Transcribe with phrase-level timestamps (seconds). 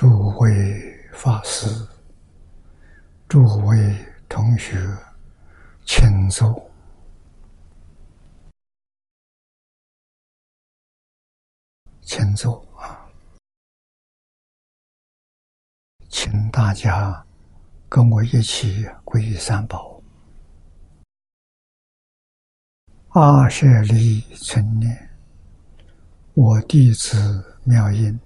[0.00, 1.68] 诸位法师、
[3.28, 3.94] 诸位
[4.30, 4.78] 同学，
[5.84, 6.70] 请坐，
[12.00, 13.06] 请坐啊！
[16.08, 17.22] 请大家
[17.86, 20.02] 跟我一起皈依三宝。
[23.08, 25.10] 阿舍利存念，
[26.32, 28.18] 我弟子妙音。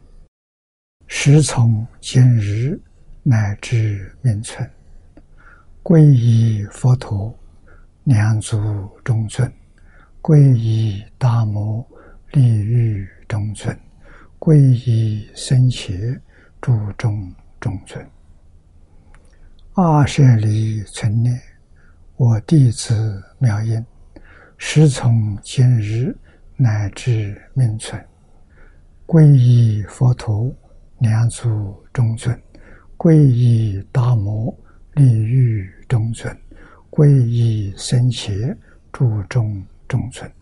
[1.17, 2.79] 时从今日
[3.23, 4.69] 乃至命存，
[5.81, 7.33] 皈依佛陀，
[8.03, 9.49] 两足中尊；
[10.21, 11.87] 皈依大摩，
[12.33, 13.73] 利欲中尊；
[14.41, 16.21] 皈依僧伽，
[16.61, 18.05] 注中中尊。
[19.75, 21.41] 阿舍离存念，
[22.17, 23.83] 我弟子妙音，
[24.59, 26.15] 时从今日
[26.57, 28.05] 乃至命存，
[29.07, 30.53] 皈依佛陀。
[31.05, 32.35] 两足中尊，
[32.97, 34.51] 皈依大摩
[34.95, 36.35] 利欲中尊，
[36.91, 38.33] 皈依僧伽
[38.91, 40.33] 注中中尊。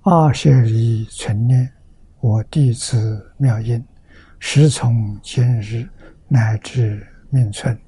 [0.00, 1.70] 二舍离存念，
[2.20, 3.84] 我弟子妙音，
[4.38, 5.86] 时从今日
[6.26, 7.78] 乃至命存，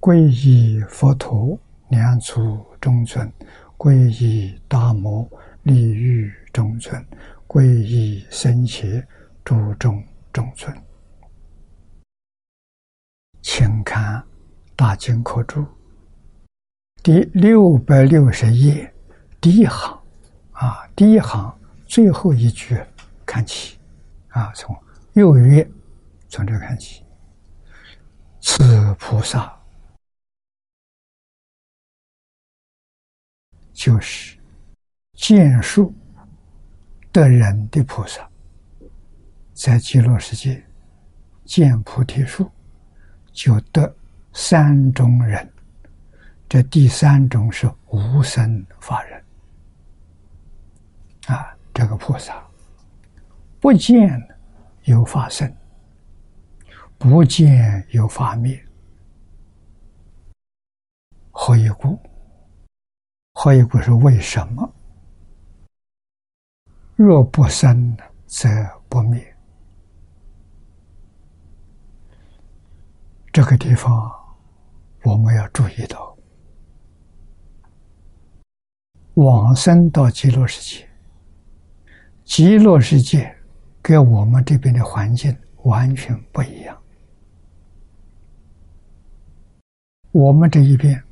[0.00, 1.60] 皈依佛陀
[1.90, 3.30] 两足中尊，
[3.76, 5.28] 皈依大摩
[5.64, 7.04] 利欲中尊，
[7.46, 9.06] 皈依僧伽。
[9.44, 10.72] 注重中尊，
[13.40, 14.20] 请看
[14.76, 15.60] 《大经科注》
[17.02, 18.92] 第六百六十页
[19.40, 20.00] 第一行。
[20.52, 22.80] 啊，第一行最后一句
[23.26, 23.78] 看起。
[24.28, 24.74] 啊，从
[25.14, 25.68] 右曰
[26.28, 27.04] 从这看起，
[28.40, 29.58] 此菩萨。
[33.72, 34.38] 就是
[35.14, 35.92] 见树
[37.10, 38.30] 得人的菩萨。
[39.54, 40.64] 在极乐世界
[41.44, 42.50] 见菩提树，
[43.32, 43.94] 就得
[44.32, 45.48] 三种人。
[46.48, 49.24] 这第三种是无生法人
[51.26, 52.46] 啊，这个菩萨
[53.58, 54.20] 不见
[54.84, 55.50] 有法生，
[56.98, 58.62] 不见有法灭，
[61.30, 61.98] 何以故？
[63.32, 64.74] 何以故是为什么？
[66.96, 67.96] 若不生，
[68.26, 68.46] 则
[68.90, 69.31] 不灭。
[73.32, 74.12] 这个地方
[75.04, 76.14] 我们要注意到，
[79.14, 80.86] 往生到极乐世界，
[82.24, 83.34] 极乐世界
[83.80, 86.78] 跟我们这边的环境完全不一样。
[90.10, 91.02] 我们这一边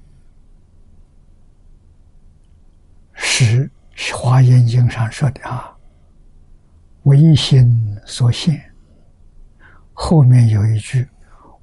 [3.15, 3.71] 是
[4.15, 5.75] 《华严经》上说的啊
[7.05, 8.63] ，“唯心所现”，
[9.95, 11.09] 后面有一句。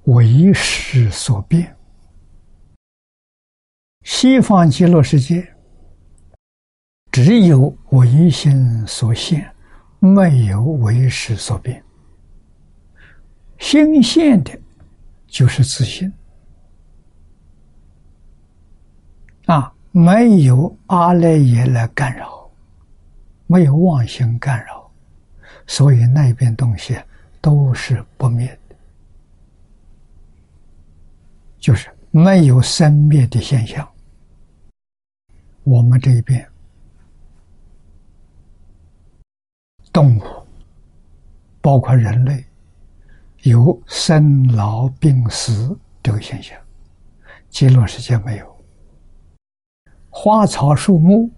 [0.07, 1.75] 为识所变，
[4.03, 5.45] 西方极乐世界
[7.11, 9.53] 只有唯心所现，
[9.99, 11.83] 没有为识所变。
[13.59, 14.57] 心现的，
[15.27, 16.09] 就是自信。
[19.47, 22.49] 啊，没有阿赖耶来干扰，
[23.45, 24.89] 没有妄心干扰，
[25.65, 26.97] 所以那边东西
[27.41, 28.75] 都是不灭的。
[31.67, 33.85] 就是没有生灭的现象。
[35.65, 36.49] 我们这一边
[39.91, 40.21] 动物，
[41.59, 42.45] 包括人类，
[43.41, 46.57] 有生老病死这个现象，
[47.49, 48.65] 极乐世界没有。
[50.09, 51.29] 花草树木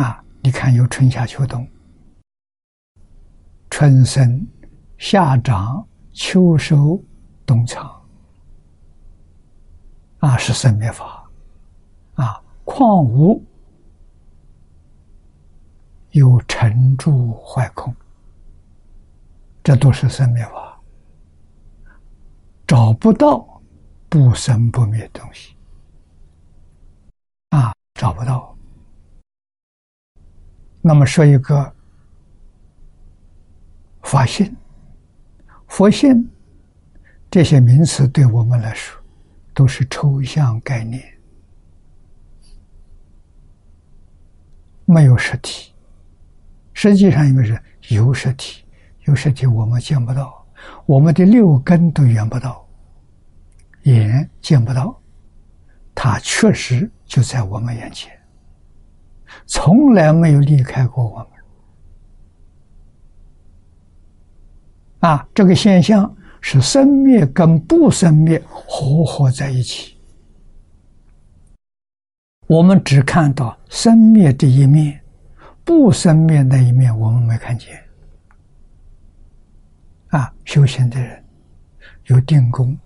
[0.00, 1.68] 啊，你看有春夏秋冬，
[3.68, 4.46] 春生、
[4.96, 6.98] 夏长、秋收、
[7.44, 8.01] 冬藏。
[10.22, 11.28] 啊，是生灭法，
[12.14, 13.42] 啊，况无
[16.12, 17.92] 有成住坏空，
[19.64, 20.80] 这都是生灭法，
[22.68, 23.60] 找不到
[24.08, 25.56] 不生不灭东西，
[27.50, 28.56] 啊，找不到。
[30.80, 31.74] 那么说一个
[34.02, 34.56] 法性、
[35.66, 36.30] 佛性
[37.28, 39.01] 这些名词，对我们来说。
[39.54, 41.02] 都是抽象概念，
[44.84, 45.72] 没有实体。
[46.72, 48.64] 实际上，应该是有实体，
[49.04, 50.46] 有实体我们见不到，
[50.86, 52.66] 我们的六根都缘不到，
[53.82, 54.98] 眼见不到，
[55.94, 58.10] 它确实就在我们眼前，
[59.46, 61.28] 从来没有离开过我们。
[65.00, 69.96] 啊，这个现象是生灭跟不生灭合合在一起。
[72.48, 75.00] 我们只看到生灭这一面，
[75.64, 77.82] 不生灭那一面我们没看见。
[80.08, 81.24] 啊，修行的人
[82.06, 82.76] 有定功，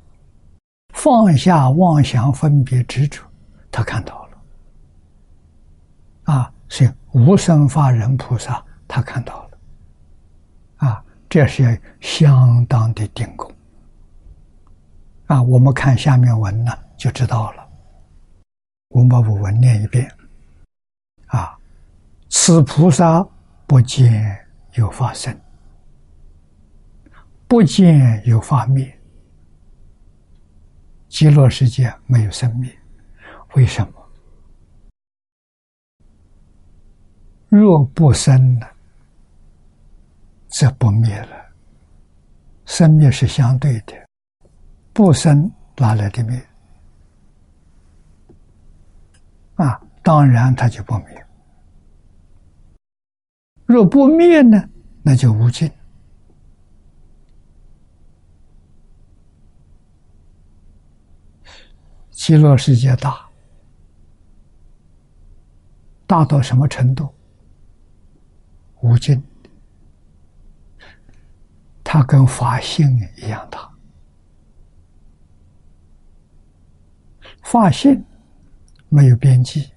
[0.94, 3.24] 放下妄想、分别、执着，
[3.72, 4.38] 他看到了。
[6.24, 9.45] 啊，是无生法忍菩萨，他看到了。
[11.36, 13.54] 这是相当的定功。
[15.26, 17.68] 啊，我们看下面文呢，就知道了。
[18.88, 20.10] 我们把文念一遍。
[21.26, 21.54] 啊，
[22.30, 23.22] 此菩萨
[23.66, 24.34] 不见
[24.76, 25.38] 有法生，
[27.46, 28.98] 不见有法灭。
[31.06, 32.74] 极乐世界没有生灭，
[33.52, 34.08] 为什么？
[37.50, 38.66] 若不生呢？
[40.58, 41.36] 则不灭了，
[42.64, 43.92] 生灭是相对的，
[44.94, 46.48] 不生哪来的灭？
[49.56, 51.26] 啊，当然它就不灭。
[53.66, 54.66] 若不灭呢，
[55.02, 55.70] 那就无尽。
[62.10, 63.28] 极乐世界大，
[66.06, 67.14] 大到什么程度？
[68.80, 69.22] 无尽。
[71.96, 73.72] 它跟法性一样大，
[77.42, 78.04] 法性
[78.90, 79.70] 没有边际，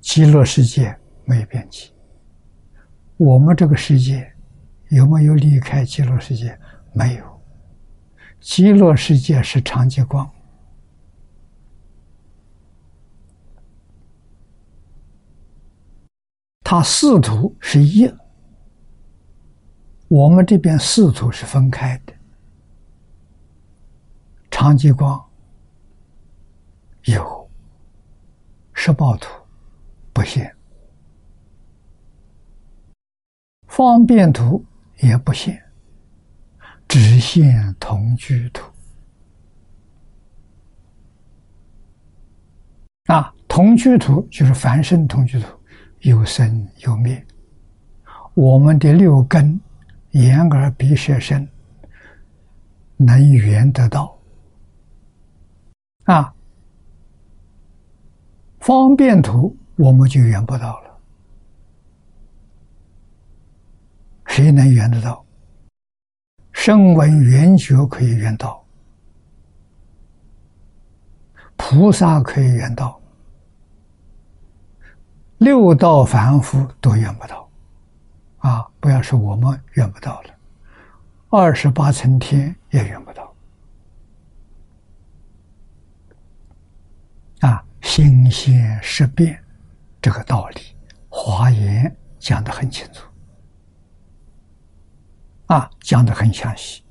[0.00, 0.94] 极乐世界
[1.24, 1.94] 没有边际。
[3.16, 4.30] 我们这个世界
[4.90, 6.60] 有没有离开极乐世界？
[6.92, 7.42] 没有，
[8.38, 10.30] 极乐世界是长极光，
[16.62, 18.12] 它四图是一。
[20.14, 22.12] 我们这边四土是分开的，
[24.48, 25.20] 长吉光
[27.06, 27.50] 有
[28.74, 29.28] 十报土
[30.12, 30.54] 不限，
[33.66, 34.64] 方便图
[35.00, 35.60] 也不限，
[36.86, 38.70] 只限同居土。
[43.06, 45.48] 啊，同居土就是凡圣同居土，
[46.02, 47.20] 有生有灭。
[48.34, 49.60] 我们的六根。
[50.14, 51.48] 眼耳鼻舌身
[52.96, 54.16] 能圆得到
[56.04, 56.32] 啊，
[58.60, 61.00] 方便图我们就圆不到了。
[64.26, 65.24] 谁能圆得到？
[66.52, 68.64] 声闻缘觉可以圆到，
[71.56, 73.00] 菩萨可以圆到，
[75.38, 77.43] 六道凡夫都圆不到。
[78.44, 78.70] 啊！
[78.78, 80.30] 不要说我们怨不到了，
[81.30, 83.34] 二十八层天也怨不到。
[87.40, 89.42] 啊，心现识变
[89.98, 90.60] 这个道理，
[91.08, 93.08] 华严讲的很清楚，
[95.46, 96.84] 啊，讲的很详细，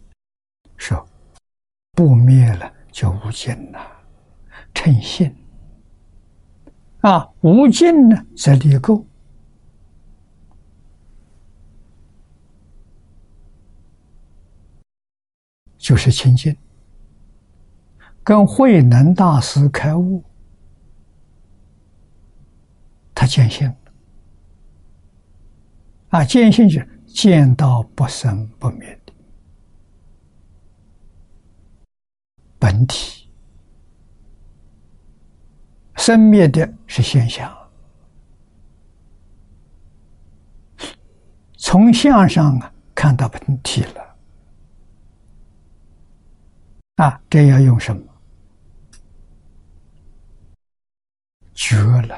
[0.76, 1.08] 说
[1.92, 3.80] 不灭了就无尽了，
[4.74, 5.36] 称性。
[7.02, 9.06] 啊，无尽呢则离垢。
[15.84, 16.56] 就是清净，
[18.24, 20.24] 跟慧能大师开悟，
[23.14, 23.70] 他见性
[26.08, 29.14] 啊，见性就见到不生不灭的
[32.58, 33.28] 本体，
[35.98, 37.54] 生灭的是现象，
[41.58, 44.13] 从相上啊看到本体了。
[46.96, 48.04] 啊，这要用什么？
[51.56, 52.16] 绝了！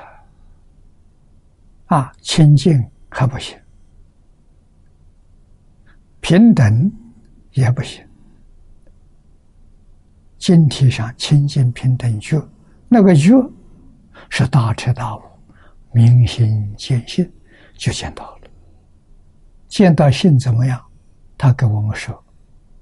[1.86, 3.58] 啊，清净还不行，
[6.20, 6.92] 平等
[7.52, 8.06] 也不行。
[10.38, 12.42] 经体上清净平等觉，
[12.90, 13.32] 那个觉
[14.30, 15.22] 是大彻大悟、
[15.94, 17.32] 明心见性，
[17.78, 18.50] 就见到了。
[19.68, 20.84] 见到性怎么样？
[21.38, 22.24] 他跟我们说：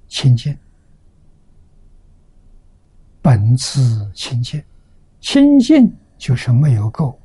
[0.08, 0.56] 清净。
[3.24, 4.62] 本自清净，
[5.18, 7.16] 清净就是没有垢，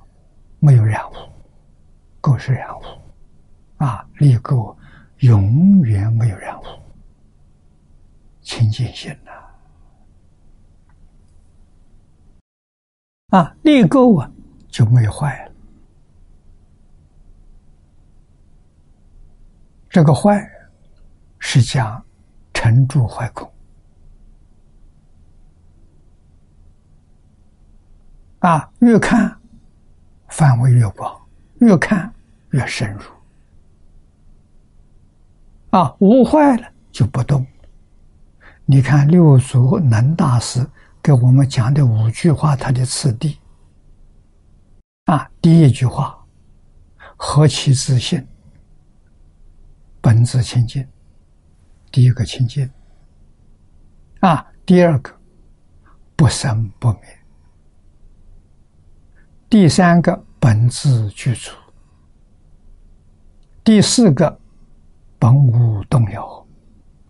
[0.59, 1.15] 没有染污，
[2.21, 2.81] 垢是染污，
[3.83, 4.73] 啊，离垢
[5.17, 6.63] 永远没有染污，
[8.39, 9.31] 清净心呐，
[13.37, 14.31] 啊，立垢啊
[14.69, 15.51] 就没有坏了，
[19.89, 20.49] 这个坏
[21.39, 22.01] 是讲
[22.53, 23.51] 沉住坏空。
[28.39, 29.37] 啊，越看
[30.29, 31.19] 范围越广，
[31.59, 32.13] 越看
[32.51, 33.01] 越深入。
[35.71, 37.45] 啊，无坏了就不动。
[38.65, 40.65] 你看六祖能大师
[41.01, 43.37] 给我们讲的五句话，他的次第。
[45.05, 46.23] 啊，第一句话，
[47.17, 48.25] 何其自信，
[49.99, 50.87] 本自清净，
[51.91, 52.69] 第一个清净。
[54.21, 55.11] 啊，第二个
[56.15, 57.18] 不生不灭，
[59.49, 61.51] 第三个本自具足，
[63.63, 64.39] 第四个
[65.17, 66.45] 本无动摇，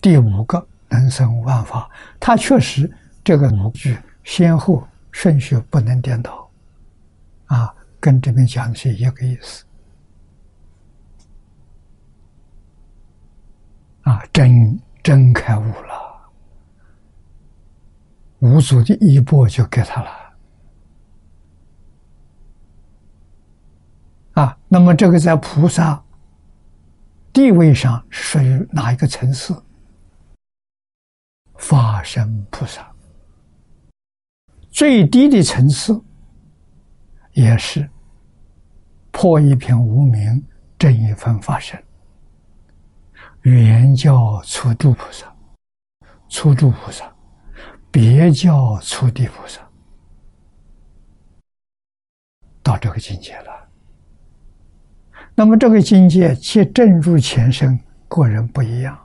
[0.01, 0.65] 第五个。
[0.91, 1.87] 能生万法，
[2.19, 2.91] 它确实
[3.23, 6.49] 这个五句先后顺序不能颠倒，
[7.45, 9.63] 啊，跟这边讲的是一个意思，
[14.01, 16.31] 啊，真真开悟了，
[18.39, 20.09] 五祖的衣钵就给他了，
[24.39, 26.01] 啊，那么这个在菩萨
[27.33, 29.61] 地位上属于哪一个层次？
[31.57, 32.89] 法身菩萨
[34.71, 36.01] 最低的层次，
[37.33, 37.89] 也是
[39.11, 40.41] 破一片无名，
[40.77, 41.77] 正一分法身。
[43.41, 45.35] 原叫初住菩萨，
[46.29, 47.13] 初住菩萨，
[47.91, 49.59] 别叫初地菩萨，
[52.63, 53.58] 到这个境界了。
[55.39, 57.79] 那么这个境界，其正入前身，
[58.09, 58.99] 个人不一样。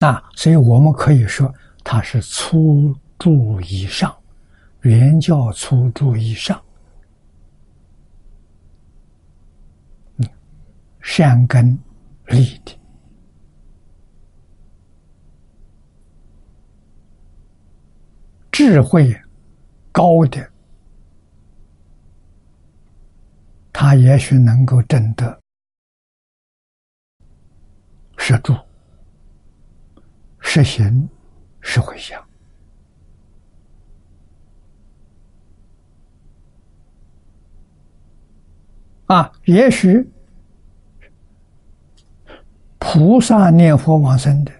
[0.00, 4.12] 啊，所以我们可以说，它是初住以上，
[4.80, 6.60] 原教初住以上，
[10.16, 10.28] 嗯，
[11.00, 11.78] 善根
[12.26, 12.76] 立的，
[18.50, 19.16] 智慧
[19.92, 20.50] 高的，
[23.80, 25.40] 他也许能够证得
[28.16, 28.52] 摄住。
[30.40, 31.08] 实行
[31.60, 32.20] 是回向
[39.06, 40.04] 啊，也许
[42.80, 44.52] 菩萨念佛往生的，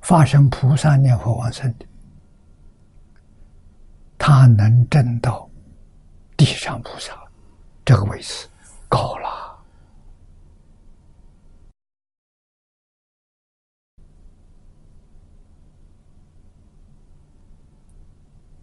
[0.00, 1.86] 发生菩萨念佛往生的，
[4.16, 5.50] 他能证到
[6.36, 7.20] 地上菩萨
[7.84, 8.48] 这个位置
[8.88, 9.40] 高了。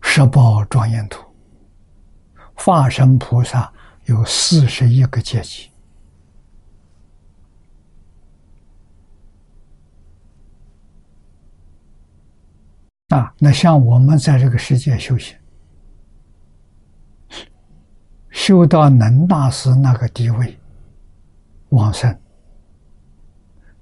[0.02, 1.24] 十宝庄严图，
[2.54, 3.72] 化身菩萨
[4.06, 5.70] 有四十一个阶级
[13.10, 13.34] 啊！
[13.38, 15.38] 那像我们在这个世界修行，
[18.40, 20.58] 修到能大师那个地位，
[21.70, 22.18] 往生，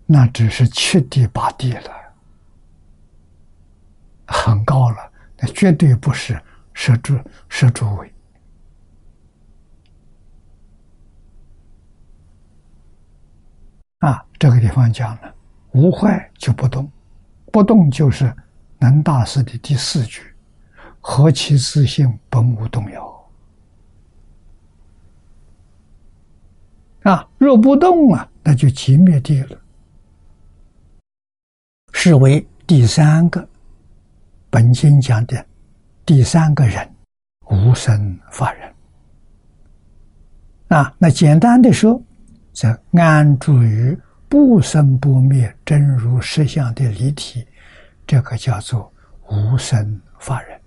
[0.07, 1.91] 那只是七地八地了，
[4.25, 4.97] 很高了。
[5.37, 6.41] 那绝对不是
[6.73, 7.15] 十诸
[7.47, 8.11] 十诸位
[13.99, 14.25] 啊！
[14.39, 15.35] 这个地方讲了，
[15.73, 16.91] 无坏就不动，
[17.51, 18.35] 不动就是
[18.79, 20.23] 能大师的第四句：
[20.99, 23.16] 何其自性本无动摇
[27.07, 27.25] 啊！
[27.37, 29.57] 若不动啊，那就寂灭地了，
[31.93, 33.47] 是为第三个。
[34.49, 35.45] 本经讲的
[36.05, 36.93] 第三个人，
[37.49, 38.73] 无生法人
[40.67, 42.01] 啊，那简单的说，
[42.51, 43.97] 则安住于
[44.27, 47.47] 不生不灭真如实相的离体，
[48.05, 48.91] 这个叫做
[49.29, 50.59] 无生法人，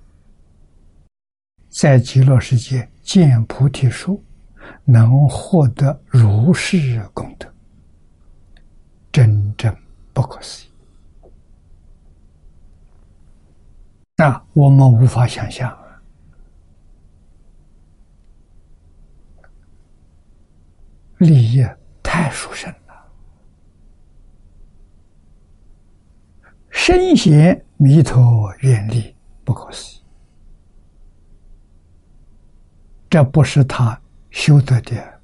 [1.68, 4.22] 在极乐世界见菩提树，
[4.84, 7.52] 能获得如是功德，
[9.12, 9.76] 真正
[10.12, 10.70] 不可思议。
[14.16, 15.76] 那我们无法想象，
[21.18, 21.66] 利益
[22.02, 23.10] 太殊胜了，
[26.70, 30.00] 身贤弥陀愿力不可思议。
[33.08, 33.99] 这不是他
[34.30, 35.20] 修得的，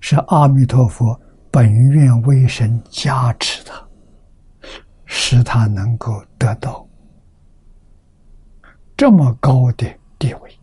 [0.00, 1.18] 是阿弥陀佛
[1.50, 3.88] 本愿威神加持他，
[5.04, 6.86] 使他能够得到。
[8.96, 9.86] 这么高的
[10.18, 10.58] 地位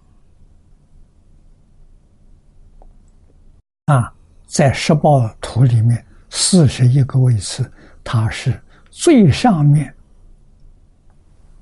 [3.86, 4.14] 啊，
[4.46, 7.72] 在十报图里面四十一个位次，
[8.04, 9.94] 它是最上面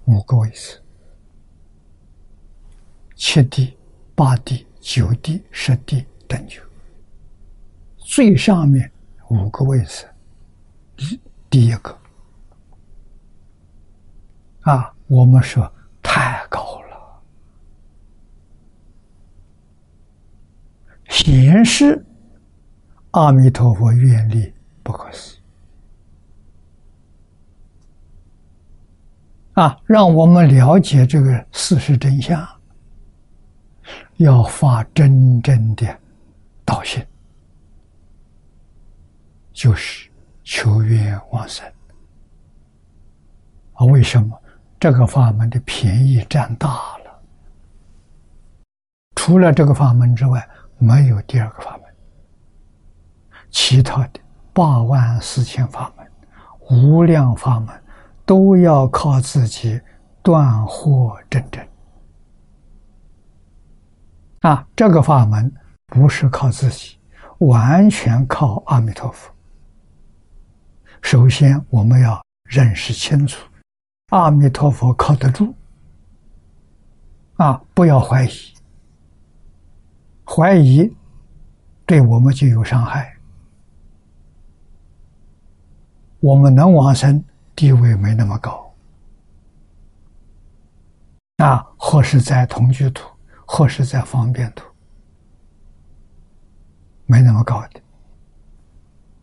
[0.05, 0.81] 五个位次，
[3.15, 3.77] 七地、
[4.15, 6.61] 八地、九地、十地等九，
[7.95, 8.91] 最上面
[9.29, 10.05] 五个位置，
[11.49, 11.97] 第一个
[14.61, 15.71] 啊，我们说
[16.01, 17.21] 太高了，
[21.07, 22.05] 显示。
[23.11, 25.39] 阿弥陀佛愿力不可思议
[29.55, 29.77] 啊！
[29.85, 32.47] 让我们了解这个事实真相，
[34.21, 35.85] 要发真正的
[36.63, 37.03] 道心，
[39.51, 40.07] 就是
[40.43, 41.65] 求愿往生
[43.73, 43.85] 啊！
[43.85, 44.39] 为什么
[44.79, 47.19] 这个法门的便宜占大了？
[49.15, 50.47] 除了这个法门之外，
[50.77, 51.81] 没有第二个法门。
[53.49, 54.19] 其他的
[54.53, 56.07] 八万四千法门、
[56.69, 57.83] 无量法门，
[58.23, 59.81] 都要靠自己
[60.21, 61.67] 断惑真正。
[64.41, 65.51] 啊，这个法门
[65.85, 66.97] 不是靠自己，
[67.39, 69.31] 完全靠阿弥陀佛。
[71.01, 73.47] 首先，我们要认识清楚，
[74.09, 75.53] 阿弥陀佛靠得住。
[77.37, 78.31] 啊，不要怀疑，
[80.25, 80.91] 怀疑
[81.85, 83.15] 对我们就有伤害。
[86.19, 87.23] 我们能往生，
[87.55, 88.73] 地位没那么高，
[91.37, 93.10] 啊，或是在同居土，
[93.53, 94.65] 或是在方便土，
[97.05, 97.81] 没那么高的，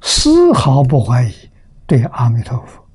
[0.02, 1.50] 丝毫不怀疑
[1.86, 2.86] 对阿弥陀佛，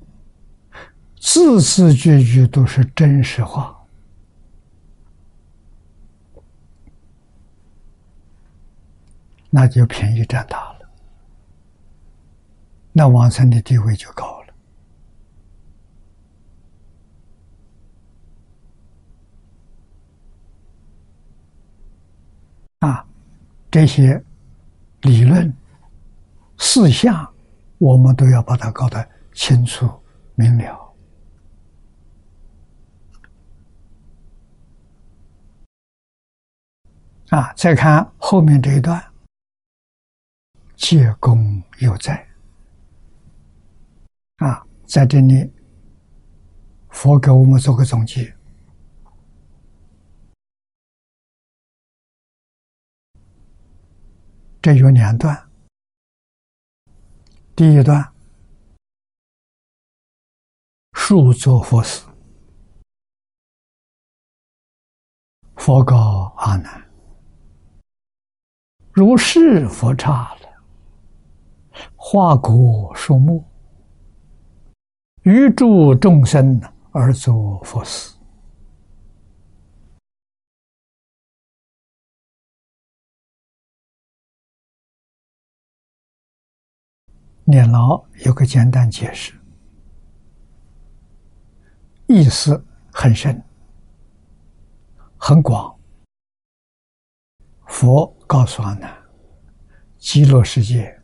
[1.18, 3.84] 字字句句都是真实话，
[9.50, 10.88] 那就便宜占大了。
[12.92, 14.54] 那往生的地位就高了
[22.80, 23.06] 啊！
[23.74, 24.24] 这些
[25.00, 25.52] 理论
[26.58, 27.28] 事项，
[27.78, 29.90] 我们都要把它搞得清楚
[30.36, 30.94] 明了
[37.30, 37.52] 啊！
[37.54, 39.04] 再看后面这一段，
[40.76, 42.24] 借功有在。
[44.36, 45.52] 啊，在这里，
[46.90, 48.32] 佛给我们做个总结。
[54.64, 55.50] 这有两段，
[57.54, 58.02] 第一段，
[60.94, 62.02] 数作佛事，
[65.56, 66.82] 佛告阿难
[68.90, 70.48] ：“如是佛刹了，
[71.94, 73.44] 化果树木。”
[75.24, 76.58] 欲助众生
[76.90, 78.13] 而作佛事，
[87.46, 89.34] 念老有个简单解释，
[92.06, 93.42] 意思很深，
[95.18, 95.74] 很广。
[97.66, 98.96] 佛告诉阿难：
[99.98, 100.98] 极乐世界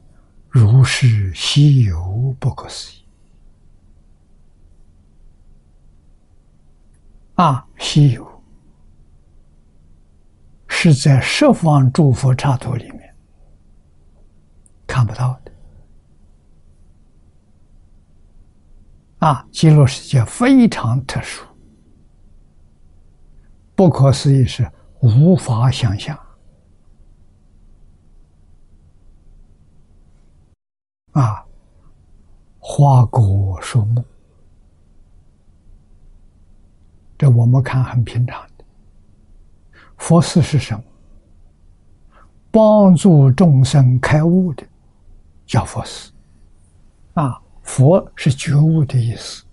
[0.49, 3.05] 如是稀有不可思议。
[7.35, 8.43] 啊，稀有
[10.69, 13.15] 是在十方诸佛刹土里面
[14.87, 15.50] 看不到的。
[19.21, 21.45] 啊，极乐世界非常特殊，
[23.75, 26.19] 不可思议，是无法想象。
[31.13, 31.45] 啊，
[32.59, 34.05] 花果树木。
[37.19, 38.65] 这我们看很平常的，
[39.99, 40.83] 佛寺是什么？
[42.51, 44.67] 帮助众生开悟的，
[45.45, 46.11] 叫佛寺。
[47.13, 49.45] 啊，佛是觉悟的意思。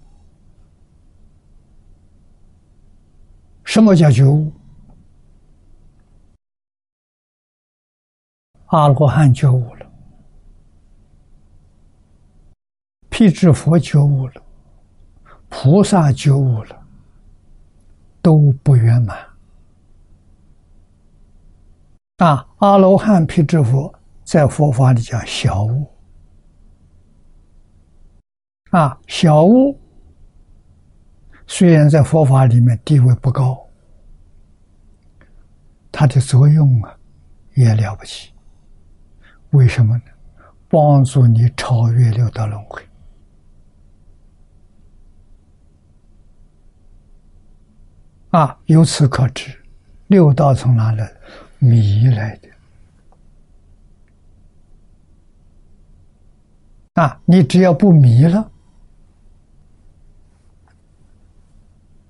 [3.63, 4.52] 什么叫觉悟？
[8.67, 9.86] 阿罗汉觉悟了，
[13.10, 14.41] 辟支佛觉悟了，
[15.50, 16.84] 菩萨觉悟了。
[18.20, 19.17] 都不圆满
[22.17, 22.46] 啊！
[22.58, 23.93] 阿罗汉、辟支佛
[24.26, 25.89] 在佛法里叫小悟
[28.71, 29.80] 啊，小悟
[31.47, 33.58] 虽然在佛法里面地位不高，
[35.91, 36.95] 它的作用啊
[37.53, 38.34] 也了不起。
[39.51, 40.03] 为什么呢？
[40.67, 42.82] 帮助你超越六道轮回。
[48.32, 49.58] 啊，由此可知，
[50.08, 51.10] 六道从哪来？
[51.60, 52.49] 迷来的。
[57.01, 58.51] 啊，你只要不迷了，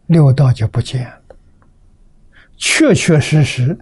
[0.08, 1.22] 六道就不见了。
[2.58, 3.78] 确确实实，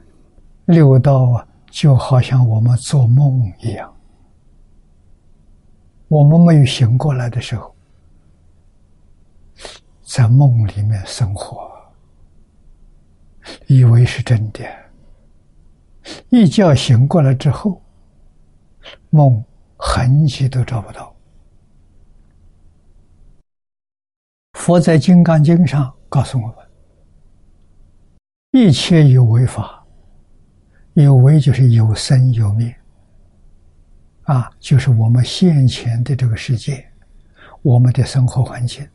[0.65, 3.91] 六道啊，就好像我们做梦一样。
[6.07, 7.73] 我们没有醒过来的时候，
[10.03, 11.71] 在梦里面生活，
[13.67, 14.63] 以为是真的。
[16.29, 17.81] 一觉醒过来之后，
[19.09, 19.43] 梦
[19.77, 21.15] 痕迹都找不到。
[24.53, 26.55] 佛在《金刚经》上告诉我们。
[28.51, 29.83] 一切有为法，
[30.93, 32.73] 有为就是有生有灭，
[34.23, 36.87] 啊，就是我们现前的这个世界，
[37.63, 38.87] 我们的生活环境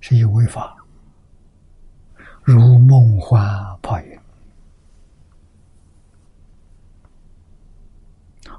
[0.00, 0.76] 是有为法，
[2.42, 3.40] 如梦幻
[3.80, 4.18] 泡影，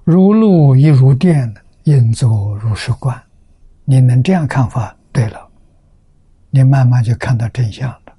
[0.06, 3.22] 如露亦如电，应作如是观。
[3.84, 4.96] 你能这样看法？
[5.12, 5.49] 对了，
[6.50, 8.18] 你慢慢就看到真相了。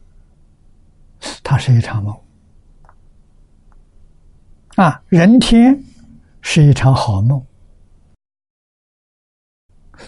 [1.42, 2.18] 它是一场梦
[4.76, 5.02] 啊！
[5.08, 5.82] 人天
[6.40, 7.44] 是一场好梦，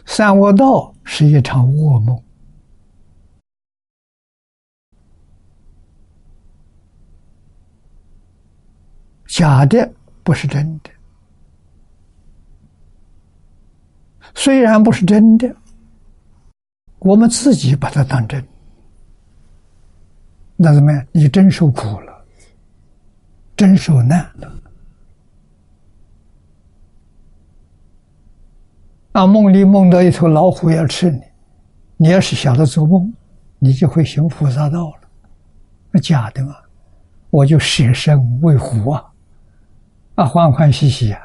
[0.06, 2.22] 三恶道是一场噩梦。
[9.26, 10.90] 假的不是真的，
[14.34, 15.54] 虽然不是真的，
[17.04, 18.44] 我们自己把它当真。
[20.56, 21.06] 那怎么样？
[21.10, 22.24] 你真受苦了，
[23.56, 24.52] 真受难了。
[29.12, 31.20] 啊，梦里梦到一头老虎要吃你，
[31.96, 33.12] 你要是晓得做梦，
[33.58, 35.08] 你就会行菩萨道了。
[35.90, 36.56] 那假的嘛？
[37.30, 39.04] 我就舍身为虎啊，
[40.14, 41.20] 啊，欢欢喜喜啊。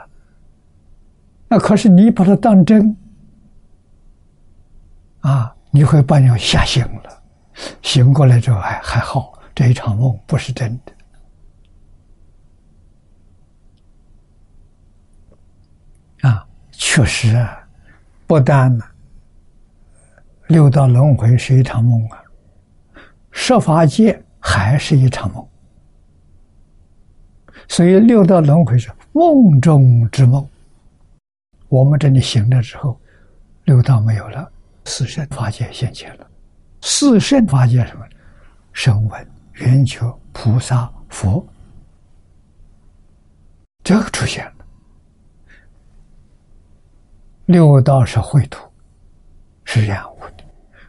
[1.49, 2.97] 那可是你把它当真，
[5.19, 7.21] 啊，你会把你吓醒了。
[7.83, 10.91] 醒过来之后还还好，这一场梦不是真的。
[16.27, 17.63] 啊，确实啊，
[18.25, 18.83] 不但呢，
[20.47, 22.23] 六道轮回是一场梦啊，
[23.29, 25.47] 设法界还是一场梦。
[27.67, 30.43] 所以六道轮回是梦中之梦。
[31.69, 32.99] 我们这里醒了之后，
[33.65, 34.51] 六道没有了，
[34.87, 36.25] 四圣法界现前了。
[36.81, 38.07] 四圣法界什么？
[38.71, 41.45] 声闻、缘觉、菩萨、佛，
[43.83, 44.53] 这个出现了。
[47.47, 48.65] 六道是秽土，
[49.65, 50.45] 是染污的；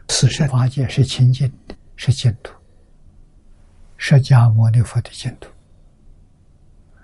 [0.07, 2.53] 四圣法界是清净的，是净土。
[3.97, 5.49] 释迦牟尼佛的净土，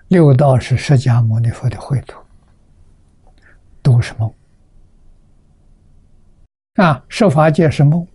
[0.08, 2.18] 六道是释迦牟尼佛的秽土，
[3.82, 4.32] 都是梦。
[6.76, 8.06] 啊，十法界是梦。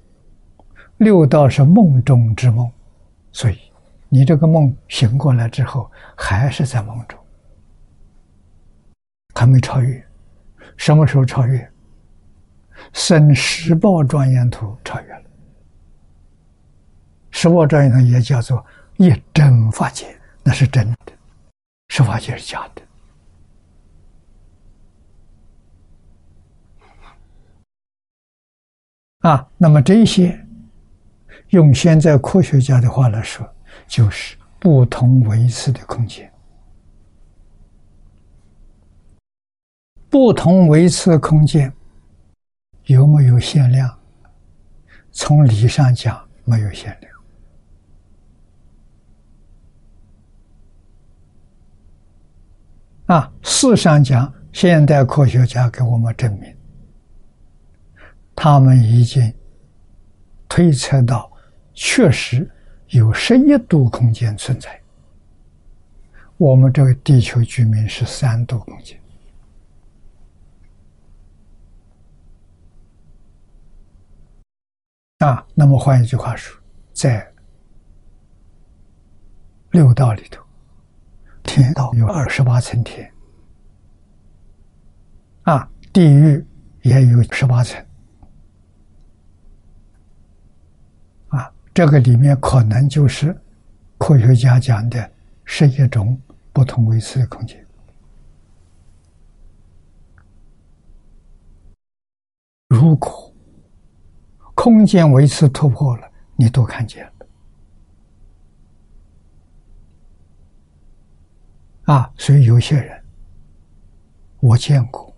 [0.98, 2.72] 六道是梦中之梦，
[3.32, 3.58] 所以
[4.08, 7.20] 你这个梦醒过来之后，还是在梦中，
[9.34, 10.06] 还没超越。
[10.78, 11.68] 什么时候超越？
[12.94, 15.24] 生十报庄严图超越了。
[17.32, 18.64] 十报庄严图也叫做
[18.98, 21.14] 一真法界，那是真的，
[21.90, 22.82] 十法界是假的。
[29.22, 30.38] 啊，那么这些。
[31.50, 33.46] 用现在科学家的话来说，
[33.86, 36.32] 就是不同维次的空间。
[40.10, 41.72] 不同维次空间
[42.86, 43.94] 有没有限量？
[45.12, 47.14] 从理上讲，没有限量。
[53.08, 56.56] 啊，事上讲，现代科学家给我们证明，
[58.36, 59.34] 他们已经
[60.48, 61.30] 推测到。
[61.74, 62.48] 确实
[62.90, 64.80] 有十一度空间存在，
[66.36, 69.00] 我们这个地球居民是三度空间
[75.20, 75.48] 啊。
[75.56, 77.26] 那么换一句话说，在
[79.72, 80.44] 六道里头，
[81.44, 83.10] 天道有二十八层天
[85.44, 86.46] 啊，地狱
[86.82, 87.84] 也有十八层。
[91.74, 93.36] 这个里面可能就是
[93.98, 95.12] 科学家讲的，
[95.46, 96.20] 是一种
[96.52, 97.66] 不同维次的空间。
[102.68, 103.34] 如果
[104.54, 107.14] 空间维次突破了，你都看见了
[111.94, 112.14] 啊！
[112.18, 113.04] 所以有些人
[114.40, 115.14] 我见过，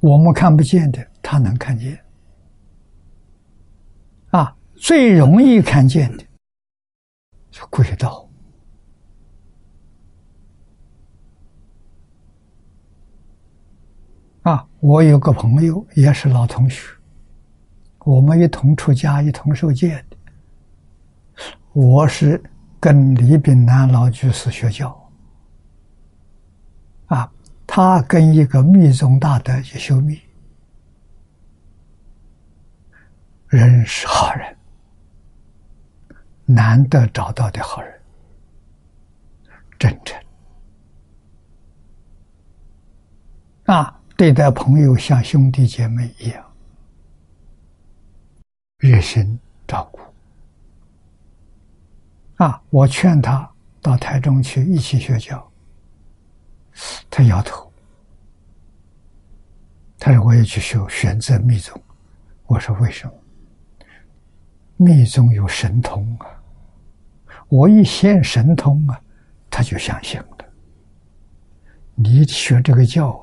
[0.00, 2.05] 我们看不见的，他能看见。
[4.30, 6.24] 啊，最容易看见的
[7.50, 8.28] 是轨道。
[14.42, 16.88] 啊，我有个朋友也是老同学，
[18.00, 20.16] 我们一同出家，一同受戒的。
[21.72, 22.42] 我是
[22.78, 25.10] 跟李炳南老居士学教，
[27.06, 27.30] 啊，
[27.66, 30.20] 他跟一个密宗大德去修密，
[33.56, 34.54] 人是好人，
[36.44, 38.00] 难得找到的好人，
[39.78, 40.22] 真诚，
[43.64, 43.98] 啊。
[44.14, 46.42] 对待朋友像兄弟姐妹一样，
[48.78, 50.00] 热心照顾。
[52.42, 53.50] 啊，我劝他
[53.82, 55.50] 到台中去一起学教，
[57.10, 57.70] 他摇头。
[59.98, 61.78] 他说：“我也去修，选择密宗。”
[62.46, 63.12] 我说：“为什么？
[64.76, 66.26] 密宗有神通啊！
[67.48, 69.00] 我一现神通啊，
[69.50, 70.26] 他就相信了。
[71.94, 73.20] 你学这个教。”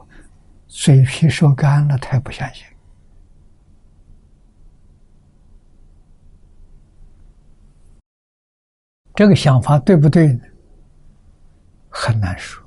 [0.76, 2.66] 嘴皮说干了，他也不相信。
[9.14, 10.42] 这个想法对不对呢？
[11.90, 12.63] 很难说。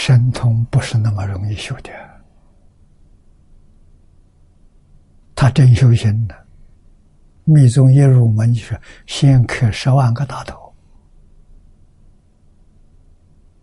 [0.00, 1.90] 神通不是那么容易修的，
[5.34, 6.34] 他真修行的。
[7.44, 10.74] 密宗一入门就是先磕十万个大头，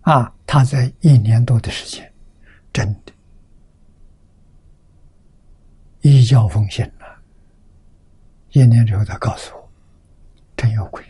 [0.02, 0.32] 啊！
[0.46, 2.14] 他在一年多的时间，
[2.72, 3.12] 真的，
[6.02, 7.20] 一教奉行了。
[8.52, 9.70] 一年之后，他告诉我，
[10.56, 11.04] 真有鬼。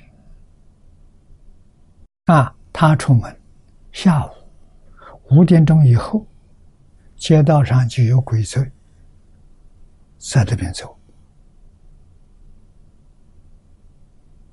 [2.28, 2.56] 啊！
[2.72, 3.38] 他出门，
[3.92, 4.30] 下午
[5.30, 6.26] 五点钟以后，
[7.16, 8.72] 街道上就有鬼在
[10.18, 10.98] 在这边走。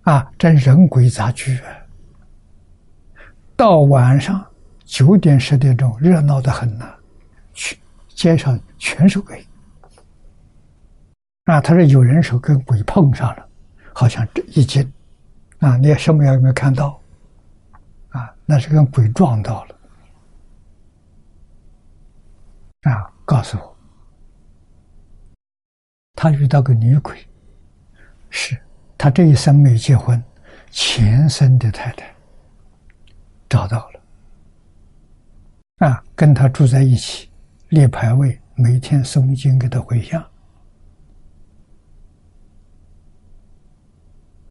[0.03, 1.69] 啊，真人鬼杂居啊！
[3.57, 4.45] 到晚上
[4.85, 6.95] 九点十点钟，热闹的很呐，
[7.55, 9.43] 去街上全是鬼。
[11.45, 13.49] 啊，他说有人手跟鬼碰上了，
[13.95, 14.93] 好像这一惊，
[15.61, 17.01] 啊，你什么有没有看到？
[18.11, 19.74] 啊，那是跟鬼撞到了。
[22.85, 23.77] 啊，告诉我，
[26.15, 27.27] 他遇到个女鬼，
[28.31, 28.59] 是。
[28.97, 30.23] 他这一生没结婚，
[30.71, 32.15] 前生的太太
[33.51, 34.01] 找到了，
[35.87, 37.29] 啊，跟他住在一起，
[37.69, 40.25] 立牌位，每天诵经给他回向，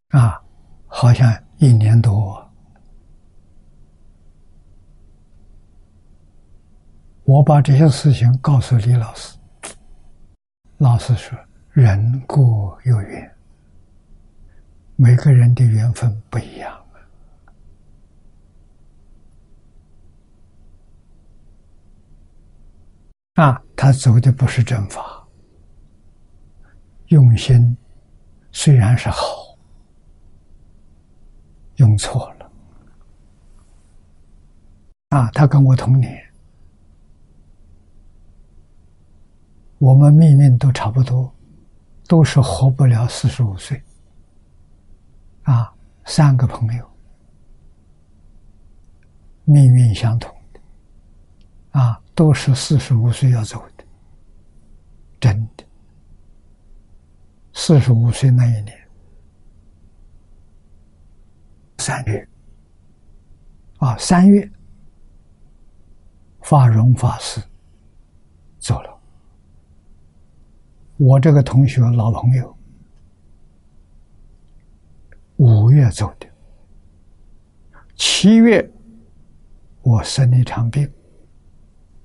[0.10, 0.40] 啊，
[0.86, 2.43] 好像一年多，
[7.26, 9.38] 我把这些事情告诉李老师，
[10.78, 11.38] 老师说
[11.72, 12.42] ：“人各
[12.84, 13.32] 有缘。”
[14.96, 16.86] 每个人的缘分不一样
[23.36, 23.60] 啊！
[23.76, 25.28] 他走的不是正法，
[27.08, 27.76] 用心
[28.52, 29.58] 虽然是好，
[31.78, 32.52] 用错了
[35.10, 35.32] 啊！
[35.32, 36.33] 他跟我同年，
[39.84, 41.30] 我们命运都差不多，
[42.08, 43.84] 都是活不了四十五岁。
[45.42, 45.70] 啊，
[46.06, 46.90] 三个朋友，
[49.44, 50.62] 命运相同的，
[51.78, 53.84] 啊，都是四十五岁要走的，
[55.20, 55.66] 真的。
[57.52, 58.90] 四十五岁那一年，
[61.80, 62.26] 三月，
[63.80, 64.50] 啊，三月，
[66.40, 67.42] 法荣法师
[68.60, 68.93] 走了，
[71.04, 72.58] 我这个同学老朋友。
[75.36, 76.28] 五月走的，
[77.96, 78.72] 七月
[79.82, 80.90] 我生了一场病，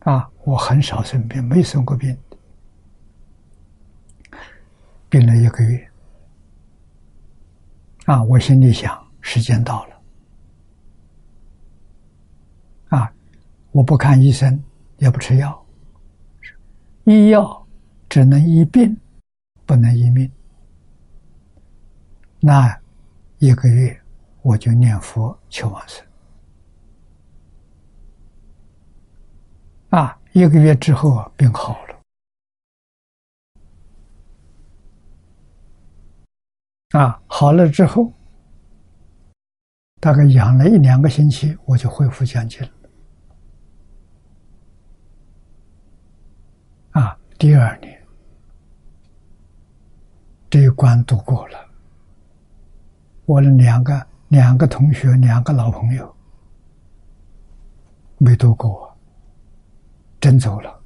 [0.01, 2.19] 啊，我很少生病，没生过病，
[5.09, 5.89] 病了一个月，
[8.07, 10.03] 啊，我心里想，时间到了，
[12.99, 13.13] 啊，
[13.71, 14.61] 我不看医生，
[14.97, 15.65] 也不吃药，
[17.05, 17.68] 医药
[18.09, 18.97] 只能医病，
[19.65, 20.31] 不能医命，
[22.41, 22.81] 那。
[23.41, 23.97] 一个月，
[24.43, 26.05] 我就念佛求往生。
[29.91, 31.97] 啊，一个月之后啊，病好了。
[36.99, 38.13] 啊，好了之后，
[40.01, 42.73] 大概养了一两个星期，我就恢复将近了。
[46.91, 47.98] 啊，第二年
[50.51, 51.59] 这一关度过了，
[53.27, 56.17] 我的两个两个同学，两个老朋友
[58.17, 58.97] 没度过，
[60.19, 60.81] 真走了。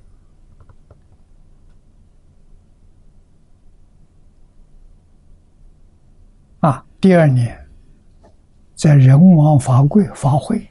[6.60, 7.68] 啊，第二年
[8.74, 10.68] 在人王法会法会，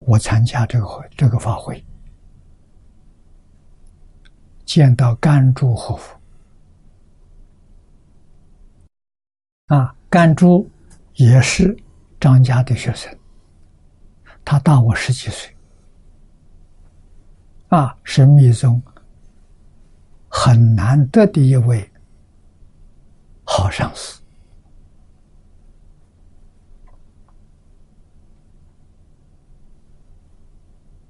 [0.00, 1.82] 我参加这个这个法会，
[4.66, 6.15] 见到甘珠活佛。
[9.66, 10.70] 啊，甘珠
[11.14, 11.76] 也是
[12.20, 13.12] 张家的学生，
[14.44, 15.56] 他大我十几岁，
[17.68, 18.80] 啊，是密宗
[20.28, 21.90] 很难得的一位。
[23.48, 24.20] 好上司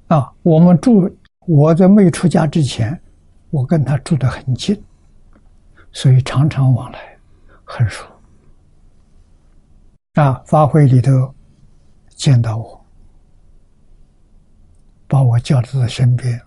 [0.08, 0.32] 啊！
[0.42, 1.10] 我们住，
[1.46, 2.98] 我在没出家之前，
[3.50, 4.82] 我跟他住得很近，
[5.92, 7.18] 所以常常往来，
[7.64, 8.06] 很熟。
[10.16, 11.34] 啊，法会里头
[12.08, 12.86] 见到我，
[15.06, 16.40] 把我叫到他身边，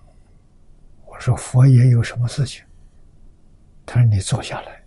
[1.05, 2.65] 我说：“佛爷有什么事情？”
[3.85, 4.81] 他说：“你坐下来。”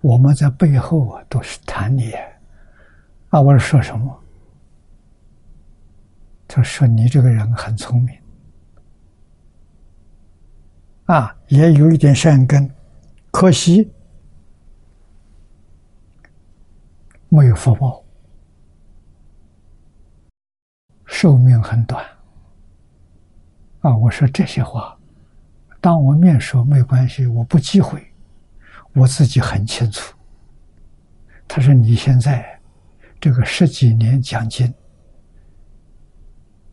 [0.00, 2.12] 我们在背后啊，都是谈你
[3.28, 3.38] 啊！
[3.38, 4.18] 我说什么？
[6.48, 8.18] 他说你这个人很聪明
[11.04, 12.70] 啊，也有一点善根，
[13.30, 13.92] 可惜
[17.34, 18.04] 没有福报，
[21.06, 22.04] 寿命很短
[23.80, 23.96] 啊！
[23.96, 24.94] 我说这些话，
[25.80, 28.06] 当我面说没关系，我不忌讳。
[28.92, 30.14] 我自己很清楚。
[31.48, 32.60] 他说：“你现在
[33.18, 34.70] 这个十几年讲经，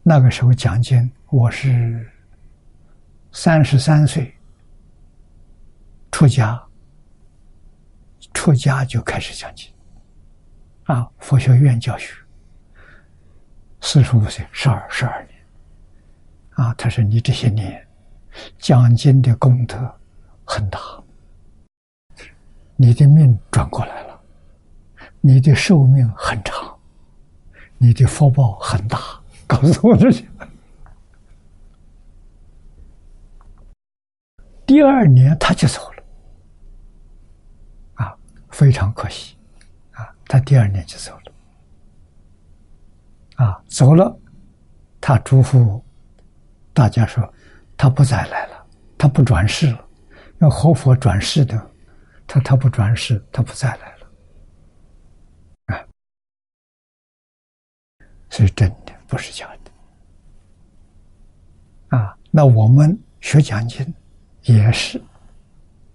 [0.04, 2.06] 那个时候讲经，我是
[3.32, 4.36] 三十三岁
[6.12, 6.62] 出家，
[8.34, 9.72] 出家就开始讲经，
[10.90, 12.16] 啊，佛学院教学，
[13.80, 15.40] 四十五岁，十二十二年，
[16.56, 17.88] 啊，他说你这些年
[18.58, 19.78] 讲经的功德
[20.44, 20.80] 很大。”
[22.82, 24.20] 你的命转过来了，
[25.22, 26.76] 你的寿命很长，
[27.78, 28.98] 你的福报很大。
[29.46, 30.26] 告诉我这些。
[34.66, 36.04] 第二年他就走了，
[37.96, 38.16] 啊，
[38.50, 39.36] 非常可惜，
[40.30, 41.32] 他第二年就走了，
[43.44, 44.16] 啊，走了，
[45.02, 45.82] 他嘱咐
[46.72, 47.34] 大家说，
[47.76, 48.66] 他不再来了，
[48.96, 49.90] 他不转世了，
[50.38, 51.70] 要活佛转世的。
[52.32, 54.08] 他他不转世，他不再来了，
[55.66, 55.82] 啊！
[58.30, 59.50] 所以真的不是假
[61.90, 62.16] 的，啊！
[62.30, 63.92] 那我们学讲经
[64.44, 65.02] 也是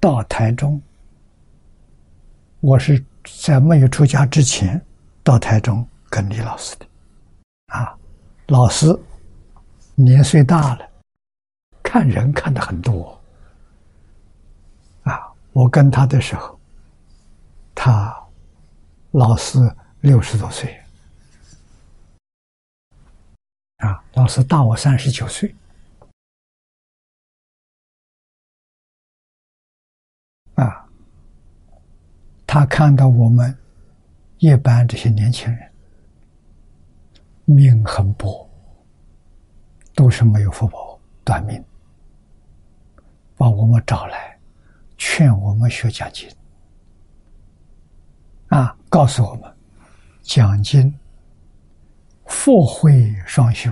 [0.00, 0.82] 到台中，
[2.58, 4.84] 我是在没有出家之前
[5.22, 6.86] 到台中跟李老师的，
[7.66, 7.96] 啊，
[8.48, 8.86] 老师
[9.94, 10.90] 年岁大了，
[11.82, 13.20] 看人看的很多。
[15.02, 16.58] 啊我跟他的时候，
[17.74, 18.12] 他
[19.12, 19.58] 老师
[20.00, 20.82] 六十多岁，
[23.76, 25.54] 啊，老师大我三十九岁，
[30.56, 30.88] 啊，
[32.54, 33.52] 他看到我们
[34.38, 35.68] 一般这些年轻人
[37.44, 38.48] 命很薄，
[39.92, 41.60] 都是没有福报短命，
[43.36, 44.38] 把我们找来。
[44.96, 46.30] 劝我们学讲经，
[48.50, 49.52] 啊，告诉我们
[50.22, 50.96] 讲经
[52.26, 53.68] 佛慧双修，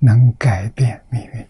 [0.00, 1.46] 能改变命运。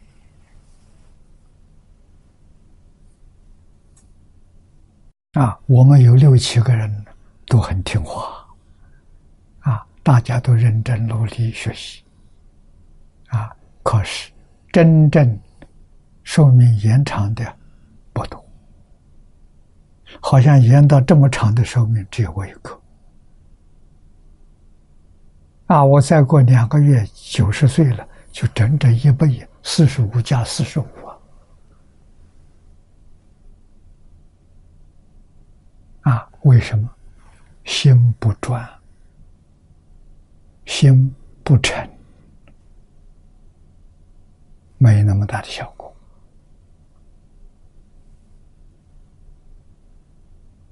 [5.34, 7.04] 啊，我们有六七个人
[7.46, 8.44] 都很听话，
[9.60, 12.02] 啊，大家都认真努力学习，
[13.28, 13.48] 啊，
[13.84, 14.32] 可是
[14.72, 15.38] 真正
[16.24, 17.56] 寿命延长的
[18.12, 18.44] 不多。
[20.20, 22.80] 好像延到这么长的寿命，只有我一个。
[25.66, 29.28] 啊，我再过两个月九十岁了，就整整一百
[29.62, 30.86] 四十五加四十五
[36.10, 36.28] 啊！
[36.42, 36.90] 为什么？
[37.64, 38.68] 心不转，
[40.66, 41.88] 心不诚，
[44.78, 45.94] 没那么大的效果。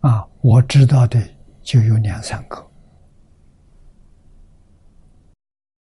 [0.00, 1.22] 啊，我知道的
[1.62, 2.68] 就有两三个，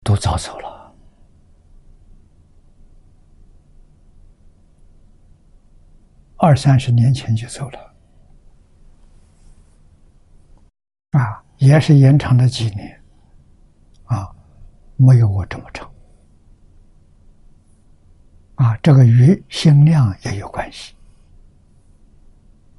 [0.04, 0.94] 都早走了，
[6.36, 7.93] 二三十年前就走了。
[11.14, 13.00] 啊，也是延长了几年，
[14.06, 14.28] 啊，
[14.96, 15.88] 没有我这么长，
[18.56, 20.92] 啊，这个与心量也有关系。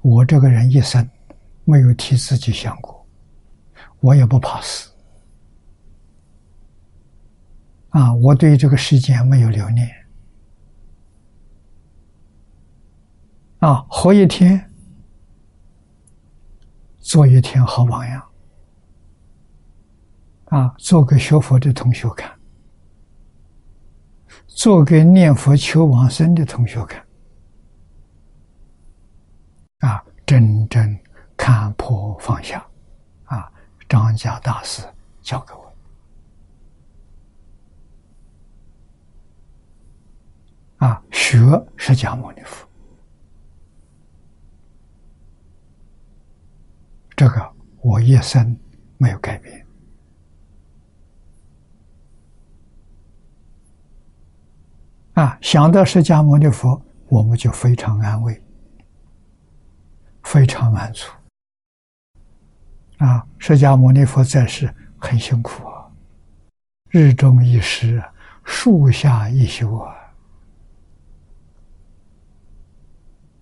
[0.02, 1.08] 我这个人一生
[1.64, 3.06] 没有替自己想过，
[4.00, 4.92] 我也不怕死，
[7.88, 9.90] 啊，我对这个世间没有留念，
[13.60, 14.62] 啊，活一天。
[16.98, 18.25] 做一天好榜样，
[20.56, 22.34] 啊，做给学佛的同学看，
[24.46, 27.06] 做给念佛求往生的同学看，
[29.80, 30.98] 啊，真正
[31.36, 32.66] 看破放下，
[33.24, 33.52] 啊，
[33.86, 34.82] 张家大师
[35.20, 35.76] 教给我，
[40.86, 41.36] 啊，学
[41.76, 42.66] 释迦牟尼佛。
[47.14, 47.52] 这个
[47.82, 48.58] 我一生
[48.96, 49.65] 没有改变
[55.16, 55.38] 啊！
[55.40, 58.42] 想到释迦牟尼佛，我们就非常安慰，
[60.22, 61.10] 非常满足
[62.98, 63.26] 啊！
[63.38, 65.90] 释迦牟尼佛在世很辛苦啊，
[66.90, 68.04] 日中一时，
[68.44, 69.96] 树下一宿啊！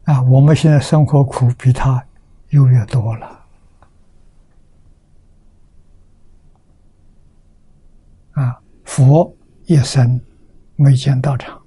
[0.05, 2.01] 啊，我们现在生活苦比他
[2.51, 3.47] 优越多了。
[8.35, 8.61] 啊！
[8.85, 10.20] 佛一生
[10.77, 11.61] 没见道场，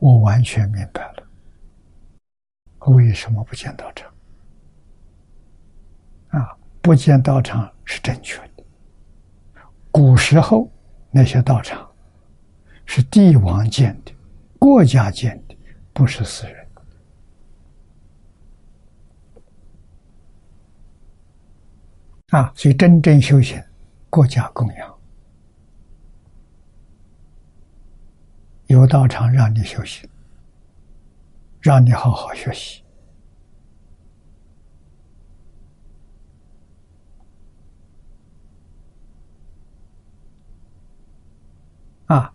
[0.00, 1.26] 我完全明白了
[2.86, 4.12] 为什么不见道场。
[6.30, 8.64] 啊，不见道场是正确的。
[9.90, 10.70] 古时候
[11.10, 11.88] 那些道场
[12.86, 14.12] 是帝王建的，
[14.58, 15.56] 国家建的，
[15.92, 16.66] 不是私人。
[22.30, 23.62] 啊，所以真正修行。
[24.08, 24.99] 国家供养，
[28.70, 30.08] 有道场让你休息，
[31.60, 32.84] 让你好好学习
[42.06, 42.32] 啊！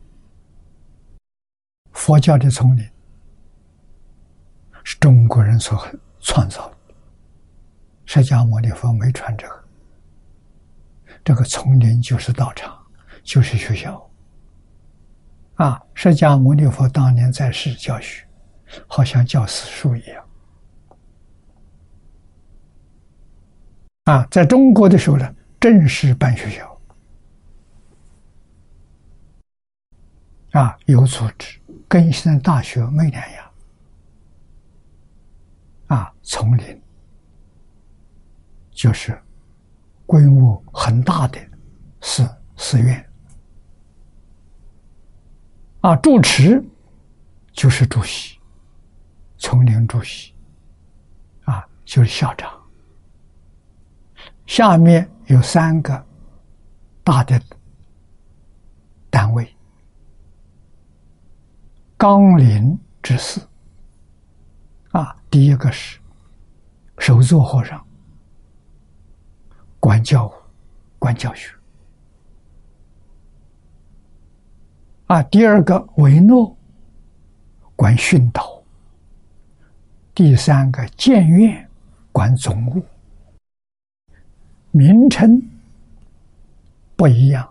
[1.94, 2.86] 佛教的丛林
[4.84, 5.88] 是中国人所
[6.20, 6.76] 创造的，
[8.06, 9.64] 释迦牟尼佛没传这个。
[11.24, 12.78] 这个丛林就是道场，
[13.24, 14.05] 就是学校。
[15.56, 18.28] 啊，释迦牟尼佛当年在世教学，
[18.88, 20.26] 好像教死书一样。
[24.06, 26.82] 啊，在中国的时候呢，正式办学校，
[30.52, 33.52] 啊，有组织，跟现在大学没两样。
[35.88, 36.82] 啊，丛林
[38.72, 39.20] 就是。
[40.08, 41.40] 规模很大的
[42.00, 43.04] 寺寺院
[45.86, 46.66] 啊，住持
[47.54, 48.40] 就是主席，
[49.38, 50.34] 丛林主席
[51.44, 52.52] 啊，就是校长。
[54.48, 56.04] 下面有三个
[57.04, 57.40] 大的
[59.12, 59.48] 单位：
[61.98, 63.48] 纲领之四
[64.90, 66.00] 啊，第一个是
[66.98, 67.80] 首座和尚。
[69.80, 70.34] 管教，
[70.98, 71.55] 管教学。
[75.08, 76.58] 啊，第二个维诺，
[77.76, 78.64] 管训导；
[80.16, 81.70] 第三个建院，
[82.12, 82.84] 管总务。
[84.72, 85.42] 名称
[86.96, 87.48] 不一样，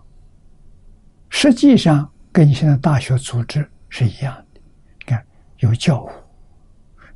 [1.31, 4.61] 实际上跟现在大学组织是一样的。
[4.99, 5.25] 你看，
[5.61, 6.11] 有教务，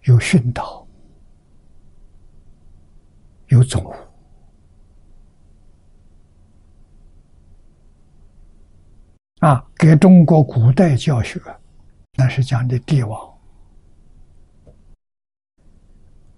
[0.05, 0.87] 有训导，
[3.49, 3.93] 有总务。
[9.41, 11.41] 啊，给中国古代教学，
[12.17, 13.39] 那是讲的帝王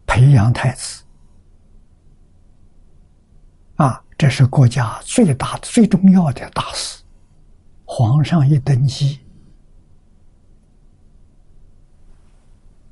[0.06, 1.02] 培养太子。
[3.76, 7.02] 啊，这是国家最大、最重要的大事。
[7.86, 9.20] 皇上一登基，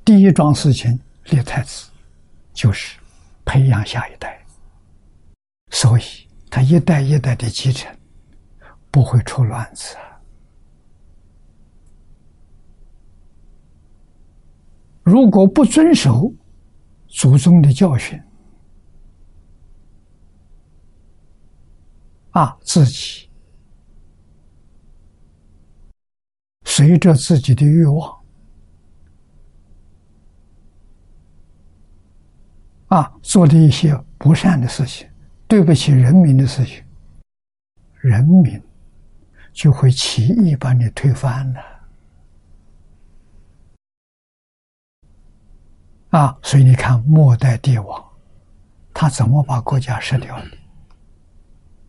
[0.03, 1.91] 第一桩事情立太子，
[2.51, 2.97] 就是
[3.45, 4.43] 培养下一代。
[5.69, 6.03] 所以
[6.49, 7.95] 他一代一代的继承，
[8.91, 10.21] 不会出乱子啊。
[15.03, 16.31] 如果不遵守
[17.07, 18.21] 祖宗的教训，
[22.31, 23.27] 啊，自己
[26.65, 28.23] 随着自己的欲望，
[32.89, 35.09] 啊，做的一些不善的事情，
[35.47, 36.83] 对不起人民的事情，
[38.01, 38.61] 人民
[39.59, 41.59] 就会起义把你推翻了。
[46.11, 48.17] 啊，所以你看末代帝王，
[48.93, 50.57] 他怎么把国家失掉的？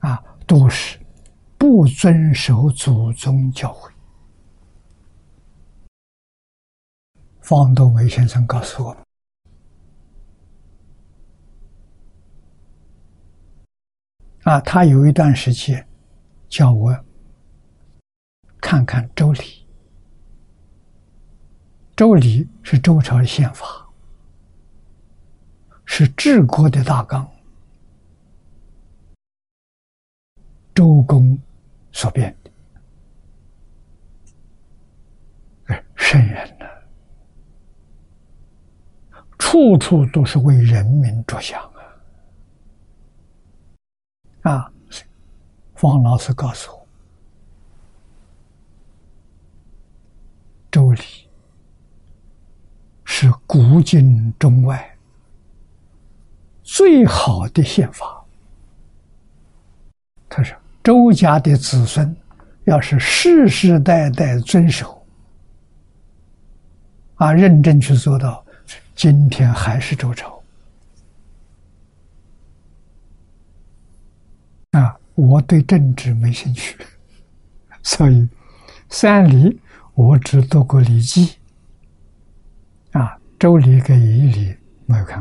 [0.00, 0.98] 啊，都是
[1.56, 3.92] 不遵守祖宗教诲。
[7.40, 9.04] 方东梅先生告诉我们，
[14.42, 15.80] 啊，他有一段时期
[16.48, 17.04] 叫我
[18.60, 19.38] 看看《周礼》，
[21.96, 23.86] 《周礼》是周朝的宪法。
[25.92, 27.28] 是治国的大纲，
[30.72, 31.36] 周公
[31.90, 32.50] 所编的。
[35.66, 36.66] 哎，圣人呢，
[39.36, 41.60] 处处都是为人民着想
[44.42, 44.52] 啊！
[44.52, 44.72] 啊，
[45.74, 46.78] 方老师告诉我，
[50.70, 50.98] 《周礼》
[53.04, 54.86] 是古今中外。
[56.62, 58.24] 最好的宪法，
[60.28, 62.16] 他说：“周家的子孙
[62.64, 65.04] 要是世世代代遵守，
[67.16, 68.44] 啊，认真去做到，
[68.94, 70.40] 今天还是周朝。”
[74.70, 76.78] 啊，我对政治没兴趣，
[77.82, 78.28] 所以
[78.88, 79.60] 三礼
[79.94, 81.26] 我只读过《礼记》，
[82.98, 84.52] 啊，《周礼》跟《仪礼》
[84.86, 85.18] 没有看。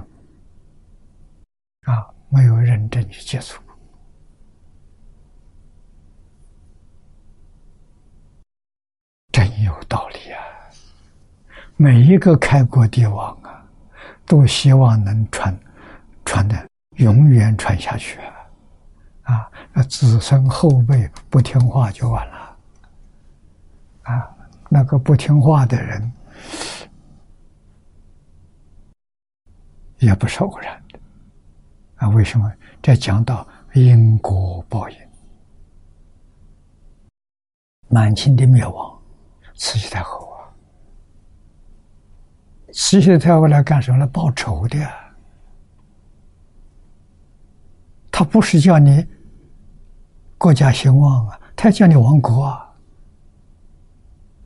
[1.86, 3.76] 啊，没有认真去接触过，
[9.32, 10.40] 真有道理啊！
[11.78, 13.66] 每一个开国帝王啊，
[14.26, 15.58] 都希望能传，
[16.26, 18.20] 传的永远传下去
[19.24, 19.34] 啊！
[19.34, 22.58] 啊，那子孙后辈不听话就完了
[24.04, 24.36] 啊！
[24.70, 26.12] 那个不听话的人，
[29.98, 31.00] 也不是偶然的。
[31.96, 32.50] 啊，为什么
[32.82, 34.98] 这讲到因果报应？
[37.88, 39.02] 满清的灭亡，
[39.56, 40.46] 慈禧太后啊，
[42.72, 43.98] 慈禧太后来干什么？
[43.98, 44.78] 来报仇的。
[48.12, 49.04] 他不是叫你
[50.38, 52.69] 国家兴旺啊，他叫你亡国啊。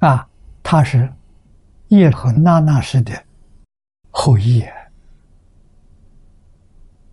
[0.06, 0.28] 啊，
[0.62, 1.10] 他是
[1.88, 3.14] 叶和那那氏的
[4.12, 4.62] 后裔。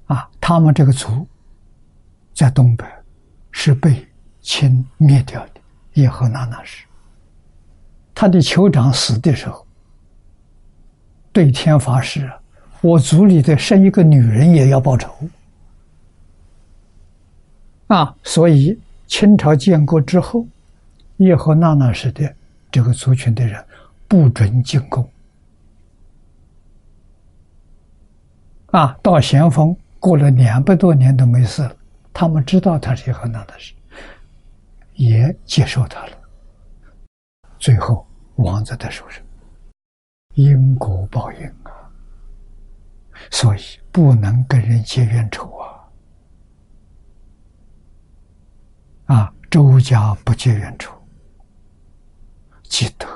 [0.07, 1.25] 啊，他们这个族
[2.35, 2.85] 在东北
[3.53, 4.05] 是被
[4.41, 5.61] 清灭掉的。
[5.95, 6.85] 叶赫那那氏，
[8.13, 9.65] 他的酋长死的时候，
[11.33, 12.29] 对天发誓：
[12.81, 15.13] 我族里的生一个女人也要报仇。
[17.87, 18.77] 啊，所以
[19.07, 20.45] 清朝建国之后，
[21.19, 22.35] 叶赫那那氏的
[22.71, 23.65] 这个族群的人
[24.09, 25.11] 不准进贡。
[28.73, 29.77] 啊，到咸丰。
[29.99, 31.77] 过了两百多年都没事了，
[32.11, 33.75] 他们知道他是一个很大的事，
[34.95, 36.13] 也接受他了。
[37.59, 38.07] 最后
[38.37, 39.23] 亡在他手上，
[40.37, 41.71] 因果报应啊！
[43.31, 43.61] 所以
[43.93, 45.55] 不能跟人结冤仇
[49.07, 49.15] 啊！
[49.17, 50.99] 啊，周家不结冤仇，
[52.71, 53.07] 积德。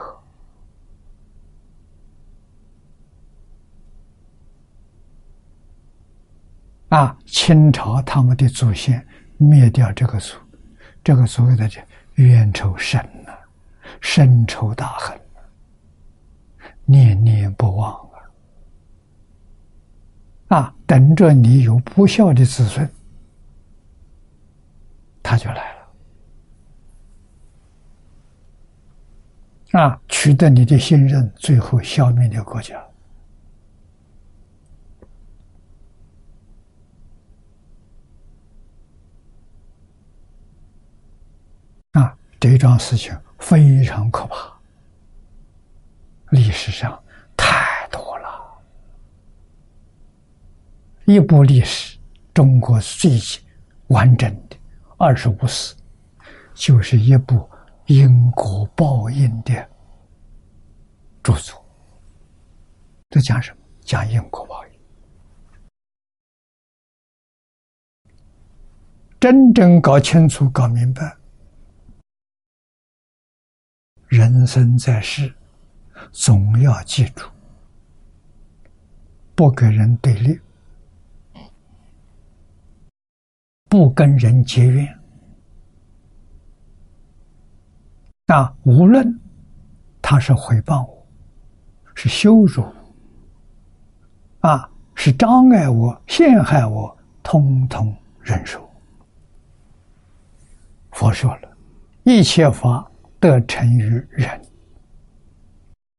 [6.90, 7.16] 啊！
[7.26, 9.04] 清朝他们的祖先
[9.36, 10.36] 灭掉这个族，
[11.02, 11.82] 这个所谓的叫
[12.14, 13.36] 冤仇深了，
[14.00, 15.20] 深仇大恨，
[16.84, 17.92] 念念不忘
[20.48, 20.56] 啊！
[20.56, 22.88] 啊，等着你有不孝的子孙，
[25.20, 25.88] 他就来了
[29.74, 30.00] 啊！
[30.08, 32.80] 取得你的信任，最后消灭掉国家。
[41.90, 44.36] 啊这桩事情非常可怕，
[46.30, 47.02] 历史上
[47.36, 48.28] 太多了。
[51.04, 51.98] 一部历史，
[52.32, 53.18] 中国最
[53.88, 54.56] 完整的
[54.98, 55.74] 二十五史，
[56.54, 57.50] 就是一部
[57.86, 59.68] 因果报应的
[61.22, 61.64] 著作。
[63.10, 63.58] 都讲什么？
[63.82, 64.72] 讲因果报应。
[69.20, 71.16] 真正搞清楚、搞明白，
[74.08, 75.34] 人生在世，
[76.12, 77.30] 总要记住，
[79.34, 80.40] 不跟人对立，
[83.70, 85.03] 不跟人结怨。
[88.26, 89.20] 啊，无论
[90.00, 91.06] 他是回报我，
[91.94, 92.62] 是羞辱
[94.40, 98.66] 我，啊，是障碍我、陷害我，通通忍受。
[100.92, 101.56] 佛说了，
[102.04, 104.40] 一切法得成于人。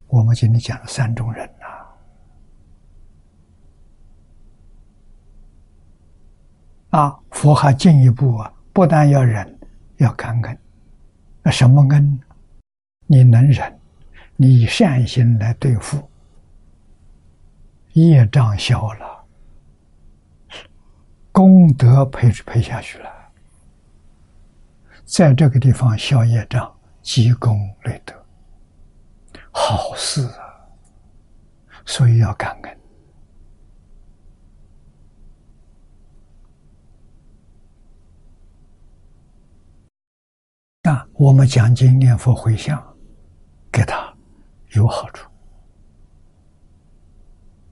[0.07, 1.47] 我们今天讲了三种人
[6.91, 9.59] 呐，啊，佛还进一步啊，不但要忍，
[9.97, 10.57] 要感恩。
[11.45, 12.19] 那什么恩？
[13.05, 13.79] 你能忍，
[14.35, 16.09] 你以善心来对付，
[17.93, 19.23] 业障消了，
[21.31, 23.11] 功德培培下去了。
[25.05, 28.25] 在这个地方消业障、积功累德，
[29.51, 30.65] 好事啊！
[31.85, 32.77] 所以要感恩。
[41.13, 42.81] 我们讲经念佛回向，
[43.71, 44.13] 给他
[44.73, 45.29] 有好处，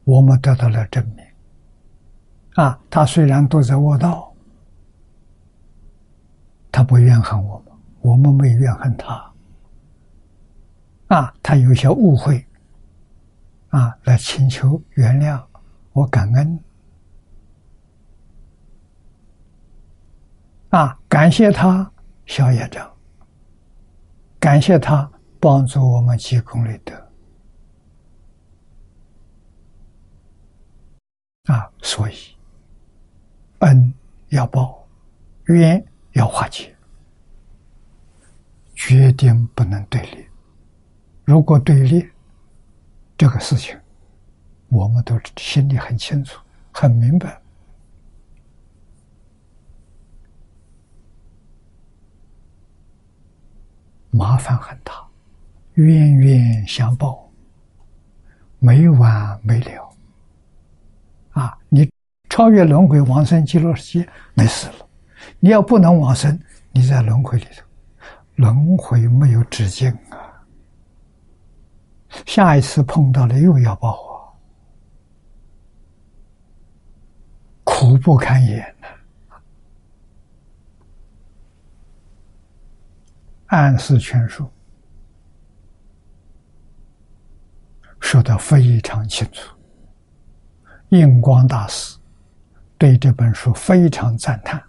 [0.04, 1.26] 我们得到了证明。
[2.56, 4.34] 啊，他虽然都在卧道。
[6.72, 9.32] 他不怨恨我们，我们没怨恨他。
[11.08, 12.44] 啊，他有些误会，
[13.70, 15.44] 啊，来请求原谅，
[15.92, 16.60] 我感恩。
[20.70, 21.92] 啊，感谢他
[22.26, 22.92] 消业障，
[24.44, 26.94] 感谢他帮助我们积功累德。
[31.46, 32.16] 啊，所以
[33.60, 33.94] 恩
[34.28, 34.86] 要报，
[35.46, 35.82] 冤。
[36.12, 36.76] 要化解，
[38.76, 40.28] 决定不能对立。
[41.24, 42.08] 如果对立，
[43.18, 43.80] 这个事情，
[44.68, 46.40] 我们都心里很清楚、
[46.72, 47.42] 很明白，
[54.16, 54.94] 麻烦很大，
[55.74, 57.28] 冤冤相报，
[58.60, 59.90] 没完没了。
[61.32, 61.90] 啊，你
[62.30, 64.88] 超越轮回，往生极乐世界，没事了。
[65.40, 66.40] 你要不能往生，
[66.72, 67.66] 你在轮回里头，
[68.36, 70.46] 轮回没有止境啊！
[72.28, 74.14] 下一次碰到了又要报啊，
[77.64, 78.88] 苦不堪言呐！
[83.54, 84.50] 暗示全书
[88.00, 89.56] 说的非常清楚，
[90.90, 91.96] 印光大师
[92.80, 94.62] 对这本书非常赞叹。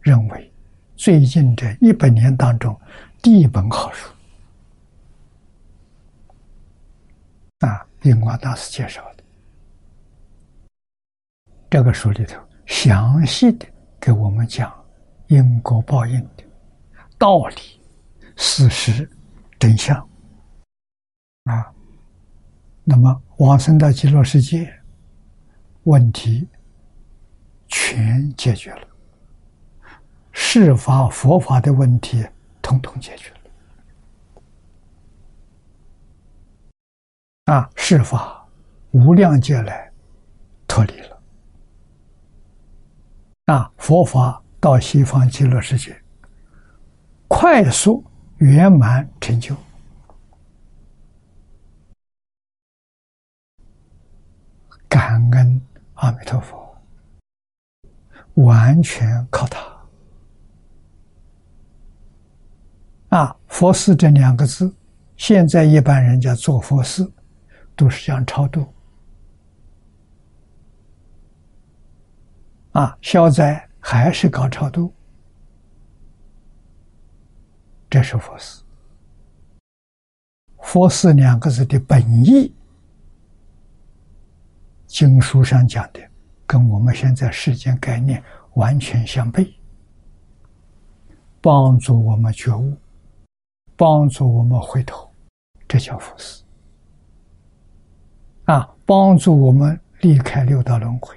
[0.00, 0.52] 认为，
[0.96, 2.78] 最近这一百年当中，
[3.22, 4.10] 第一本好书。
[7.60, 9.22] 啊，印光大师介绍的。
[11.70, 13.64] 这个书里头，详细的
[14.00, 14.74] 给我们讲
[15.28, 16.42] 因果报应的
[17.16, 17.80] 道理、
[18.36, 19.08] 事实、
[19.58, 19.96] 真相
[21.44, 21.72] 啊。
[22.84, 24.80] 那么往生到极乐世界，
[25.84, 26.46] 问题
[27.68, 28.88] 全解决了。
[30.32, 32.26] 释法佛法的问题，
[32.60, 33.36] 统统解决了。
[37.54, 38.46] 啊，释法
[38.90, 39.90] 无量劫来
[40.66, 41.22] 脱离了。
[43.46, 46.02] 啊，佛法到西方极乐世界，
[47.28, 48.04] 快速
[48.44, 49.56] 圆满成就。
[54.86, 55.60] 感恩
[55.94, 56.76] 阿弥陀佛，
[58.34, 59.60] 完全靠他。
[63.16, 64.70] 啊，佛寺这两个字，
[65.16, 67.10] 现在一般人家做佛事，
[67.74, 68.72] 都是讲超度。
[72.72, 74.93] 啊，消灾还是搞超度，
[77.94, 78.64] 这是佛寺。
[80.58, 82.52] 佛寺两个字的本意，
[84.88, 86.00] 经书上讲的，
[86.44, 88.20] 跟我们现在世间概念
[88.54, 89.48] 完全相悖，
[91.40, 92.76] 帮助我们觉悟。
[93.76, 95.08] 帮助我们回头，
[95.68, 96.42] 这叫佛寺
[98.46, 98.68] 啊！
[98.84, 101.16] 帮助我们离开六道轮回，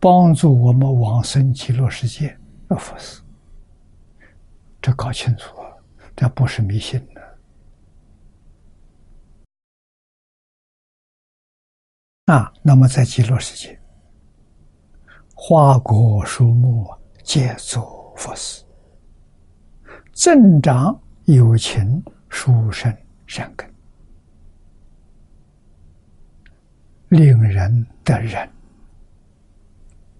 [0.00, 2.36] 帮助我们往生极乐世界，
[2.70, 3.22] 佛寺，
[4.80, 5.65] 这搞清楚啊，
[6.16, 7.38] 这不是迷信的
[12.24, 12.52] 啊。
[12.62, 13.78] 那么在极乐世界，
[15.34, 16.88] 花果树木
[17.22, 18.64] 皆作佛寺，
[20.12, 22.90] 增长有情殊胜
[23.26, 23.70] 善根，
[27.08, 28.50] 令人得人。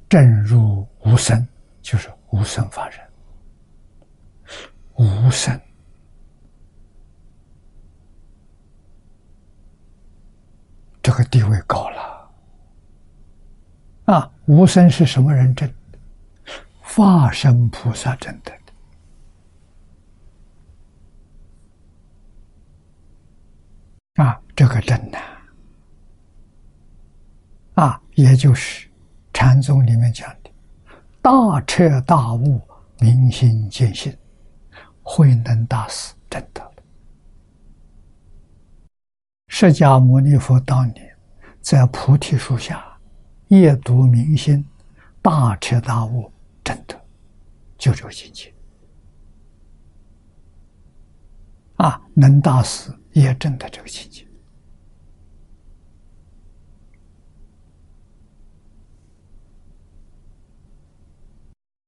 [0.09, 1.45] 正入无生，
[1.83, 3.01] 就是无生法忍，
[4.95, 5.61] 无生
[11.07, 12.31] 这个地位高了
[14.07, 14.29] 啊！
[14.47, 15.73] 无生是什么人证？
[16.83, 18.53] 化身菩萨证的
[24.17, 24.43] 啊！
[24.57, 25.23] 这个真难
[27.75, 28.03] 啊！
[28.17, 28.91] 也就是。
[29.33, 30.51] 禅宗里面讲的
[31.23, 32.61] “大彻大悟，
[32.99, 34.13] 明心见性”，
[35.05, 36.76] 慧能大师真得了。
[39.49, 41.17] 释迦牟尼佛当年
[41.61, 42.99] 在菩提树下
[43.49, 44.65] 夜读明心，
[45.23, 46.31] 大彻大悟，
[46.65, 47.01] 真的
[47.79, 48.53] 就这个境界。
[51.77, 54.27] 啊，能大师也证得这个境界。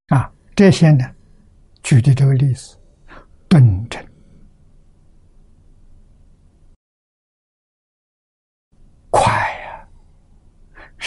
[0.09, 1.05] 啊，这些呢，
[1.83, 2.79] 举的这个例子，
[3.49, 4.05] 顿证
[9.11, 9.23] 快
[9.63, 9.89] 呀，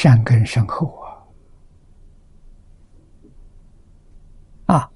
[0.02, 0.88] 善根深厚
[4.66, 4.74] 啊！
[4.74, 4.92] 啊，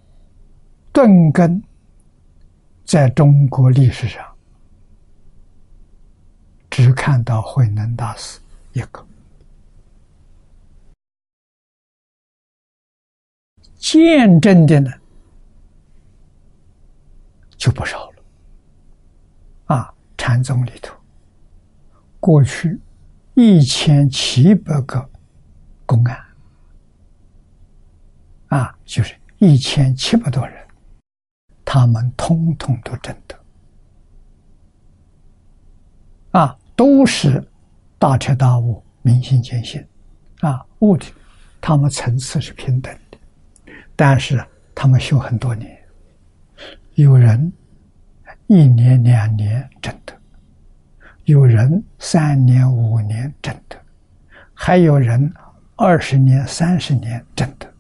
[0.92, 1.62] 顿根
[2.86, 4.26] 在中国历史上
[6.72, 8.40] 只看到慧能大师
[8.74, 9.06] 一个。
[13.78, 14.92] 见证的呢，
[17.58, 18.24] 就不少了。
[19.66, 20.98] 啊，禅宗里头，
[22.20, 22.80] 过去
[23.36, 25.10] 一千七百个
[25.86, 26.18] 公安，
[28.48, 30.66] 啊，就是一千七百多人，
[31.66, 33.38] 他们通通都证得，
[36.32, 37.46] 啊，都是
[38.00, 39.86] 大彻大悟、明心见性，
[40.40, 41.06] 啊，悟的，
[41.60, 43.18] 他们层次是平等的。
[43.98, 44.42] 但是
[44.74, 45.78] 他们修很多年，
[46.94, 47.52] 有人
[48.48, 50.18] 一年两年真的，
[51.26, 53.80] 有人三年五年真的，
[54.54, 55.34] 还有人
[55.76, 57.74] 二十年三十年真的，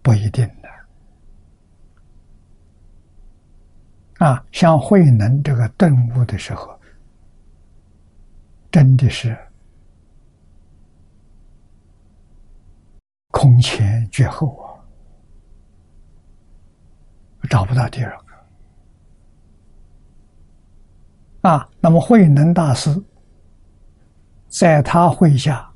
[0.00, 0.68] 不一定的。
[4.24, 6.80] 啊，像慧能这个顿悟的时候，
[8.70, 9.36] 真的是。
[13.30, 14.74] 空前绝后啊！
[17.48, 18.18] 找不到第二
[21.42, 21.68] 啊。
[21.80, 23.02] 那么慧能大师
[24.48, 25.70] 在他会下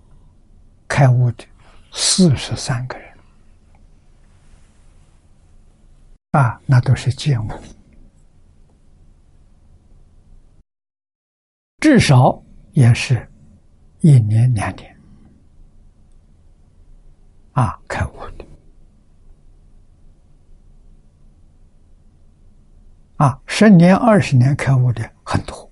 [0.89, 1.45] 开悟的
[1.93, 3.09] 四十三个人
[6.33, 7.51] 啊，那都是见悟，
[11.81, 12.43] 至少
[12.73, 13.29] 也是
[14.01, 14.97] 一年两年。
[17.53, 18.47] 啊，开悟的
[23.17, 25.71] 啊，十年、二十年开悟的很多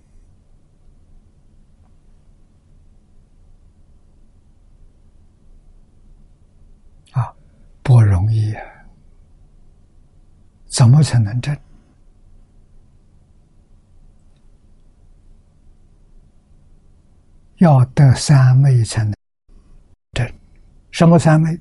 [7.13, 7.35] 啊，
[7.83, 8.63] 不容易啊！
[10.67, 11.57] 怎么才能证？
[17.57, 19.13] 要得三昧才能
[20.13, 20.33] 证，
[20.91, 21.61] 什么三昧？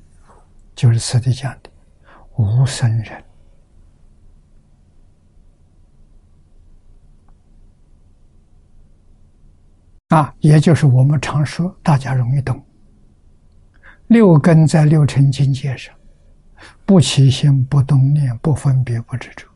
[0.75, 1.69] 就是此地讲的
[2.37, 3.21] 无生人
[10.09, 12.63] 啊，也就是我们常说，大家容易懂。
[14.07, 15.93] 六根在六尘境界上，
[16.83, 19.47] 不起心、不动念、不分别、不执着，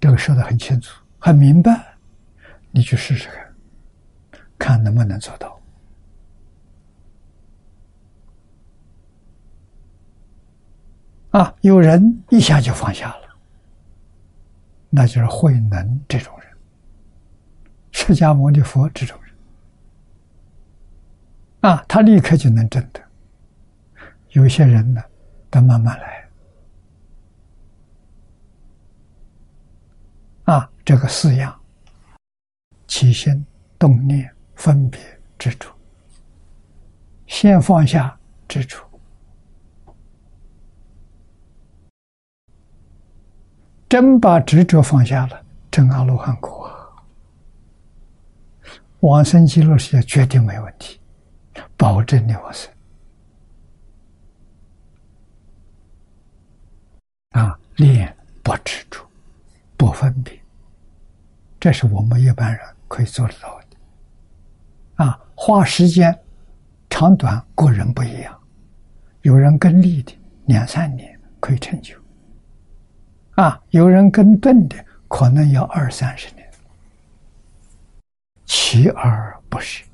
[0.00, 1.94] 这个说的很清楚、很明白。
[2.70, 5.60] 你去试试看，看能不能做到。
[11.32, 13.36] 啊，有人一下就放下了，
[14.88, 16.34] 那就是慧能这种，
[17.98, 19.34] 释迦牟尼佛这种人，
[21.62, 23.00] 啊，他立刻就能证得。
[24.32, 25.02] 有些人呢，
[25.50, 26.28] 得慢慢来。
[30.44, 31.58] 啊，这个四样：
[32.86, 33.44] 起心、
[33.78, 35.00] 动念、分别、
[35.38, 35.74] 执着。
[37.26, 38.16] 先放下
[38.46, 38.78] 执着。
[43.88, 46.65] 真把执着放下了，真阿罗汉果。
[49.06, 50.98] 往生极乐世界绝对没问题，
[51.76, 52.68] 保证你往生。
[57.30, 59.00] 啊，念不执着，
[59.76, 60.36] 不分别，
[61.60, 65.04] 这是我们一般人可以做得到的。
[65.04, 66.12] 啊，花时间
[66.90, 68.36] 长短，个人不一样，
[69.22, 70.12] 有人跟立的
[70.46, 71.96] 两三年可以成就。
[73.36, 76.35] 啊，有人跟顿的可能要二三十年，
[78.46, 79.84] 锲而不舍。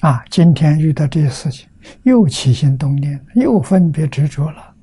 [0.00, 1.68] 啊，今天遇到这些事情，
[2.02, 4.74] 又起心动念，又分别执着了，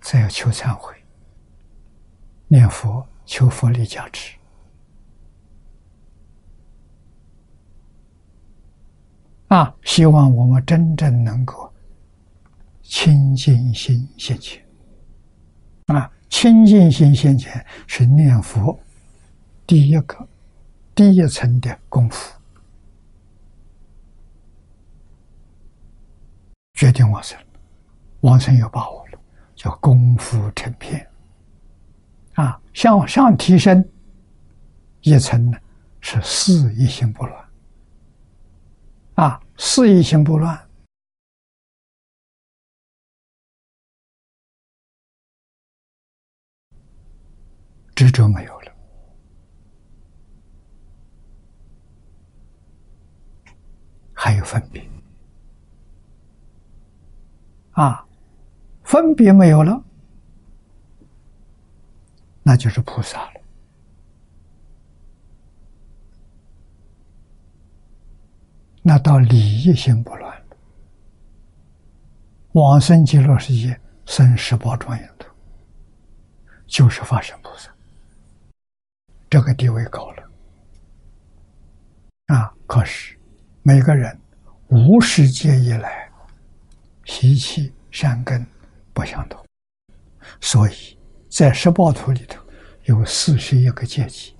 [0.00, 0.94] 再要求忏悔，
[2.48, 4.36] 念佛求佛力加持。
[9.48, 11.72] 啊，希望我们真正能够。
[12.88, 14.64] 清净心现前，
[15.86, 18.78] 啊，清净心现前是念佛
[19.66, 20.28] 第一个、
[20.94, 22.38] 第一层的功夫，
[26.74, 27.36] 决定往生，
[28.20, 29.18] 往生有把握了，
[29.56, 31.10] 叫功夫成片，
[32.34, 33.84] 啊，向上提升。
[35.00, 35.58] 一层呢，
[36.00, 37.48] 是四一心不乱，
[39.14, 40.62] 啊，四一心不乱。
[47.94, 48.72] 执着没有了，
[54.18, 54.82] 还有分别
[57.72, 58.02] 啊，
[58.82, 59.84] 分别没有了，
[62.42, 63.40] 那就是菩萨了。
[68.82, 70.44] 那到理一心不乱
[72.52, 75.28] 往生极乐世界生十宝庄严土，
[76.66, 77.70] 就是法身菩萨。
[79.28, 80.22] 这个地位高了
[82.26, 82.54] 啊！
[82.66, 83.15] 可是
[83.66, 84.16] 每个人
[84.68, 86.08] 无始界以来
[87.04, 88.46] 习气善根
[88.92, 89.44] 不相同，
[90.40, 90.96] 所以
[91.28, 92.40] 在十报图里头
[92.84, 94.36] 有四十一个阶级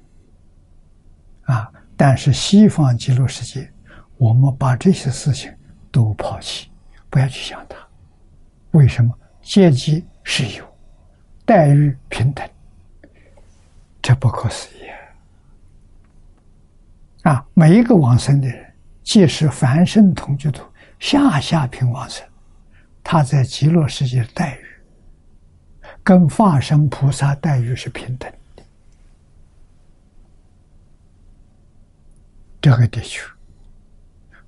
[1.43, 1.69] 啊。
[1.97, 3.69] 但是西方极乐世界，
[4.17, 5.53] 我们把这些事情
[5.91, 6.71] 都抛弃，
[7.11, 7.77] 不要去想它。
[8.79, 9.13] 为什么
[9.43, 10.65] 阶级是有，
[11.45, 12.49] 待遇平等？
[14.01, 14.83] 这不可思议
[17.23, 17.45] 啊！
[17.55, 18.66] 每一个往生的人，
[19.07, 20.65] 即使凡圣同居土
[20.99, 22.27] 下下平王生，
[23.05, 24.67] 他在极乐世界的待遇，
[26.03, 28.65] 跟化身菩萨待遇是平等的。
[32.61, 33.25] 这个地区，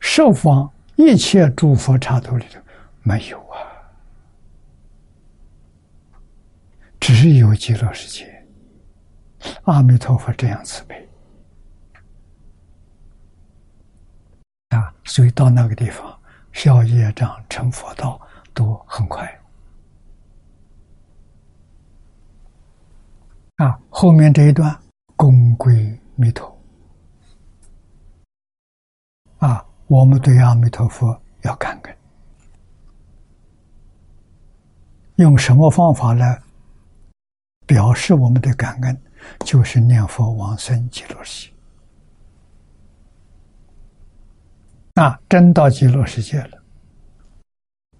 [0.00, 2.60] 十方一切诸佛刹土里头
[3.04, 3.62] 没有啊，
[6.98, 8.44] 只有极乐世界。
[9.62, 11.07] 阿弥陀佛，这样慈悲
[14.68, 14.92] 啊！
[15.04, 16.18] 所以到那个地方
[16.52, 18.20] 消业障、成佛道
[18.52, 19.26] 都很快
[23.56, 23.78] 啊！
[23.88, 24.78] 后面这一段
[25.16, 26.56] 功归弥陀
[29.38, 29.64] 啊！
[29.86, 31.96] 我们对阿弥陀佛要感恩，
[35.16, 36.38] 用什么方法来
[37.66, 39.02] 表示我们的感恩？
[39.40, 41.54] 就是念佛往生极乐世界，
[45.00, 46.60] 那真到极乐世界了，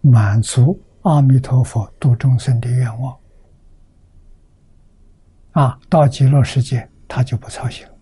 [0.01, 3.17] 满足阿弥陀佛度众生的愿望，
[5.53, 7.95] 啊，到极乐世界他就不操心了。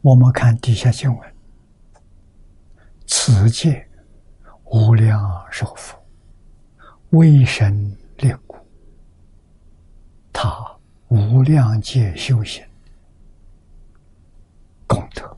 [0.00, 1.34] 我们看底下经文：
[3.06, 3.86] 此界
[4.64, 5.20] 无量
[5.50, 6.02] 寿佛。
[7.10, 8.56] 威神列故，
[10.32, 10.69] 他
[11.10, 12.64] 无量界修行
[14.86, 15.36] 功德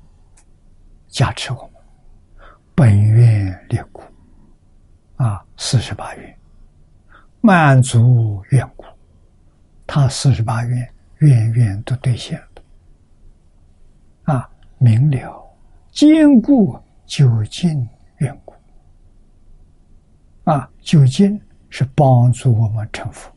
[1.08, 1.82] 加持我们，
[2.74, 4.02] 本愿列故
[5.16, 6.38] 啊，四十八愿
[7.40, 8.84] 满足愿故，
[9.86, 12.62] 他四十八愿愿愿都兑现了
[14.34, 15.42] 啊，明了
[15.90, 18.54] 坚固究竟愿故
[20.44, 21.40] 啊，究竟。
[21.74, 23.34] 是帮助我们成佛，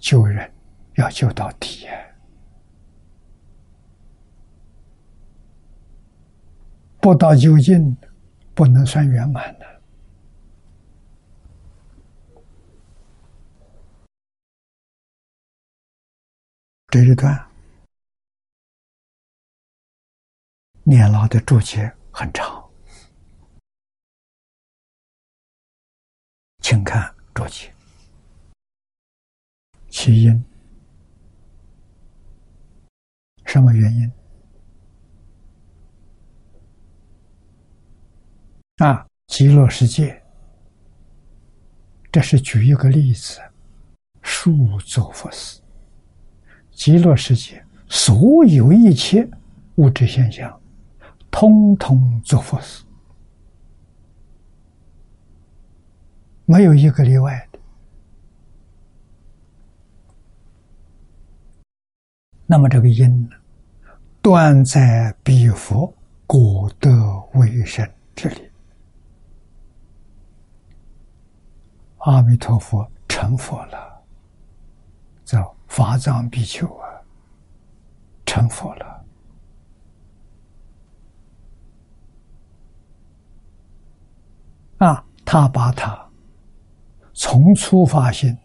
[0.00, 0.50] 救人
[0.96, 1.86] 要救到底，
[7.00, 7.94] 不到究竟
[8.54, 9.80] 不能算圆满的。
[16.88, 17.48] 这一段
[20.82, 22.68] 念老的注解很长，
[26.58, 27.72] 请看注解。
[29.90, 30.44] 起因，
[33.44, 34.10] 什么原因？
[38.76, 40.22] 啊，极乐世界，
[42.10, 43.40] 这是举一个例子，
[44.22, 45.60] 数作佛事。
[46.70, 49.28] 极乐世界所有一切
[49.74, 50.58] 物质现象，
[51.30, 52.84] 通通做佛事，
[56.46, 57.58] 没有一个例外的。
[62.50, 63.36] 那么这个因呢，
[64.20, 65.94] 断在彼佛
[66.26, 66.90] 果德
[67.34, 68.50] 为身这里。
[71.98, 74.02] 阿弥陀佛成佛了，
[75.24, 76.90] 叫法藏比丘啊，
[78.26, 79.04] 成佛了。
[84.78, 86.04] 啊，他把他
[87.14, 88.36] 从初发心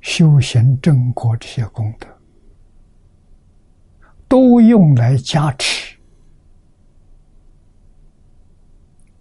[0.00, 2.06] 修行正果这些功德。
[4.34, 5.96] 都用来加持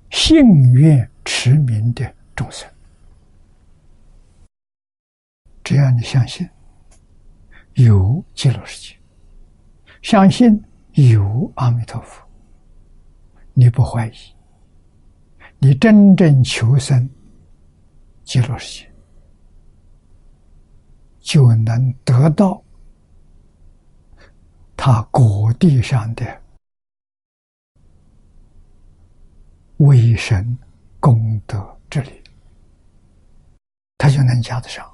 [0.10, 2.68] 信愿持名的众生。
[5.64, 6.50] 只要你相信
[7.76, 8.98] 有极乐世界，
[10.02, 10.60] 相信
[10.94, 12.28] 有阿弥陀佛，
[13.54, 14.14] 你不怀疑，
[15.60, 17.08] 你真正求生
[18.24, 18.92] 极乐世界，
[21.20, 22.63] 就能得到。
[24.76, 26.42] 他果地上的
[29.78, 30.58] 威神
[31.00, 32.22] 功德之力，
[33.98, 34.86] 他就能加得上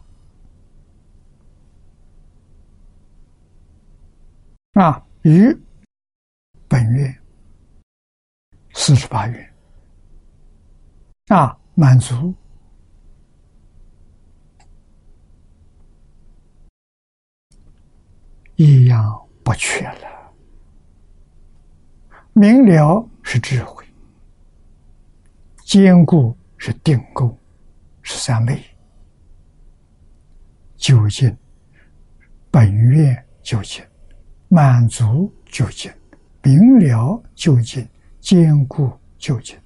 [4.74, 5.06] 啊！
[5.24, 5.56] 于
[6.68, 7.14] 本月
[8.74, 9.54] 四十八元
[11.28, 12.34] 啊，满足
[18.56, 19.29] 一样。
[19.50, 20.32] 不缺了，
[22.34, 23.84] 明了是智慧，
[25.66, 27.36] 坚固是定功，
[28.04, 28.64] 是三昧，
[30.78, 31.36] 究竟
[32.52, 33.84] 本愿究竟，
[34.50, 35.92] 满足究竟，
[36.44, 37.90] 明了究竟，
[38.20, 39.60] 坚固究竟，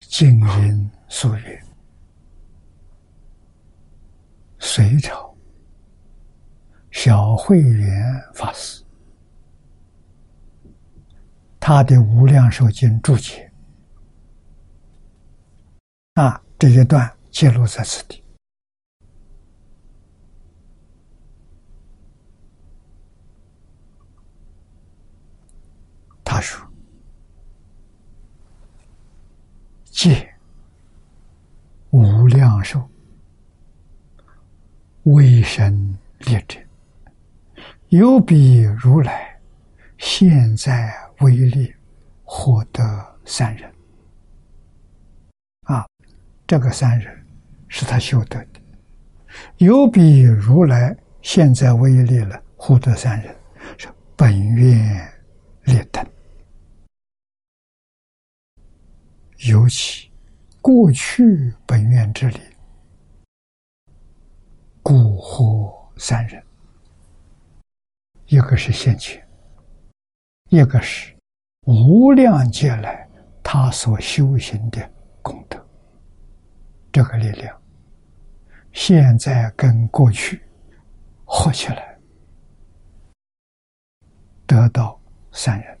[0.00, 1.71] 静音所愿。
[4.64, 5.36] 隋朝
[6.92, 8.00] 小慧远
[8.32, 8.80] 法师，
[11.58, 13.52] 他的《无量寿经》注解
[16.14, 18.22] 啊，这一段记录在此地。
[26.22, 26.64] 他说
[29.84, 30.32] ：“借
[31.90, 32.88] 无量寿。”
[35.04, 36.60] 为神列者，
[37.88, 39.36] 有比如来
[39.98, 41.74] 现在威力
[42.22, 42.82] 获得
[43.24, 43.68] 三人
[45.62, 45.84] 啊！
[46.46, 47.26] 这个三人
[47.66, 48.60] 是他修得的。
[49.56, 53.34] 有比如来现在威力了，获得三人
[53.76, 55.12] 是本愿
[55.64, 56.06] 立等，
[59.48, 60.08] 尤其
[60.60, 62.38] 过去本愿之力。
[64.82, 66.44] 故惑三人，
[68.26, 69.24] 一个是现前，
[70.48, 71.16] 一个是
[71.66, 73.08] 无量劫来
[73.44, 75.64] 他所修行的功德。
[76.90, 77.62] 这个力量，
[78.72, 80.42] 现在跟过去
[81.24, 81.96] 合起来，
[84.46, 85.78] 得到三人。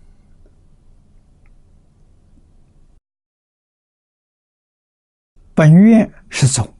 [5.54, 6.72] 本愿是总。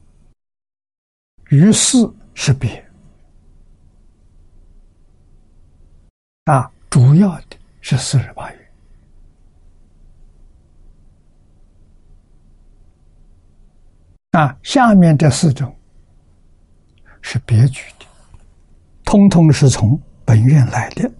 [1.53, 1.97] 于是
[2.33, 2.83] 是别。
[6.45, 8.59] 啊，主要的是四十八愿。
[14.31, 15.77] 啊，下面这四种
[17.21, 18.05] 是别举的，
[19.05, 21.13] 通通是从本愿来的，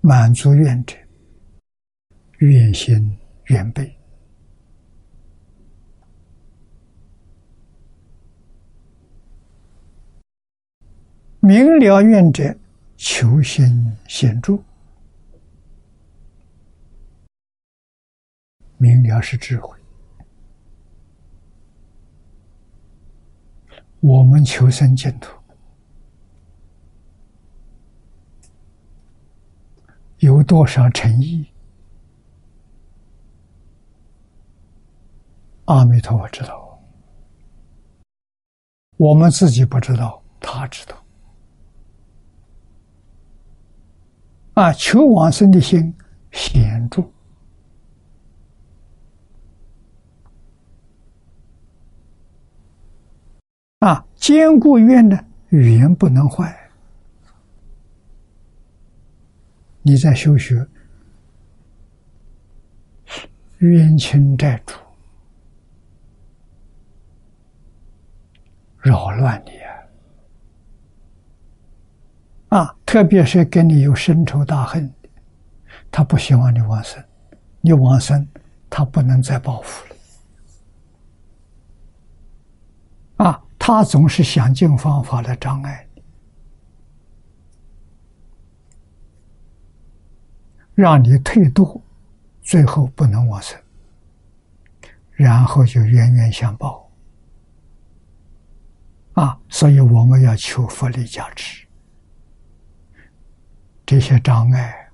[0.00, 0.96] 满足愿者，
[2.38, 3.95] 愿心愿备。
[11.46, 12.58] 明了愿者，
[12.96, 14.60] 求心显著。
[18.78, 19.78] 明了是智慧，
[24.00, 25.30] 我们求生净土，
[30.18, 31.46] 有多少诚意？
[35.66, 36.82] 阿弥陀佛知道，
[38.96, 41.05] 我们自己不知道，他知道。
[44.56, 45.94] 啊，求往生的心
[46.32, 47.04] 显著。
[53.80, 56.58] 啊，坚固愿的语言不能坏。
[59.82, 60.66] 你在修学，
[63.58, 64.74] 冤亲债主
[68.80, 69.75] 扰乱你啊！
[72.56, 74.90] 啊，特别是跟你有深仇大恨，
[75.90, 77.04] 他不希望你往生，
[77.60, 78.26] 你往生，
[78.70, 79.96] 他不能再报复了。
[83.26, 83.42] 啊。
[83.58, 85.88] 他总是想尽方法来障碍，
[90.76, 91.80] 让你退堕，
[92.42, 93.60] 最后不能往生，
[95.10, 96.88] 然后就冤冤相报。
[99.14, 101.65] 啊，所以我们要求佛力加持，
[103.86, 104.90] 这些障碍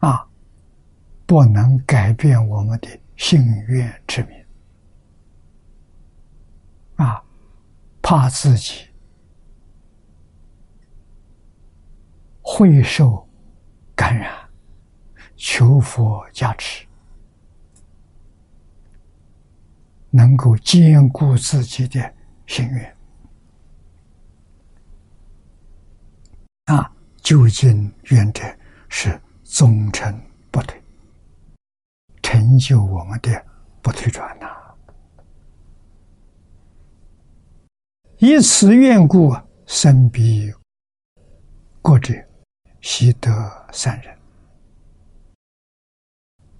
[0.00, 0.28] 啊，
[1.24, 4.44] 不能改变我们的信愿之名。
[6.96, 7.24] 啊，
[8.02, 8.88] 怕自己
[12.42, 13.26] 会受
[13.94, 14.48] 感染，
[15.36, 16.84] 求佛加持，
[20.10, 22.14] 能够兼顾自己的
[22.46, 22.96] 心愿。
[26.66, 26.90] 啊，
[27.22, 28.42] 究竟愿者
[28.88, 30.80] 是忠诚不退，
[32.22, 33.44] 成就我们的
[33.80, 34.46] 不退转呐。
[38.18, 39.36] 以此缘故，
[39.66, 40.52] 生彼
[41.80, 42.14] 国者，
[42.80, 43.30] 习得
[43.72, 44.16] 善人。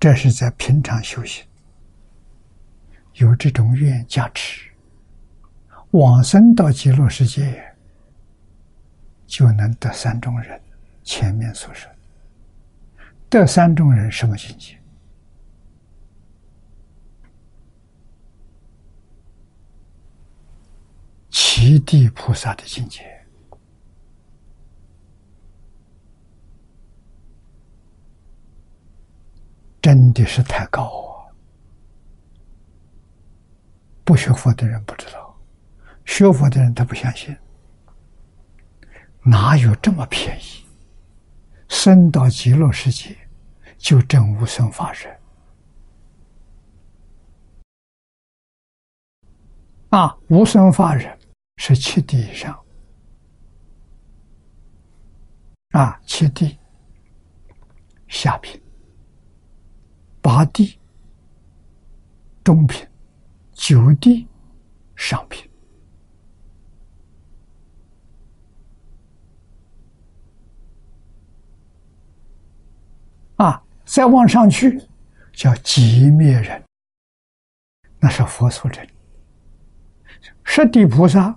[0.01, 1.47] 这是在平常修行，
[3.15, 4.69] 有这种愿加持，
[5.93, 7.72] 往生到极乐世界，
[9.33, 10.61] 就能得三种人。
[11.03, 11.97] 前面所说的，
[13.31, 14.79] 得三种人什么境界？
[21.31, 23.03] 极地菩萨的境界，
[29.81, 31.33] 真的是太高啊！
[34.05, 35.35] 不学佛的人不知道，
[36.05, 37.35] 学佛的人他不相信，
[39.25, 40.67] 哪有这么便宜？
[41.69, 43.17] 生到极乐世界
[43.79, 45.19] 就证无生法忍
[49.91, 50.17] 啊！
[50.29, 51.19] 无生法忍。
[51.59, 52.59] 是七地以上
[55.71, 56.59] 啊，七地
[58.09, 58.61] 下品、
[60.21, 60.81] 八地
[62.43, 62.85] 中品、
[63.53, 64.27] 九地
[64.97, 65.49] 上品
[73.43, 74.81] 啊，再往上去
[75.33, 76.63] 叫寂灭人，
[77.99, 78.87] 那是佛所证，
[80.45, 81.37] 十地菩萨。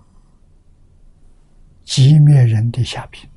[1.83, 3.29] 寂灭人的下品，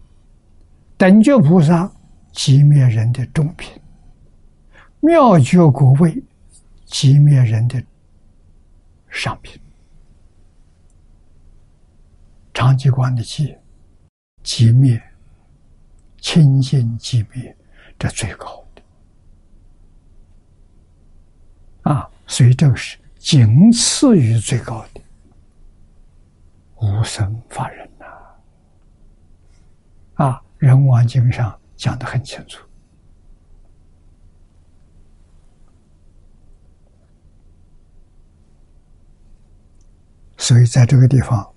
[0.97, 1.93] 等觉菩萨
[2.33, 3.79] 寂灭人的中品，
[5.01, 6.23] 妙觉果位
[6.87, 7.85] 寂灭人的
[9.11, 9.61] 上品，
[12.55, 13.55] 长吉光的寂
[14.43, 15.01] 寂灭，
[16.19, 17.55] 清净寂灭，
[17.99, 18.83] 这最高的。
[21.91, 25.01] 啊，所以这个是仅次于最高的。
[26.81, 27.89] 无生法忍。
[30.15, 32.67] 啊，《人王经》上讲的很清楚，
[40.37, 41.49] 所以在这个地方，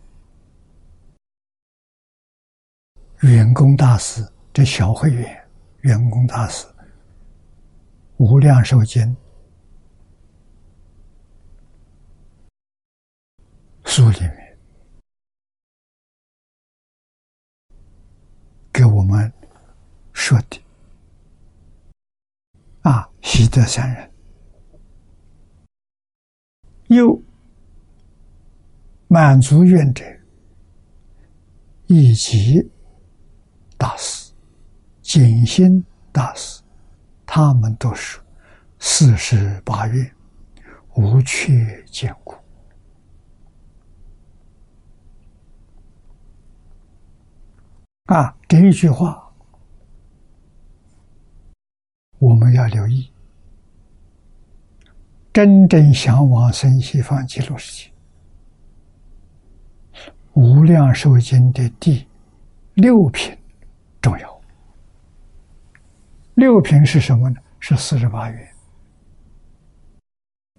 [3.21, 4.23] 圆工大师
[4.53, 5.40] 这小会员，
[5.81, 6.67] 圆工大师
[8.17, 9.03] 《无量寿经》
[13.89, 14.57] 书里面。
[18.71, 19.31] 给我们
[20.13, 20.61] 说的
[22.81, 24.11] 啊，习得三人，
[26.87, 27.21] 又
[29.07, 30.03] 满足愿者，
[31.87, 32.71] 以及
[33.77, 34.20] 大师、
[35.13, 35.83] 景心
[36.13, 36.61] 大师，
[37.25, 38.17] 他们都是
[38.79, 40.09] 四十八月，
[40.93, 42.33] 无缺坚固。
[48.05, 49.29] 啊，这一句话
[52.17, 53.11] 我们要留意。
[55.33, 57.91] 真正向往生西方极乐世界，
[60.35, 62.07] 《无量寿经》的第
[62.75, 63.37] 六品
[64.01, 64.40] 重要。
[66.35, 67.35] 六品是什么呢？
[67.59, 68.47] 是四十八愿。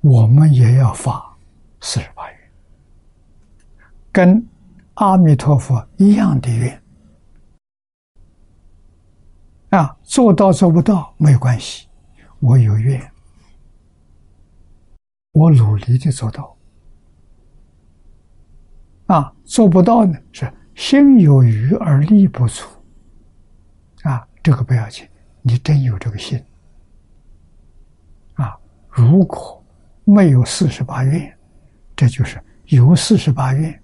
[0.01, 1.37] 我们也要发
[1.81, 2.39] 四十八愿，
[4.11, 4.49] 跟
[4.95, 6.83] 阿弥陀佛一样的愿。
[9.71, 11.89] 啊，做到做不到没有关系，
[12.41, 13.01] 我有愿。
[15.33, 16.55] 我努力的做到，
[19.07, 22.67] 啊，做不到呢是心有余而力不足，
[24.03, 25.09] 啊，这个不要紧，
[25.43, 26.43] 你真有这个心，
[28.35, 28.57] 啊，
[28.89, 29.63] 如果
[30.05, 31.39] 没有四十八愿，
[31.95, 33.83] 这就是有四十八愿，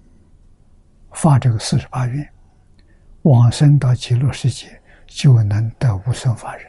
[1.11, 2.33] 发这个四十八愿，
[3.23, 6.65] 往生到极乐世界就能得无生法忍，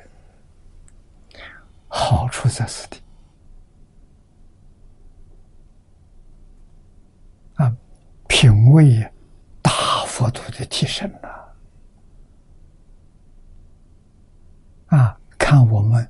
[1.89, 3.01] 好处在此地。
[8.33, 9.07] 品位
[9.61, 9.71] 大
[10.07, 11.40] 幅度的提升了，
[14.91, 16.09] 啊，看我们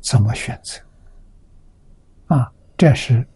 [0.00, 0.80] 怎么选择，
[2.34, 3.26] 啊，这是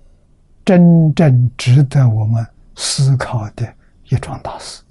[0.65, 3.75] 真正值得我们思考的
[4.05, 4.83] 一桩大事。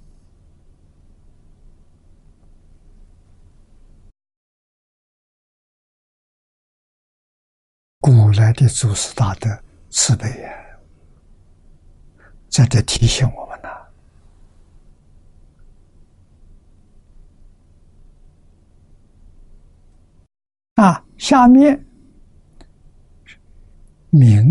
[7.99, 9.49] 古来的祖师大德
[9.89, 10.51] 慈悲呀。
[12.47, 13.69] 在这提醒我们呢。
[20.75, 21.85] 啊，下面
[24.09, 24.45] 明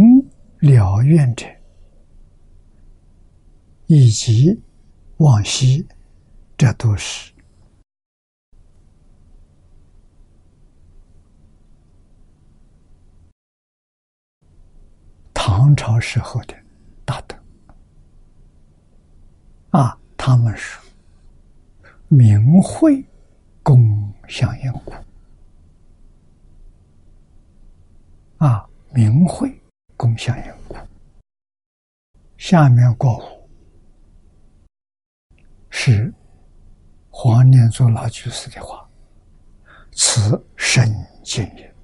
[0.61, 1.45] 了愿者，
[3.87, 4.59] 以及
[5.19, 5.87] 往昔，
[6.57, 7.31] 这都是
[15.35, 16.55] 唐朝时候的
[17.05, 17.37] 大德。
[19.73, 20.79] 啊，他们是
[22.09, 23.05] 明慧
[23.63, 24.95] 共相因故。
[28.45, 29.59] 啊，明慧
[29.97, 30.77] 共相因故。
[32.37, 33.49] 下面过五
[35.71, 36.13] 是
[37.09, 38.87] 黄念祖老居士的话
[39.93, 41.75] ：“此深经也。”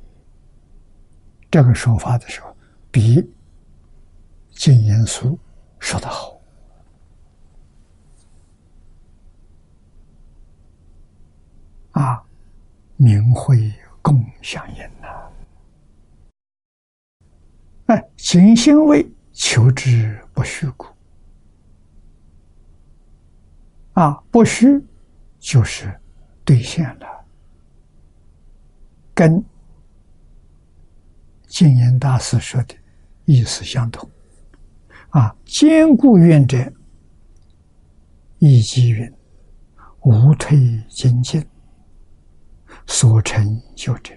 [1.51, 2.55] 这个说法的时候，
[2.91, 3.27] 比
[4.51, 5.39] 净言书
[5.79, 6.39] 说的好。
[11.93, 12.23] 啊，
[12.99, 13.73] 明慧
[14.03, 15.30] 共相应呐！
[17.91, 20.87] 哎，行心为求之不虚故。
[23.95, 24.81] 啊，不虚
[25.41, 25.93] 就是
[26.45, 27.25] 兑现了，
[29.13, 29.45] 跟
[31.49, 32.77] 净言大师说的
[33.25, 34.09] 意思相同。
[35.09, 36.73] 啊，坚固愿者，
[38.39, 39.13] 以机云，
[40.03, 41.45] 无退精进。
[42.87, 44.15] 所成就者，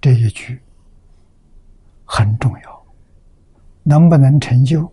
[0.00, 0.62] 这一句
[2.06, 2.86] 很重要，
[3.82, 4.90] 能不能成就，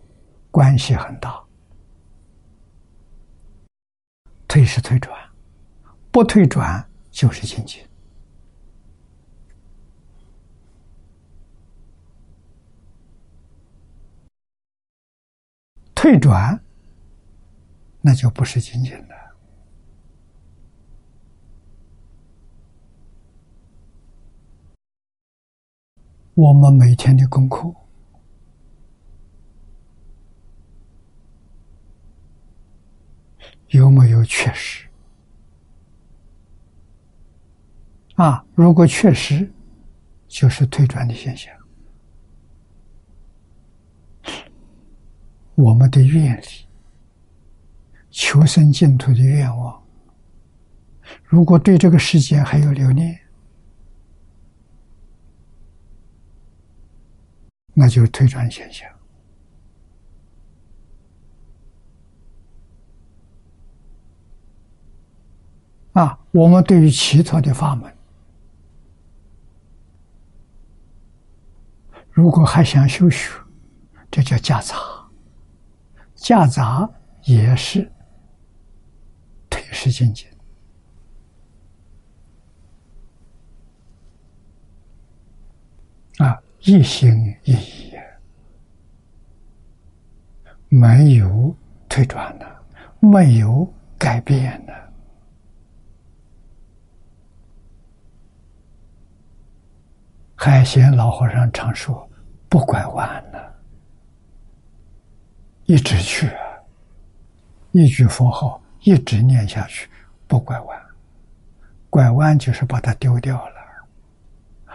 [0.51, 1.41] 关系很大。
[4.47, 5.17] 退是退转，
[6.11, 7.88] 不退转就是境界。
[15.95, 16.59] 退转，
[18.01, 19.26] 那就不是精进了。
[26.38, 27.73] 我们每天的功课
[33.69, 34.88] 有没有确实？
[38.18, 39.51] 啊，如果确实，
[40.27, 41.51] 就是退转的现象。
[45.55, 46.45] 我们的愿力、
[48.11, 49.84] 求生净土的愿望，
[51.23, 53.19] 如果对这个世界还有留恋，
[57.79, 58.89] 那就是推转现象。
[65.93, 67.95] 啊，我们对于其他的法门，
[72.09, 73.31] 如果还想修学，
[74.09, 74.75] 这叫夹杂。
[76.15, 76.89] 夹杂
[77.25, 77.91] 也是
[79.51, 80.27] 退失境界
[86.68, 87.94] 一心一意，
[90.68, 91.56] 没有
[91.88, 92.45] 退转的，
[92.99, 93.65] 没有
[93.98, 94.73] 改变的。
[100.35, 102.06] 海贤老和尚常说
[102.49, 103.56] ：“不拐弯了，
[105.68, 106.30] 一直去，
[107.72, 109.89] 一句佛号一直念下去，
[110.27, 110.81] 不拐弯。
[111.89, 113.56] 拐弯就是把它丢掉了，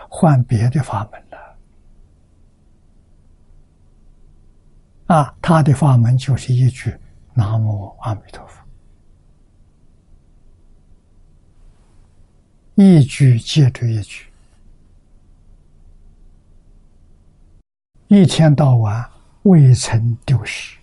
[0.08, 1.42] 换别的法门了。
[5.12, 6.96] 啊，他的法门就是一句
[7.36, 8.64] ‘南无阿弥陀佛’，
[12.76, 14.24] 一句接着一句。”
[18.08, 19.06] 一天到晚
[19.42, 20.78] 未曾丢失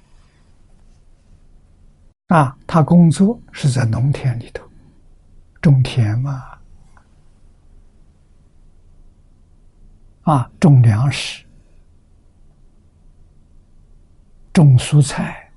[2.27, 2.56] 啊！
[2.68, 4.64] 他工作是在农田里头
[5.60, 6.60] 种田嘛，
[10.22, 11.43] 啊，种粮食、
[14.60, 15.49] 种蔬菜、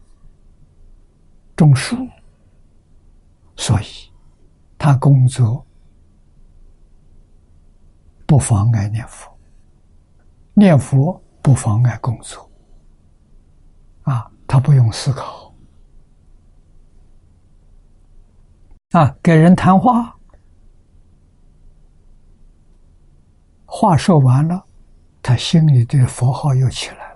[1.57, 1.97] 种树，
[3.57, 3.85] 所以
[4.79, 5.67] 他工作
[8.27, 9.37] 不妨碍念佛，
[10.55, 11.21] 念佛。
[11.45, 12.49] 不妨碍工作，
[14.03, 15.53] 啊，他不用思考，
[18.93, 20.17] 啊，给人谈话，
[23.67, 24.65] 话说完了，
[25.21, 27.12] 他心里的佛号又起来，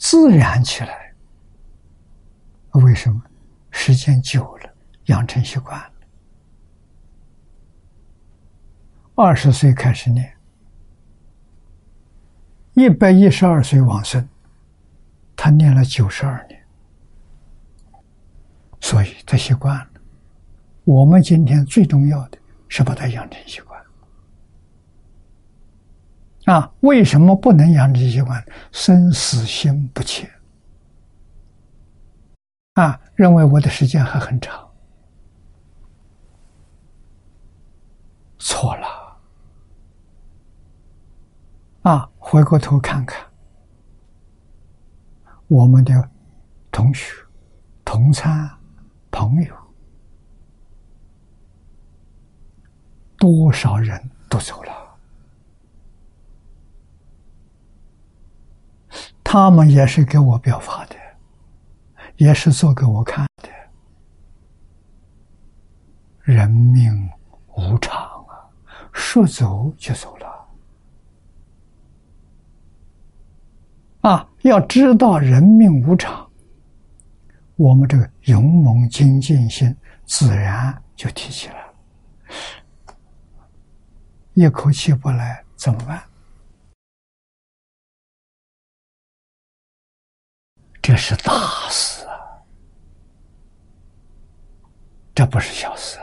[0.00, 1.14] 自然起来。
[2.72, 3.22] 为什么？
[3.70, 4.74] 时间久了，
[5.04, 5.92] 养成习惯了。
[9.14, 10.34] 二十岁开始念。
[12.72, 14.26] 一百一十二岁往生，
[15.36, 16.58] 他念了九十二年，
[18.80, 19.90] 所以他习惯了。
[20.84, 23.69] 我们今天最重要的是把他养成习惯。
[26.50, 28.44] 啊，为什么不能养成习惯？
[28.72, 30.28] 生死心不切。
[32.74, 34.68] 啊，认为我的时间还很长，
[38.36, 38.88] 错了。
[41.82, 43.24] 啊，回过头看看，
[45.46, 46.10] 我们的
[46.72, 47.14] 同学、
[47.84, 48.50] 同餐
[49.08, 49.54] 朋友，
[53.18, 54.79] 多少人都走了，
[59.32, 60.96] 他们也是给我表法的，
[62.16, 63.48] 也是做给我看的。
[66.22, 67.08] 人命
[67.54, 67.96] 无常
[68.26, 68.34] 啊，
[68.92, 70.48] 说走就走了。
[74.00, 76.28] 啊，要知道人命无常，
[77.54, 79.72] 我们这个勇猛精进心
[80.06, 81.72] 自然就提起来了。
[84.34, 86.02] 一口气不来怎么办？
[90.90, 91.32] 这是大
[91.70, 92.42] 事啊！
[95.14, 96.00] 这不是小事。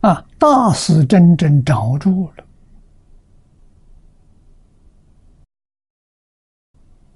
[0.00, 2.46] 啊，大事真正掌握住了，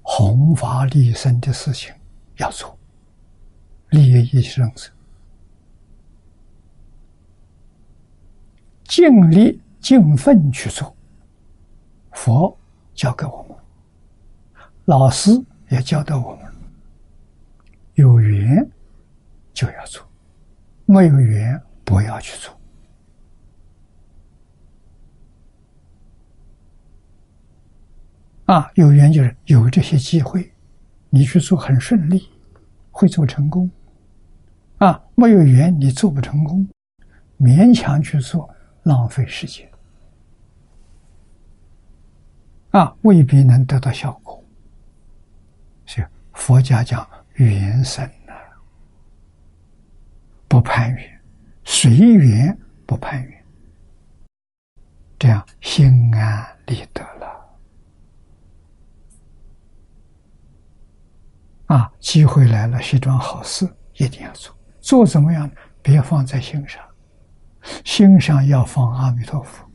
[0.03, 1.91] 弘法利生的事情
[2.37, 2.77] 要做，
[3.89, 4.71] 利益一生
[8.89, 10.93] 尽力尽分去做。
[12.11, 12.57] 佛
[12.95, 13.55] 教给我们，
[14.85, 15.29] 老师
[15.69, 16.51] 也教导我们，
[17.93, 18.67] 有缘
[19.53, 20.03] 就要做，
[20.85, 22.59] 没有缘不要去做。
[28.45, 30.51] 啊，有缘就是有这些机会，
[31.11, 32.27] 你去做很顺利，
[32.89, 33.69] 会做成功。
[34.79, 36.67] 啊，没有缘你做不成功，
[37.37, 38.49] 勉强去做
[38.83, 39.69] 浪费时间。
[42.71, 44.43] 啊，未必能得到效果。
[45.85, 48.35] 是佛家讲缘生啊，
[50.47, 51.21] 不攀缘，
[51.63, 53.45] 随缘不攀缘，
[55.17, 57.57] 这样心安理得了。
[61.67, 64.55] 啊，机会来了，是桩好事，一定要做。
[64.79, 65.49] 做怎么样？
[65.81, 66.83] 别放在心上，
[67.83, 69.65] 心上要放阿弥陀佛。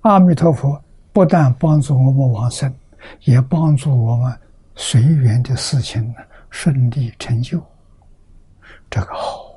[0.00, 0.82] 阿弥陀佛
[1.12, 2.72] 不但帮助我们往生，
[3.24, 4.40] 也帮助我们
[4.74, 6.14] 随缘的事情呢
[6.50, 7.62] 顺利成就。
[8.88, 9.54] 这个好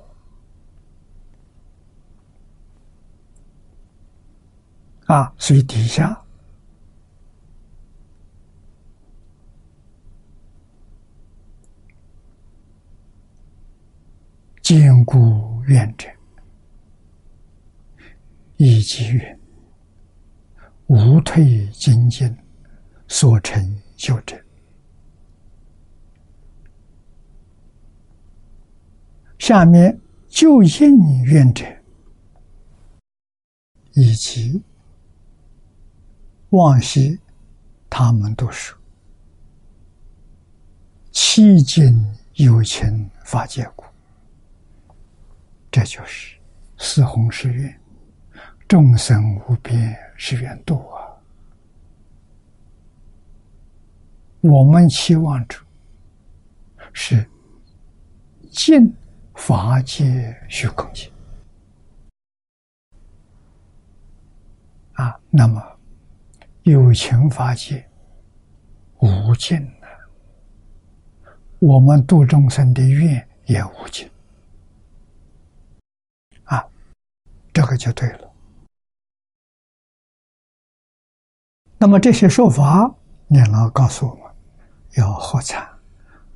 [5.05, 6.22] 啊，所以底下。
[14.75, 16.09] 坚固愿者，
[18.57, 19.39] 以及愿
[20.87, 22.35] 无退精进
[23.07, 24.35] 所成就者。
[29.37, 29.95] 下面
[30.27, 31.63] 就应愿者，
[33.91, 34.63] 以及
[36.49, 37.19] 往昔
[37.91, 38.73] 他们都是
[41.11, 43.85] 迄今有情法界故，
[45.73, 46.37] 这就是
[46.77, 47.81] 四弘誓愿，
[48.67, 51.09] 众生无边誓愿度啊！
[54.41, 55.57] 我们期望着
[56.93, 57.27] 是
[58.51, 58.93] 尽。
[59.35, 61.11] 法界虚空界
[64.93, 65.59] 啊，那么
[66.61, 67.83] 有情法界
[68.99, 71.27] 无尽的，
[71.57, 74.07] 我们度众生的愿也无尽
[76.43, 76.63] 啊，
[77.53, 78.33] 这个就对了。
[81.77, 82.93] 那么这些说法，
[83.27, 84.23] 念老告诉我们，
[84.97, 85.77] 要喝茶，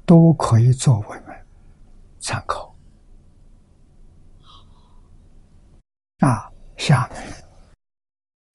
[0.06, 1.46] 都可以作为们
[2.20, 2.76] 参考。
[6.20, 7.24] 啊，下面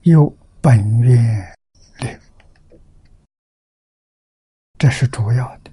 [0.00, 1.56] 有本愿
[1.98, 2.16] 力，
[4.78, 5.70] 这是主要的。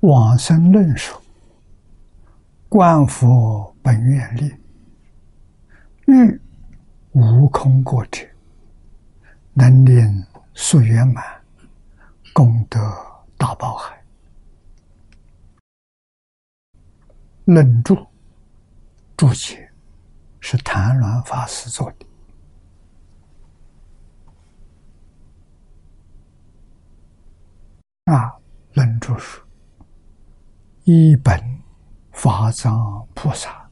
[0.00, 1.20] 往生论说，
[2.68, 4.54] 观佛本愿力，
[6.08, 6.40] 欲
[7.12, 8.26] 无空过者，
[9.52, 11.22] 能令速圆满，
[12.32, 12.80] 功德
[13.36, 14.02] 大宝海。
[17.44, 17.94] 论著
[19.16, 19.66] 注解。
[20.40, 22.06] 是谭鸾法师做的
[28.04, 28.32] 啊，
[28.72, 29.42] 论著书
[30.84, 31.38] 一本
[32.12, 33.67] 法藏菩萨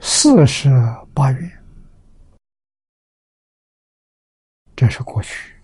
[0.00, 0.70] 四十
[1.14, 1.64] 八愿，
[4.74, 5.54] 这是过去。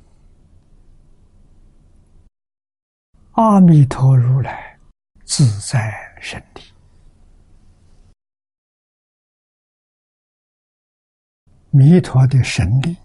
[3.32, 4.78] 阿弥陀如来
[5.24, 6.62] 自在神力。
[11.70, 12.97] 弥陀的神力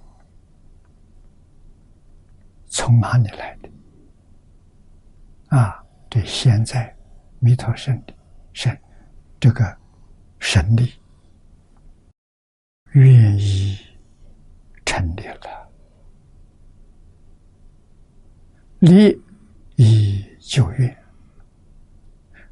[2.68, 3.70] 从哪里来的？
[5.58, 6.96] 啊，这现在
[7.40, 8.14] 弥陀神的
[8.54, 8.80] 神
[9.40, 9.76] 这个
[10.40, 10.94] 神力
[12.92, 13.78] 愿意
[14.86, 15.70] 成立了，
[18.80, 19.22] 力
[19.76, 20.98] 以救愿，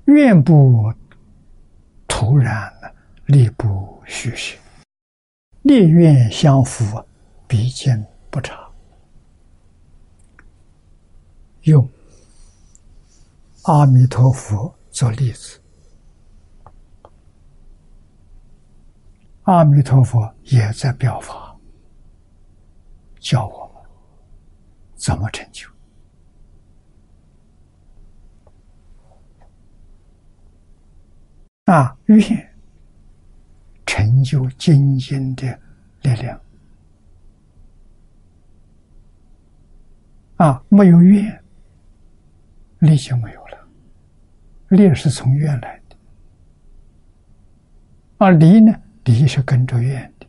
[0.05, 0.93] 愿不
[2.07, 2.72] 突然，
[3.26, 4.57] 力不虚实。
[5.64, 7.03] 烈愿相符，
[7.47, 8.69] 比肩不差。
[11.64, 11.89] 用
[13.64, 15.59] 阿弥陀佛做例子，
[19.48, 21.56] 阿弥陀佛也在表法，
[23.18, 23.82] 教我们
[24.95, 25.69] 怎么成就
[31.65, 32.22] 啊愿。
[33.86, 35.60] 成就精进的
[36.02, 36.40] 力量
[40.36, 40.61] 啊！
[40.68, 41.44] 没有愿，
[42.80, 43.68] 力就没有了。
[44.68, 45.95] 力是从愿来的，
[48.18, 48.78] 而离呢？
[49.07, 50.27] 力是跟着愿的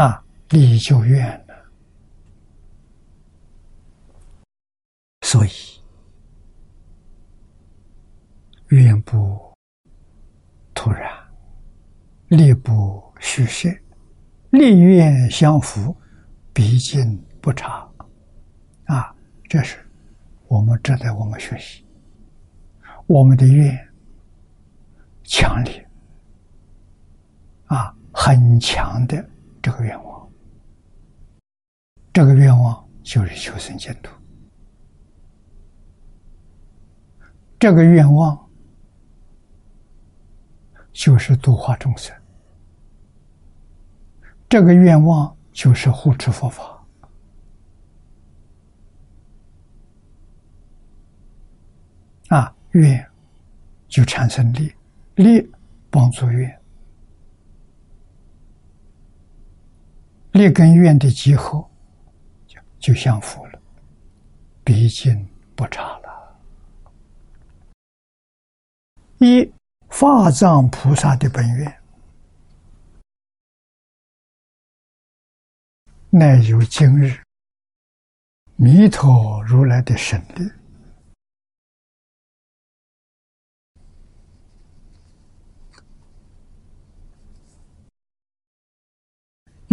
[0.00, 0.22] 啊！
[0.50, 1.54] 力就愿了，
[5.22, 5.50] 所以
[8.68, 9.42] 愿不。
[10.74, 11.10] 突然，
[12.28, 13.70] 力不虚设，
[14.50, 15.96] 力愿相符，
[16.52, 17.88] 毕竟不差。
[18.84, 19.14] 啊，
[19.48, 19.78] 这是
[20.46, 21.82] 我们值得我们学习。
[23.06, 23.74] 我们的愿
[25.24, 25.88] 强烈，
[27.66, 29.28] 啊，很强的
[29.60, 30.30] 这个愿望，
[32.12, 34.10] 这个愿望就是求生净土，
[37.58, 38.38] 这个愿望。
[40.96, 42.14] 就是度化众生，
[44.48, 46.86] 这个愿望就是护持佛法。
[52.28, 53.04] 啊，愿
[53.88, 54.72] 就产生力，
[55.16, 55.50] 力
[55.90, 56.60] 帮助愿，
[60.32, 61.68] 力跟愿的结合
[62.46, 63.60] 就就相符了，
[64.64, 66.38] 毕竟不差了，
[69.18, 69.52] 一。
[69.90, 71.80] 法藏菩萨的本愿，
[76.10, 77.22] 乃有今日
[78.56, 80.50] 弥陀如来的神力，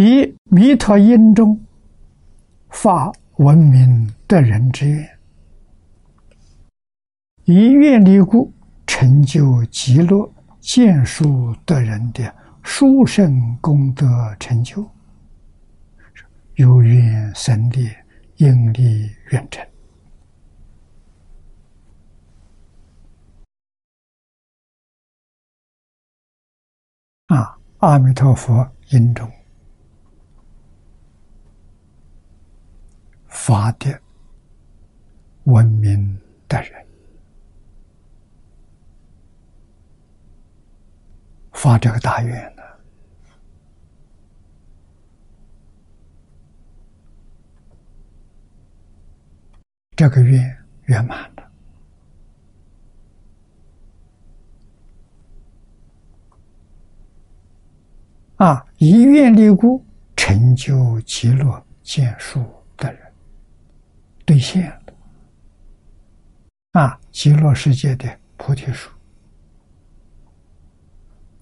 [0.04, 1.64] 以弥陀音中
[2.72, 5.20] 发闻名得人之愿，
[7.44, 8.52] 以愿力故
[8.88, 10.28] 成就极乐
[10.60, 12.34] 见书得人的
[12.64, 14.08] 殊胜功德
[14.40, 14.84] 成就，
[16.56, 17.88] 有缘生力，
[18.38, 19.64] 应力远成。
[27.28, 27.56] 啊！
[27.78, 29.32] 阿弥陀佛，因中
[33.32, 34.00] 发的
[35.46, 36.86] 文明的人，
[41.54, 42.62] 发这个大愿呢？
[49.96, 51.52] 这个愿圆满了。
[58.38, 58.66] 啊！
[58.78, 59.86] 一愿力故，
[60.16, 62.44] 成就极乐见树，
[64.32, 64.94] 兑现了。
[66.80, 66.98] 啊！
[67.12, 68.90] 极乐世界的菩提树，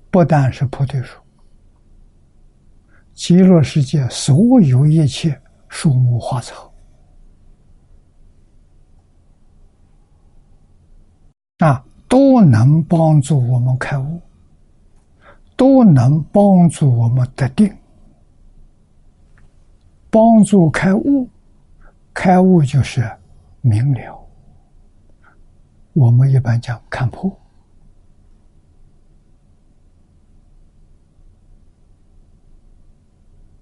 [0.09, 1.21] 不但是菩提树，
[3.13, 6.73] 极乐世界所有一切树木花草，
[11.59, 14.19] 啊，都能帮助我们开悟。
[15.55, 17.69] 都能帮助我们得定，
[20.09, 21.29] 帮助开悟。
[22.21, 23.09] 开悟就是
[23.61, 24.29] 明了。
[25.93, 27.33] 我们一般讲看破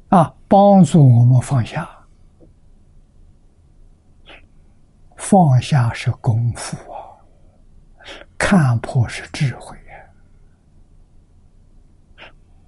[0.10, 1.88] 啊，帮助我们放下。
[5.18, 7.14] 放下是功夫啊，
[8.40, 9.78] 看破是智慧。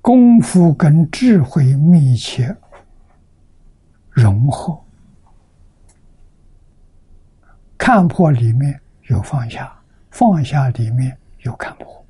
[0.04, 2.56] 功夫跟智慧密切
[4.12, 4.80] 融合，
[7.80, 9.74] 看破里面有放下，
[10.12, 12.06] 放下里面有看破，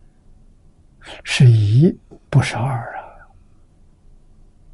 [1.23, 1.95] 是一
[2.29, 2.97] 不是二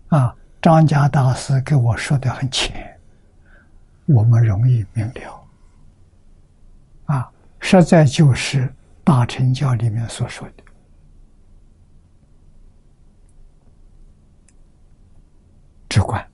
[0.08, 0.18] 啊！
[0.18, 2.98] 啊，张家大师给我说的很浅，
[4.06, 5.48] 我们容易明了。
[7.06, 8.74] 啊，实在就是
[9.04, 10.64] 大乘教里面所说的。
[15.90, 16.26] 直观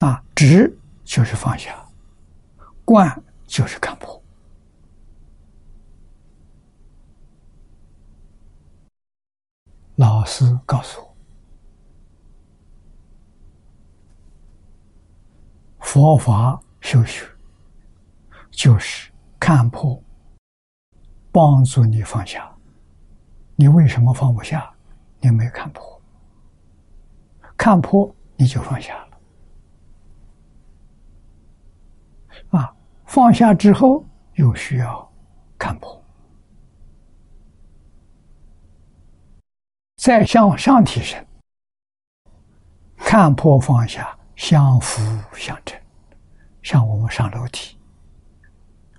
[0.00, 1.83] 啊，直就是放下，
[2.84, 4.20] 观就是看破。
[9.96, 11.16] 老师告诉我，
[15.78, 17.24] 佛法修学
[18.50, 20.02] 就是看破，
[21.30, 22.52] 帮助你放下。
[23.56, 24.74] 你为什么放不下？
[25.20, 25.94] 你没看破。
[27.56, 29.16] 看破你就放下了，
[32.58, 32.76] 啊，
[33.14, 34.04] 放下之后
[34.34, 35.08] 又需要
[35.56, 36.02] 看破，
[39.98, 41.24] 再向上提升，
[42.96, 45.00] 看破放下相辅
[45.32, 45.80] 相成，
[46.60, 47.76] 像我们上楼梯，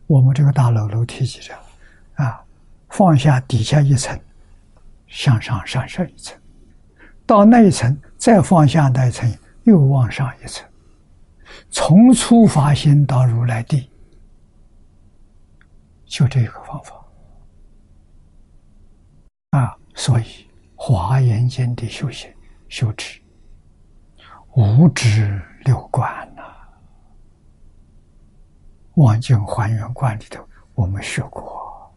[0.08, 2.42] 我们这个大楼楼梯级的，啊，
[2.88, 4.18] 放下底下一层，
[5.08, 6.40] 向上上升一层。
[7.26, 9.30] 到那一层，再放下那一层，
[9.64, 10.66] 又往上一层，
[11.70, 13.90] 从初发心到如来地，
[16.06, 17.06] 就这个方法
[19.52, 19.78] 啊！
[19.96, 20.24] 所以
[20.76, 22.34] 《华严经》的修行
[22.70, 23.22] 修持，
[24.56, 26.44] 五指六观呐，
[28.96, 31.94] 《望境还原观》里头我们学过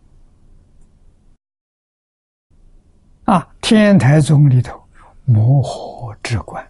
[3.24, 4.78] 啊，《天台宗》里头。
[5.30, 6.66] 模糊之观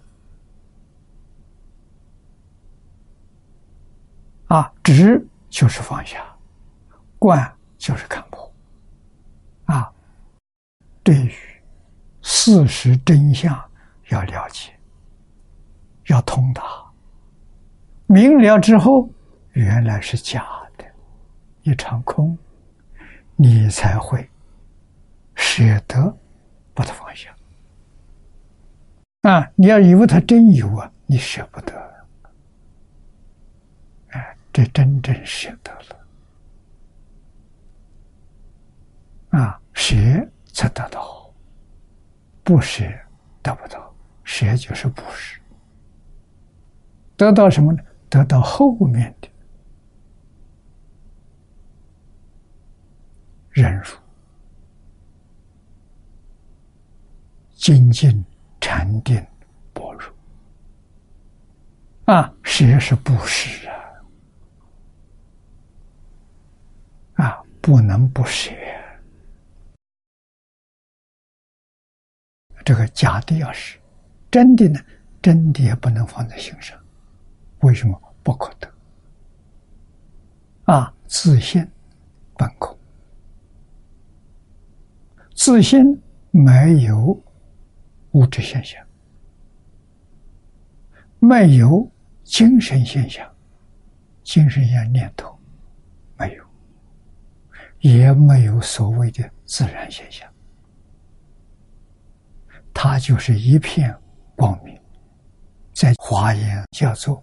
[4.48, 6.27] 啊，直就是放下，
[7.18, 8.52] 观就是看破
[9.66, 9.92] 啊。
[11.02, 11.32] 对于
[12.22, 13.58] 事实真相
[14.08, 14.72] 要了解，
[16.06, 16.62] 要通达，
[18.06, 19.08] 明了之后
[19.52, 20.46] 原来是假
[20.76, 20.84] 的，
[21.62, 22.36] 一场空，
[23.36, 24.28] 你才会
[25.34, 26.16] 舍得
[26.74, 27.34] 把它放下。
[29.22, 29.50] 啊！
[29.56, 32.06] 你要以为他真有啊，你舍不得。
[34.10, 35.97] 哎，这真正舍得了。
[39.30, 39.94] 啊，舍
[40.52, 41.32] 才得到，
[42.44, 42.84] 不舍
[43.42, 43.94] 得不到。
[44.24, 45.40] 舍就是不舍，
[47.16, 47.82] 得到什么呢？
[48.08, 49.28] 得到后面的
[53.50, 53.96] 忍辱、
[57.54, 58.24] 精进。
[58.60, 59.24] 禅定
[59.72, 60.12] 般若。
[62.12, 63.66] 啊，舍是布施
[67.14, 68.50] 啊，啊，不能不舍。
[72.68, 73.78] 这个假的要是
[74.30, 74.78] 真的呢，
[75.22, 76.78] 真的也不能放在心上。
[77.60, 78.70] 为什么不可得？
[80.64, 81.66] 啊，自信
[82.36, 82.78] 本空，
[85.34, 85.98] 自信
[86.30, 87.18] 没有
[88.10, 88.86] 物质现象，
[91.20, 91.90] 没有
[92.22, 93.26] 精神现象，
[94.22, 95.34] 精神现象念头
[96.18, 96.44] 没有，
[97.80, 100.30] 也没有所谓的自然现象，
[102.80, 103.92] 它就是一片
[104.36, 104.72] 光明，
[105.72, 107.20] 在华严叫做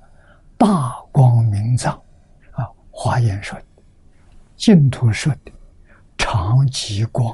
[0.57, 1.93] 大光明藏。
[2.51, 3.65] 啊华严说的，
[4.57, 5.51] 净土说的，
[6.17, 7.33] 长极光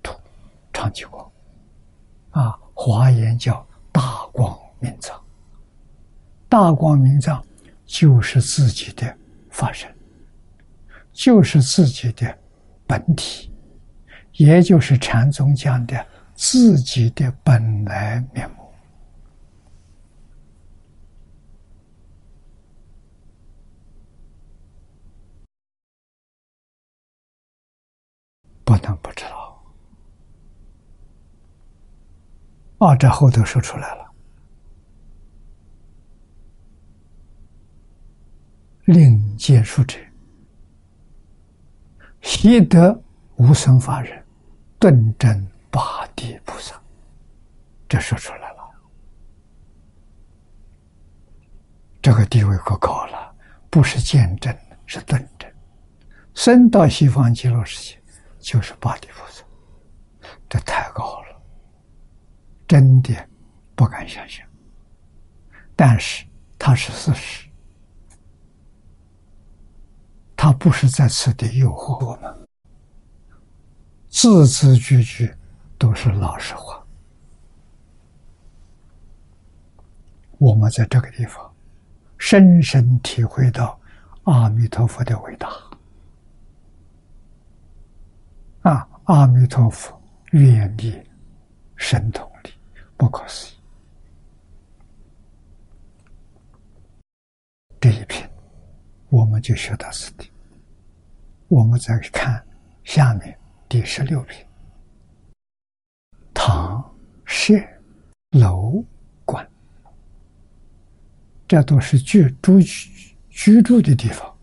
[0.00, 0.14] 土，
[0.72, 1.28] 长极光，
[2.30, 5.20] 啊，华严叫大光明藏，
[6.48, 7.44] 大光明藏
[7.86, 9.12] 就是自己的
[9.50, 9.92] 法身，
[11.12, 12.38] 就是自己的
[12.86, 13.52] 本体，
[14.34, 16.06] 也就是禅宗讲的
[16.42, 18.56] 自己的本来面目。
[28.64, 29.62] 不能不知道
[32.78, 32.96] 啊！
[32.96, 34.10] 这后头说出来了，
[38.86, 39.98] 令见书者，
[42.22, 42.98] 习得
[43.36, 44.24] 无生法忍，
[44.78, 46.80] 顿证八地菩萨。
[47.88, 48.70] 这说出来了，
[52.02, 53.34] 这个地位可高了，
[53.70, 54.56] 不是见证，
[54.86, 55.50] 是顿证。
[56.34, 57.96] 生到西方极乐世界。
[58.42, 59.44] 就是八地菩萨，
[60.48, 61.42] 这太高了，
[62.66, 63.14] 真的
[63.74, 64.42] 不敢想象。
[65.76, 66.24] 但是
[66.58, 67.50] 它是事实，
[70.34, 72.48] 它不是在此地诱惑我们，
[74.08, 75.36] 字字句句
[75.80, 76.84] 都是老实话。
[80.36, 81.50] 我们在这个地方
[82.18, 83.80] 深深体会到
[84.24, 85.50] 阿弥陀佛的伟大。
[88.60, 88.86] 啊！
[89.04, 89.98] 阿弥陀佛，
[90.32, 91.02] 愿力、
[91.76, 92.50] 神通力，
[92.98, 93.56] 不可思议。
[97.80, 98.30] 这一篇，
[99.08, 100.30] 我们就学到此地。
[101.48, 102.46] 我们再看
[102.84, 103.36] 下面
[103.66, 104.46] 第十六篇：
[106.50, 106.84] 堂、
[107.24, 107.54] 舍、
[108.32, 108.84] 楼、
[109.24, 109.48] 观，
[111.46, 112.58] 这都是居住
[113.28, 114.36] 居住的地方。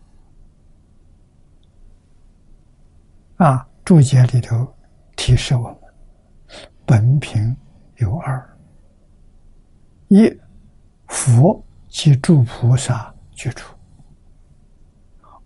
[3.36, 3.68] 啊！
[3.84, 4.66] 注解里头
[5.16, 5.78] 提示我们：
[6.86, 7.54] 本品
[7.96, 8.58] 有二，
[10.08, 10.34] 一
[11.08, 13.64] 佛及诸菩萨居住；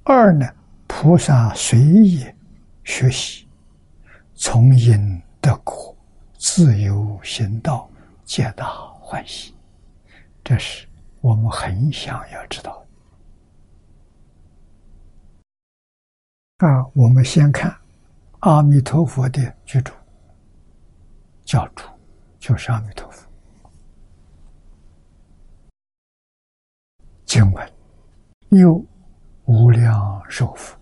[0.04, 0.48] 二呢，
[0.86, 2.24] 菩萨随意
[2.84, 3.48] 学习，
[4.34, 5.94] 从因得果，
[6.42, 7.88] 自由行道，
[8.24, 8.66] 皆大
[9.00, 9.54] 欢喜。
[10.42, 10.88] 这是
[11.20, 12.84] 我们很想要知道
[16.58, 16.66] 的。
[16.66, 17.72] 啊，我们先看。
[18.40, 19.92] 阿弥陀佛的居住，
[21.44, 21.84] 教主
[22.40, 23.24] 就是阿弥陀佛。
[27.24, 27.72] 经文
[28.48, 28.84] 有
[29.44, 30.76] 无量寿佛，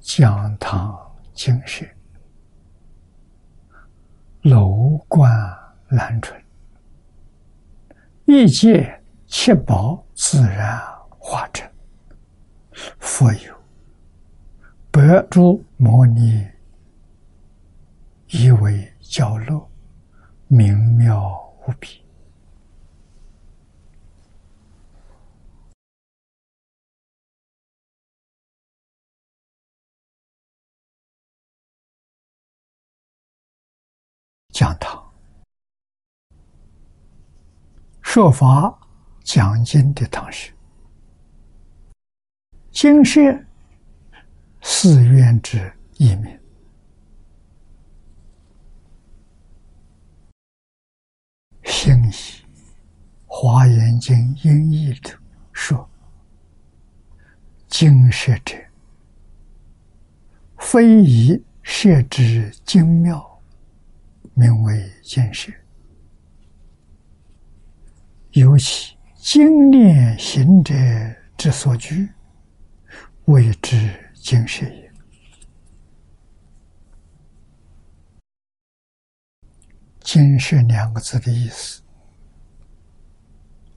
[0.00, 1.00] 讲堂
[1.32, 1.86] 精舍，
[4.48, 5.30] 楼观
[5.88, 6.42] 兰春，
[8.24, 10.82] 一切七宝自然
[11.18, 11.70] 化成，
[12.98, 13.54] 佛有。
[14.90, 16.48] 白珠摩尼，
[18.28, 19.70] 以为角落，
[20.46, 21.30] 明妙
[21.66, 22.02] 无比。
[34.58, 35.00] 讲堂。
[38.02, 38.76] 说法
[39.22, 40.52] 讲经的堂师，
[42.72, 43.20] 经舍。
[44.60, 46.40] 寺院之一名，
[51.62, 52.10] 心义
[53.28, 54.16] 《华严经》
[54.48, 55.00] 音译里
[55.52, 55.88] 说
[57.70, 58.56] ：“经舍者，
[60.58, 63.37] 非以设之精妙，
[64.38, 65.52] 名为经舍。
[68.30, 70.74] 尤其精炼行者
[71.36, 72.08] 之所居，
[73.24, 73.76] 谓之。”
[74.20, 74.92] 精舍也，
[80.00, 81.80] 金舍两个字的意思，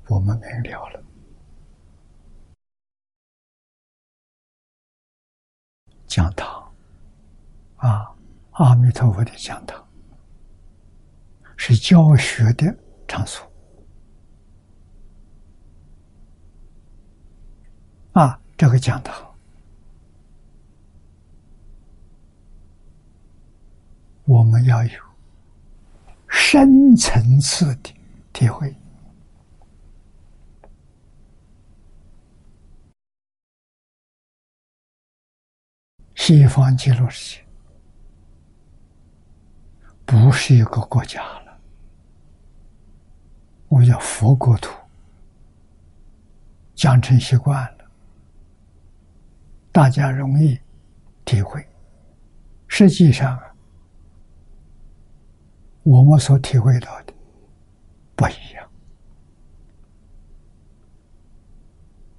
[0.09, 1.01] 我们明了了。
[6.05, 6.75] 讲堂
[7.77, 8.13] 啊，
[8.51, 9.87] 阿弥陀佛的讲堂
[11.63, 12.75] 是教学的
[13.07, 13.47] 场所
[18.13, 19.31] 啊，这个讲堂。
[24.23, 24.99] 我们要有
[26.27, 27.93] 深层次的
[28.33, 28.75] 体会。
[36.15, 37.45] 西方极乐世界
[40.07, 41.21] 不是一个国家
[43.71, 44.69] 我叫佛国土，
[46.75, 47.85] 讲成习惯了，
[49.71, 50.59] 大家容易
[51.23, 51.65] 体会。
[52.67, 53.39] 实际上。
[55.83, 57.13] 我们所体会到的
[58.15, 58.69] 不一样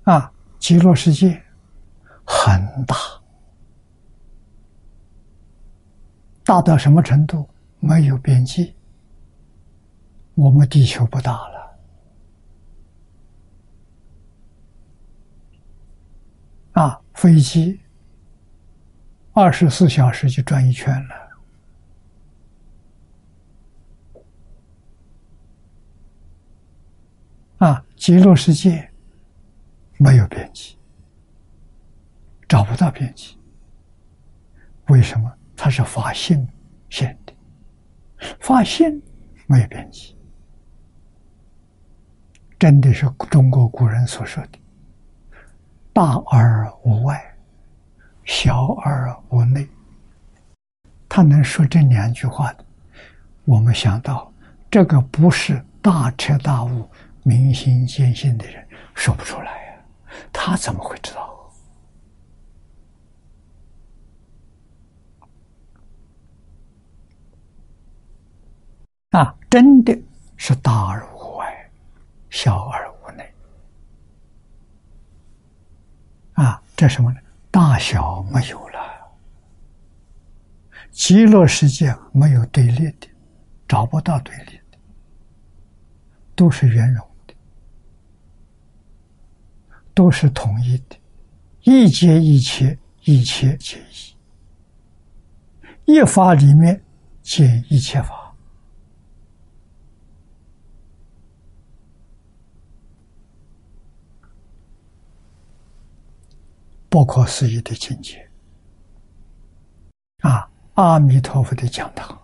[0.02, 0.32] 啊！
[0.58, 1.40] 极乐世界
[2.26, 2.96] 很大，
[6.42, 7.48] 大到什么程度？
[7.78, 8.74] 没有边际。
[10.34, 11.78] 我们地球不大了
[16.72, 17.00] 啊！
[17.14, 17.80] 飞机
[19.32, 21.14] 二十四小时就转一圈了。
[27.58, 28.90] 啊，极乐世界
[29.98, 30.76] 没有边际，
[32.48, 33.38] 找不到边际。
[34.88, 35.32] 为什么？
[35.54, 36.48] 它是法性
[36.90, 37.32] 现的，
[38.40, 39.00] 法性
[39.46, 40.11] 没有边际，
[42.62, 44.50] 真的是中国古人所说的
[45.92, 47.20] “大而无外，
[48.24, 49.66] 小而无内”。
[51.10, 52.64] 他能说这两句话的，
[53.46, 54.32] 我们想到
[54.70, 56.88] 这个不是大彻大悟。
[57.24, 58.64] 明心见性的人
[58.94, 59.74] 说不出来呀，
[60.32, 61.50] 他怎么会知道？
[69.18, 70.00] 啊，真的
[70.36, 71.21] 是大而无，
[72.32, 73.34] 小而无内。
[76.32, 77.20] 啊，这什么呢？
[77.50, 78.78] 大小没有了，
[80.90, 83.06] 极乐世界没有对立的，
[83.68, 84.78] 找不到对立的，
[86.34, 87.34] 都是圆融的。
[89.92, 90.96] 都是统一的，
[91.64, 93.78] 一切一切，一切皆
[95.84, 96.82] 一，一法里面
[97.20, 98.21] 见一切法，
[106.92, 108.30] 不可思议的境界
[110.20, 110.46] 啊！
[110.74, 112.20] 阿弥陀佛的讲堂，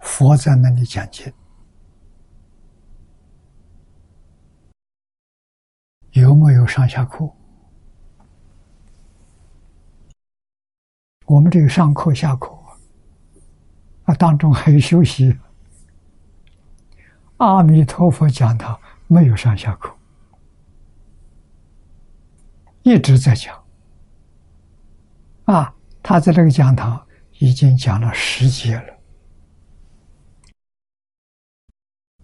[0.00, 1.32] 佛在那里讲经。
[6.10, 7.32] 有没有上下课？
[11.26, 12.52] 我们这个上课下课
[14.06, 15.38] 啊，当中还有休息。
[17.36, 19.96] 阿弥陀佛讲堂没有上下课，
[22.88, 23.62] 一直在讲。
[25.44, 27.06] 啊，他在这个讲堂
[27.38, 28.94] 已经讲了十节了。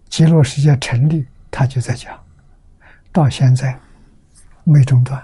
[0.09, 2.17] 极乐世界成立，他就在讲，
[3.11, 3.79] 到现在。
[4.67, 5.23] 没中断，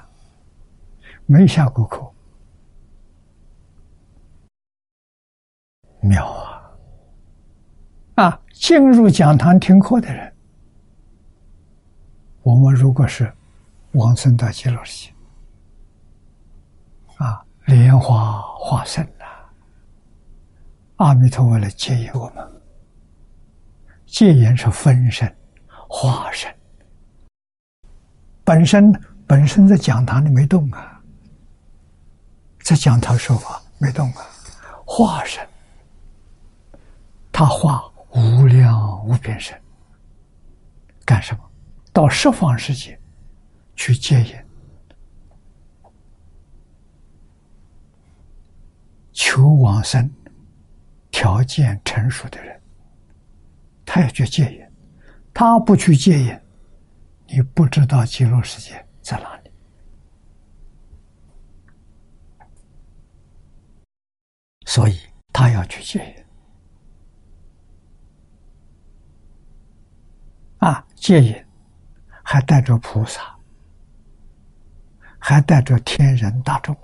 [1.26, 2.14] 没下过课，
[6.00, 8.24] 妙啊！
[8.24, 10.32] 啊，进入讲堂听课的人，
[12.44, 13.34] 我们如果是
[13.94, 15.14] 往生到极乐世界，
[17.72, 19.26] 莲花化身呐，
[20.98, 22.62] 阿弥陀佛来接引我们，
[24.06, 25.34] 戒言是分身、
[25.88, 26.54] 化身，
[28.44, 28.92] 本身。
[29.26, 31.02] 本身在讲堂里没动啊，
[32.62, 34.28] 在讲堂说法没动啊，
[34.86, 35.48] 化身，
[37.32, 39.58] 他化无量无边身，
[41.06, 41.50] 干什么？
[41.94, 43.00] 到十方世界
[43.78, 44.36] 去接引，
[49.12, 50.10] 求往生
[51.10, 52.62] 条件成熟的人，
[53.86, 54.72] 他要去戒烟，
[55.34, 56.44] 他不去戒烟，
[57.28, 58.86] 你不知道极乐世界。
[59.02, 59.52] 在哪里？
[64.68, 64.98] 所以
[65.34, 66.28] 他要去戒烟
[70.60, 71.48] 啊，戒烟
[72.24, 73.36] 还带着菩萨，
[75.18, 76.78] 还带着天人大众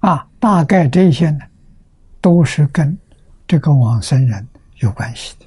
[0.00, 1.40] 啊，大概这些呢，
[2.20, 2.96] 都是跟
[3.46, 4.46] 这个往生人
[4.76, 5.46] 有关系的。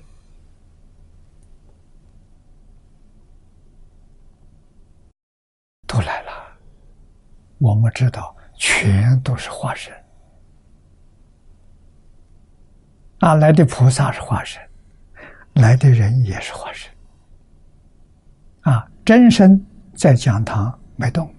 [5.88, 6.32] 都来了，
[7.58, 9.94] 我们知道，全都是化身。
[13.20, 14.62] 啊，来的菩萨是化身，
[15.54, 16.92] 来的人也是化身。
[18.62, 19.64] 啊，真身
[19.94, 21.34] 在讲堂没动，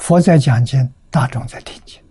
[0.00, 2.02] 佛在讲经，大众在听经。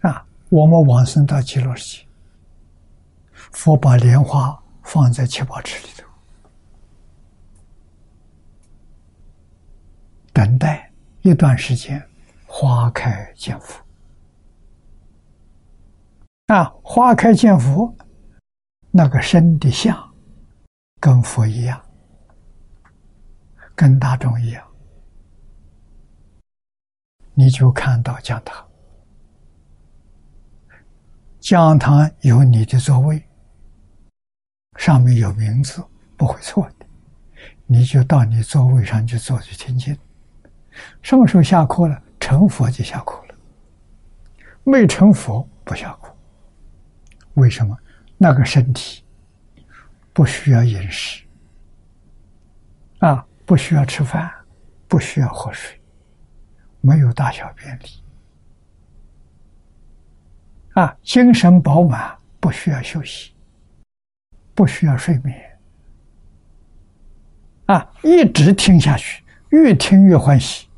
[0.00, 2.06] 啊，我们往生到极乐世界，
[3.52, 6.08] 佛把莲花放在七宝池里头。
[10.32, 10.90] 等待
[11.22, 12.00] 一段时间，
[12.46, 13.84] 花开见佛。
[16.46, 17.92] 啊，花开见佛，
[18.92, 20.14] 那个身的相，
[21.00, 21.78] 跟佛一样，
[23.80, 24.62] 跟大众一样，
[27.32, 28.68] 你就看到讲堂，
[31.38, 33.22] 讲堂有你的座位，
[34.76, 35.82] 上面有名字，
[36.14, 36.86] 不会错的，
[37.64, 39.96] 你就到你座位上去坐去听经。
[41.00, 42.02] 什么时候下课了？
[42.20, 43.34] 成佛就下课了。
[44.62, 46.14] 没成佛不下课。
[47.32, 47.74] 为什么？
[48.18, 49.02] 那个身体
[50.12, 51.24] 不需要饮食，
[53.50, 54.30] 不需要吃饭，
[54.86, 55.76] 不需要喝水，
[56.80, 57.86] 没有大小便利
[60.74, 63.34] 啊，精神饱满，不需要休息，
[64.54, 65.36] 不需要睡眠
[67.66, 69.24] 啊，一直听下去。
[69.48, 70.68] 越听越欢喜，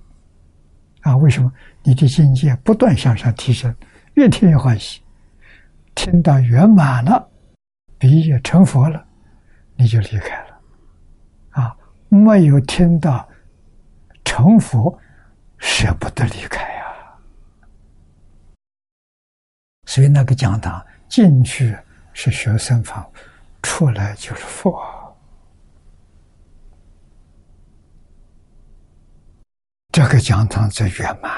[1.03, 1.15] 啊！
[1.19, 1.53] 为什么？
[1.83, 3.77] 你的境界不断向上提升，
[4.15, 5.03] 越听越欢喜。
[5.95, 7.29] 听到圆满了，
[8.01, 9.07] 你也成佛了，
[9.77, 10.52] 你就离开了。
[12.15, 13.27] 没有听到
[14.23, 14.99] 成佛，
[15.57, 16.85] 舍不得离开呀。
[19.87, 21.75] 所以那个讲堂进去
[22.13, 23.09] 是学僧法，
[23.63, 24.79] 出来就是佛。
[29.91, 31.33] 这个讲堂在圆满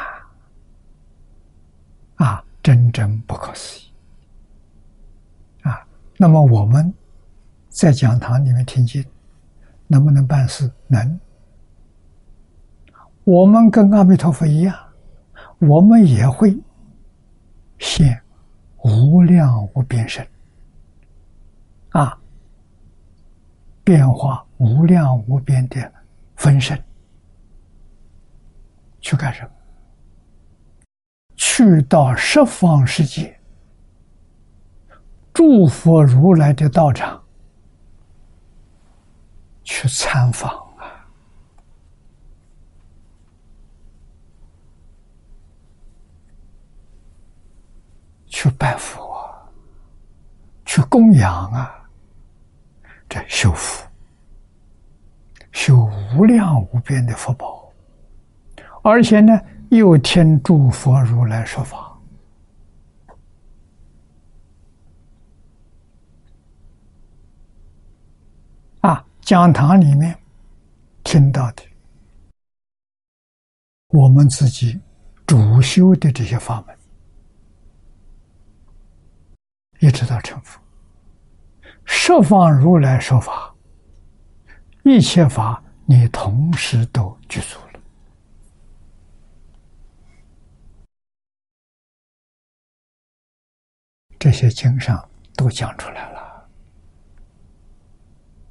[2.16, 3.92] 啊，真正不可思议
[5.62, 5.86] 啊！
[6.16, 6.92] 那么我们
[7.68, 9.04] 在讲堂里面听经，
[9.94, 10.68] 能不能办事？
[10.88, 11.20] 能。
[13.22, 14.76] 我们跟阿弥陀佛一样，
[15.58, 16.60] 我们也会
[17.78, 18.20] 现
[18.82, 20.26] 无量无边身
[21.90, 22.18] 啊，
[23.84, 25.92] 变化无量无边的
[26.34, 26.76] 分身。
[29.00, 29.50] 去干什么？
[31.36, 33.38] 去到十方世界，
[35.32, 37.23] 诸佛如来的道场
[39.64, 40.86] 去参访啊，
[48.26, 49.34] 去拜佛，
[50.64, 51.74] 去供养啊，
[53.08, 53.84] 这修福，
[55.50, 57.72] 修无量无边的福报。
[58.82, 61.98] 而且呢，又听诸佛如来说法
[68.80, 70.14] 啊，讲堂里面
[71.02, 71.62] 听到的，
[73.88, 74.78] 我们自己
[75.26, 76.78] 主修的这些法门，
[79.80, 80.60] 一直到成佛，
[81.86, 83.54] 十方如来说法，
[84.82, 87.80] 一切法你同时都具足了。
[94.18, 96.48] 这些经上都讲出来了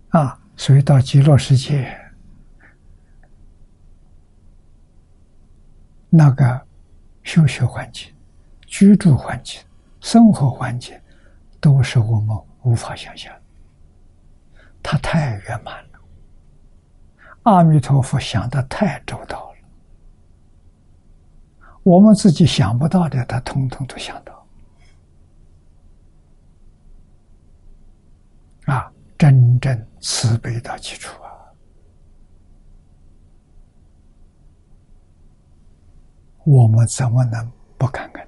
[0.09, 1.99] 啊，所以到极乐世界，
[6.09, 6.67] 那个
[7.23, 8.13] 修学环境、
[8.65, 9.61] 居住环境、
[9.99, 10.97] 生活环境，
[11.59, 13.41] 都是我们无法想象的。
[14.81, 15.99] 它太圆满了，
[17.43, 19.57] 阿弥陀佛想的太周到了，
[21.83, 24.45] 我们自己想不到的，他通通都想到。
[28.65, 31.31] 啊，真正慈悲的基础啊！
[36.43, 38.27] 我们怎么能不感恩？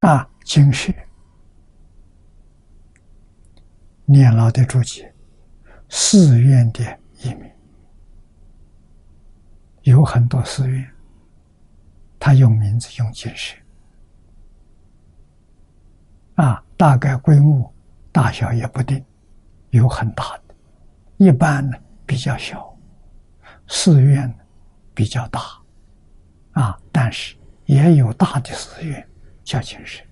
[0.00, 0.92] 啊，经是
[4.04, 5.14] 念老的注解，
[5.88, 7.48] 寺院的一名，
[9.82, 10.92] 有很多寺院。
[12.18, 13.56] 他用名字用精神
[16.36, 17.72] 啊，大概规模
[18.10, 19.04] 大小也不定，
[19.70, 20.54] 有很大的，
[21.18, 21.76] 一般呢
[22.06, 22.76] 比较小，
[23.68, 24.32] 寺院
[24.94, 25.40] 比较大，
[26.52, 27.36] 啊，但是
[27.66, 29.06] 也有大的寺院
[29.44, 30.02] 叫金舍。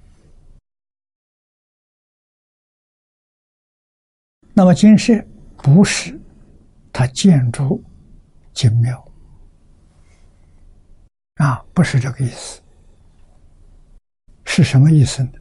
[4.52, 5.14] 那么金舍
[5.56, 6.20] 不是
[6.92, 7.82] 它建筑
[8.52, 9.02] 精妙
[11.36, 12.60] 啊，不是这个意思，
[14.44, 15.32] 是什么意思呢？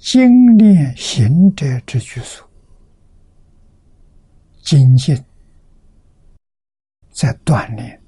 [0.00, 2.48] 精炼行者之居所。
[4.62, 5.14] 精进
[7.10, 8.00] 在锻炼，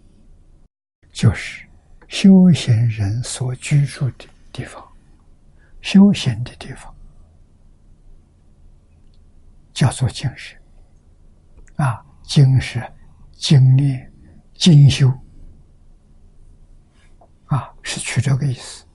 [1.12, 1.66] 就是
[2.09, 4.82] 修行人所居住的地方，
[5.82, 6.94] 修行的地方
[9.74, 10.59] 叫做精神
[11.77, 12.82] 啊，精是
[13.32, 14.10] 精炼、
[14.55, 15.12] 精修
[17.47, 18.86] 啊，是取这个意思。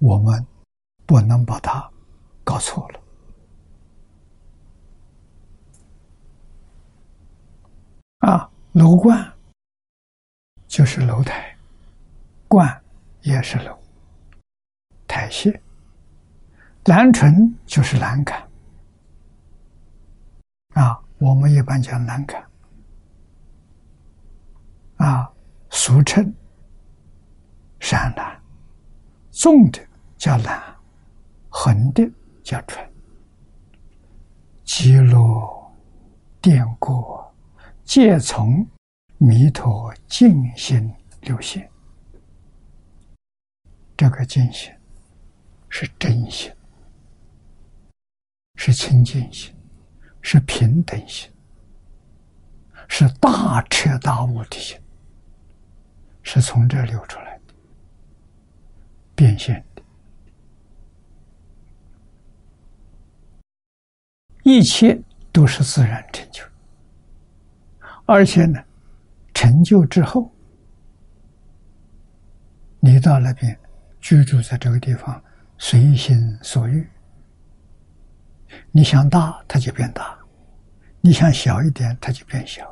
[0.00, 0.44] 我们
[1.08, 1.90] 不能把它
[2.44, 3.00] 搞错了。
[8.18, 9.18] 啊，楼观
[10.66, 11.56] 就是楼台，
[12.46, 12.82] 观
[13.22, 13.74] 也是楼
[15.06, 15.58] 台榭，
[16.84, 18.38] 栏唇就是栏杆。
[20.74, 22.46] 啊，我们一般讲栏杆，
[24.98, 25.32] 啊，
[25.70, 26.30] 俗称
[27.80, 28.38] 山栏，
[29.30, 29.80] 重的
[30.18, 30.76] 叫栏，
[31.68, 32.10] 横的
[32.42, 32.90] 叫船，
[34.64, 35.70] 积落
[36.40, 37.18] 电过。
[37.84, 38.66] 皆从
[39.18, 40.90] 弥陀净心
[41.20, 41.70] 流现，
[43.98, 44.72] 这个净心
[45.68, 46.50] 是真心，
[48.56, 49.54] 是清净心，
[50.22, 51.30] 是平等心，
[52.88, 54.78] 是大彻大悟的心，
[56.22, 57.54] 是从这流出来的，
[59.14, 59.82] 变现的，
[64.48, 64.98] 一切
[65.30, 66.42] 都是自然成就。
[68.06, 68.58] 而且呢，
[69.34, 70.32] 成就之后，
[72.80, 73.54] 你到那边
[74.00, 75.22] 居住在这个地方，
[75.58, 76.88] 随心所欲。
[78.72, 80.02] 你想大，它就变大；
[81.02, 82.64] 你想小一点，它就变小；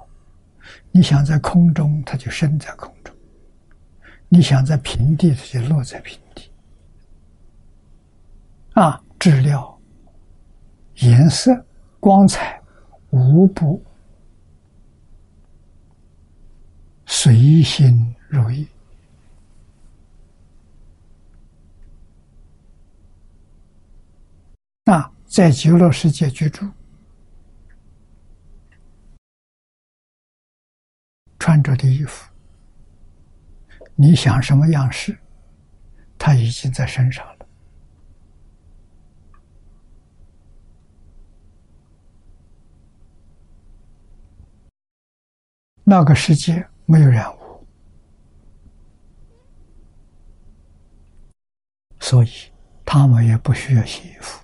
[0.90, 3.14] 你想在空中，它就升在空中；
[4.30, 6.50] 你想在平地，它就落在平地。
[8.72, 9.75] 啊，质料、
[10.97, 11.64] 颜色、
[12.01, 12.60] 光彩，
[13.10, 13.82] 无不。
[17.09, 18.68] 随心如意
[24.85, 26.70] 那，在极乐世界居住，
[31.39, 32.31] 穿着的衣服，
[33.94, 35.18] 你想什么样式，
[36.18, 37.35] 他已经在身上了。
[45.88, 46.68] 那个世界。
[46.88, 47.66] 没有染污，
[51.98, 52.30] 所以
[52.84, 54.40] 他们也不需要洗衣服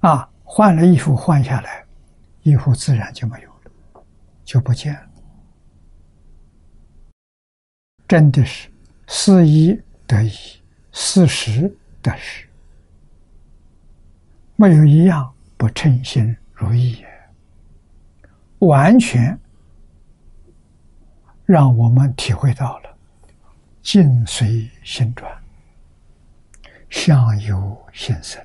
[0.00, 0.30] 啊。
[0.42, 1.84] 换了衣服换下来，
[2.40, 4.02] 衣服自然就没有了，
[4.46, 5.10] 就不见了。
[8.08, 8.70] 真的是
[9.08, 10.32] 四一得一，
[10.90, 12.48] 四十得十，
[14.56, 16.36] 没有一样不称心。
[16.56, 17.06] 如意也，
[18.60, 19.36] 完全
[21.44, 22.96] 让我们体会到了
[23.82, 25.42] 境随心转，
[26.88, 28.40] 相由心生，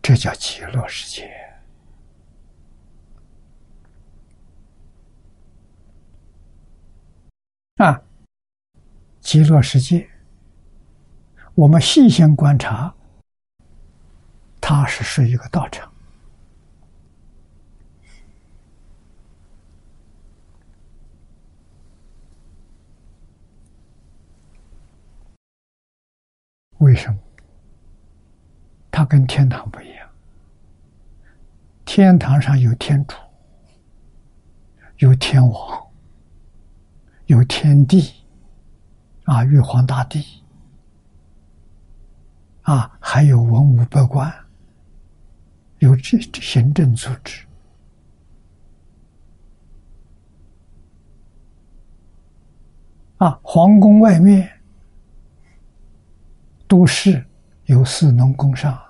[0.00, 1.30] 这叫极乐世界
[7.76, 8.02] 啊！
[9.20, 10.08] 极乐世界，
[11.54, 12.94] 我们细心观察。
[14.70, 15.90] 它是是一个道场，
[26.76, 27.18] 为什么？
[28.90, 30.06] 它跟天堂不一样。
[31.86, 33.16] 天堂上有天主，
[34.98, 35.86] 有天王，
[37.24, 38.12] 有天地，
[39.24, 40.42] 啊，玉皇大帝，
[42.64, 44.30] 啊，还有文武百官。
[45.78, 47.44] 有这行政组织
[53.18, 54.48] 啊，皇宫外面
[56.68, 57.24] 都是
[57.64, 58.80] 有四农工商，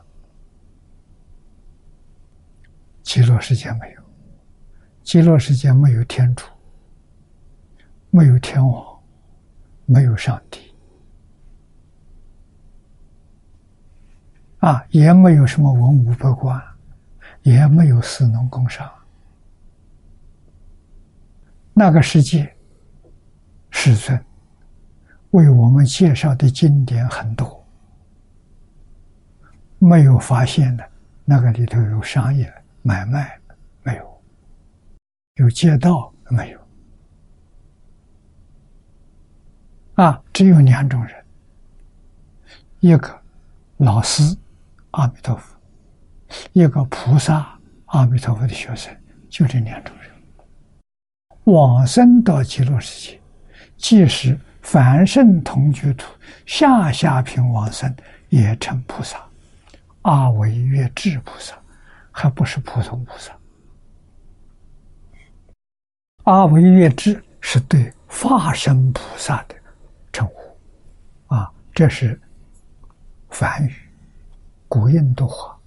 [3.02, 4.02] 极乐世界没有，
[5.02, 6.44] 极乐世界没有天主，
[8.10, 9.02] 没有天王，
[9.86, 10.60] 没有上帝，
[14.58, 16.62] 啊，也没有什么文武百官，
[17.48, 18.86] 也没有士农工商。
[21.72, 22.54] 那个世界，
[23.70, 24.22] 世尊
[25.30, 27.66] 为我们介绍的经典很多，
[29.78, 30.86] 没有发现的，
[31.24, 32.52] 那个里头有商业
[32.82, 33.40] 买卖
[33.82, 34.22] 没有？
[35.36, 36.60] 有街道没有？
[39.94, 41.24] 啊，只有两种人，
[42.80, 43.22] 一个
[43.78, 44.36] 老师
[44.90, 45.57] 阿弥陀佛，
[46.52, 48.94] 一个菩萨阿弥陀佛的学生，
[49.28, 50.10] 就这两种人。
[51.44, 53.20] 往生到极乐世界，
[53.76, 56.12] 即使凡圣同居土
[56.44, 57.94] 下下品往生，
[58.28, 59.18] 也成菩萨，
[60.02, 61.56] 阿惟越智菩萨，
[62.10, 63.32] 还不是普通菩萨。
[66.24, 69.54] 阿惟越智是对化身菩萨的
[70.12, 72.20] 称呼，啊，这是
[73.30, 73.74] 梵语，
[74.68, 75.57] 古印度话。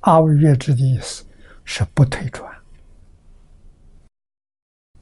[0.00, 1.24] 阿惟越智的意思
[1.64, 2.50] 是不退转。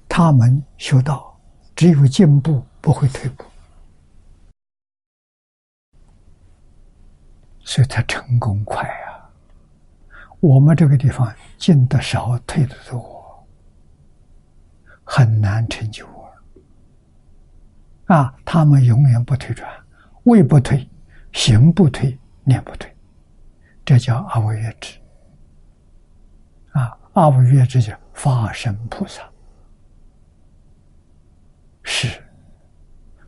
[0.08, 1.38] 他们修道
[1.76, 3.44] 只有进步，不会退步，
[7.60, 9.30] 所以他成功快啊。
[10.40, 13.46] 我们这个地方进的少，退的多，
[15.04, 16.04] 很难成就
[18.06, 18.34] 啊。
[18.44, 19.70] 他们永远不退转，
[20.24, 20.88] 位不退，
[21.32, 22.92] 行不退，念不退，
[23.89, 24.98] 这叫阿惟越智。
[26.73, 29.27] 啊，阿惟越智叫法身菩萨。
[31.82, 32.23] 是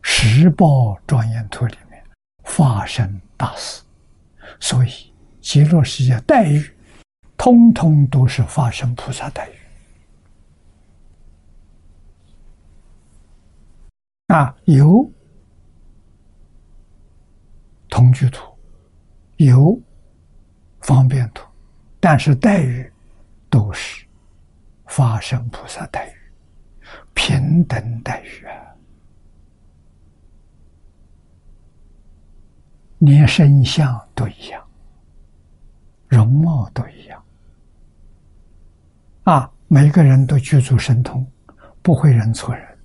[0.03, 2.03] 十报庄严图里面
[2.43, 3.81] 发生大事，
[4.59, 5.11] 所以
[5.41, 6.71] 极乐世界待遇，
[7.35, 9.53] 通通都是发生菩萨待遇。
[14.27, 15.11] 啊，有
[17.89, 18.55] 同居图，
[19.37, 19.81] 有
[20.81, 21.47] 方便图，
[21.99, 22.91] 但是待遇
[23.49, 24.05] 都是
[24.85, 26.13] 发生菩萨待遇。
[27.13, 28.53] 平等待遇啊，
[32.99, 34.65] 连身相都一样，
[36.07, 37.23] 容貌都一样，
[39.23, 41.25] 啊，每个人都具足神通，
[41.81, 42.77] 不会认错人，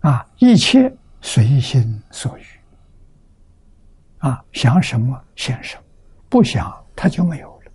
[0.00, 2.44] 啊，一切随心所欲，
[4.18, 5.82] 啊，想什么现什么，
[6.28, 7.72] 不想它就没有了。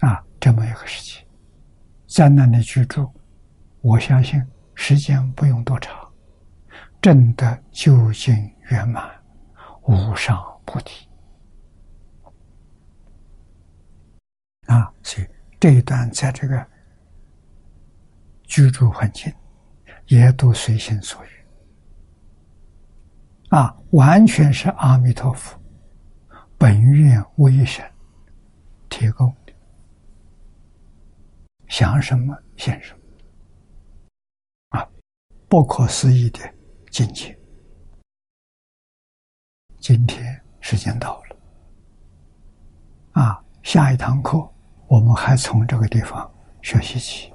[0.00, 1.26] 啊，这么一个事情，
[2.06, 3.10] 在那里居住，
[3.80, 4.44] 我相信
[4.74, 6.12] 时间不用多长，
[7.00, 8.34] 真的究竟
[8.70, 9.10] 圆满，
[9.82, 10.36] 无上
[10.66, 11.08] 菩提。
[14.66, 15.28] 啊，所以
[15.60, 16.66] 这一段在这个
[18.42, 19.32] 居住环境，
[20.06, 21.28] 也都随心所欲。
[23.50, 25.60] 啊，完全是阿弥陀佛
[26.58, 27.84] 本愿威神
[28.88, 29.52] 提供的。
[31.68, 34.88] 想什么现什么，啊，
[35.48, 36.40] 不可思议的
[36.90, 37.36] 境界。
[39.78, 41.36] 今天时间到了，
[43.12, 44.38] 啊，下一堂课
[44.86, 46.32] 我们还从这个地方
[46.62, 47.33] 学习起。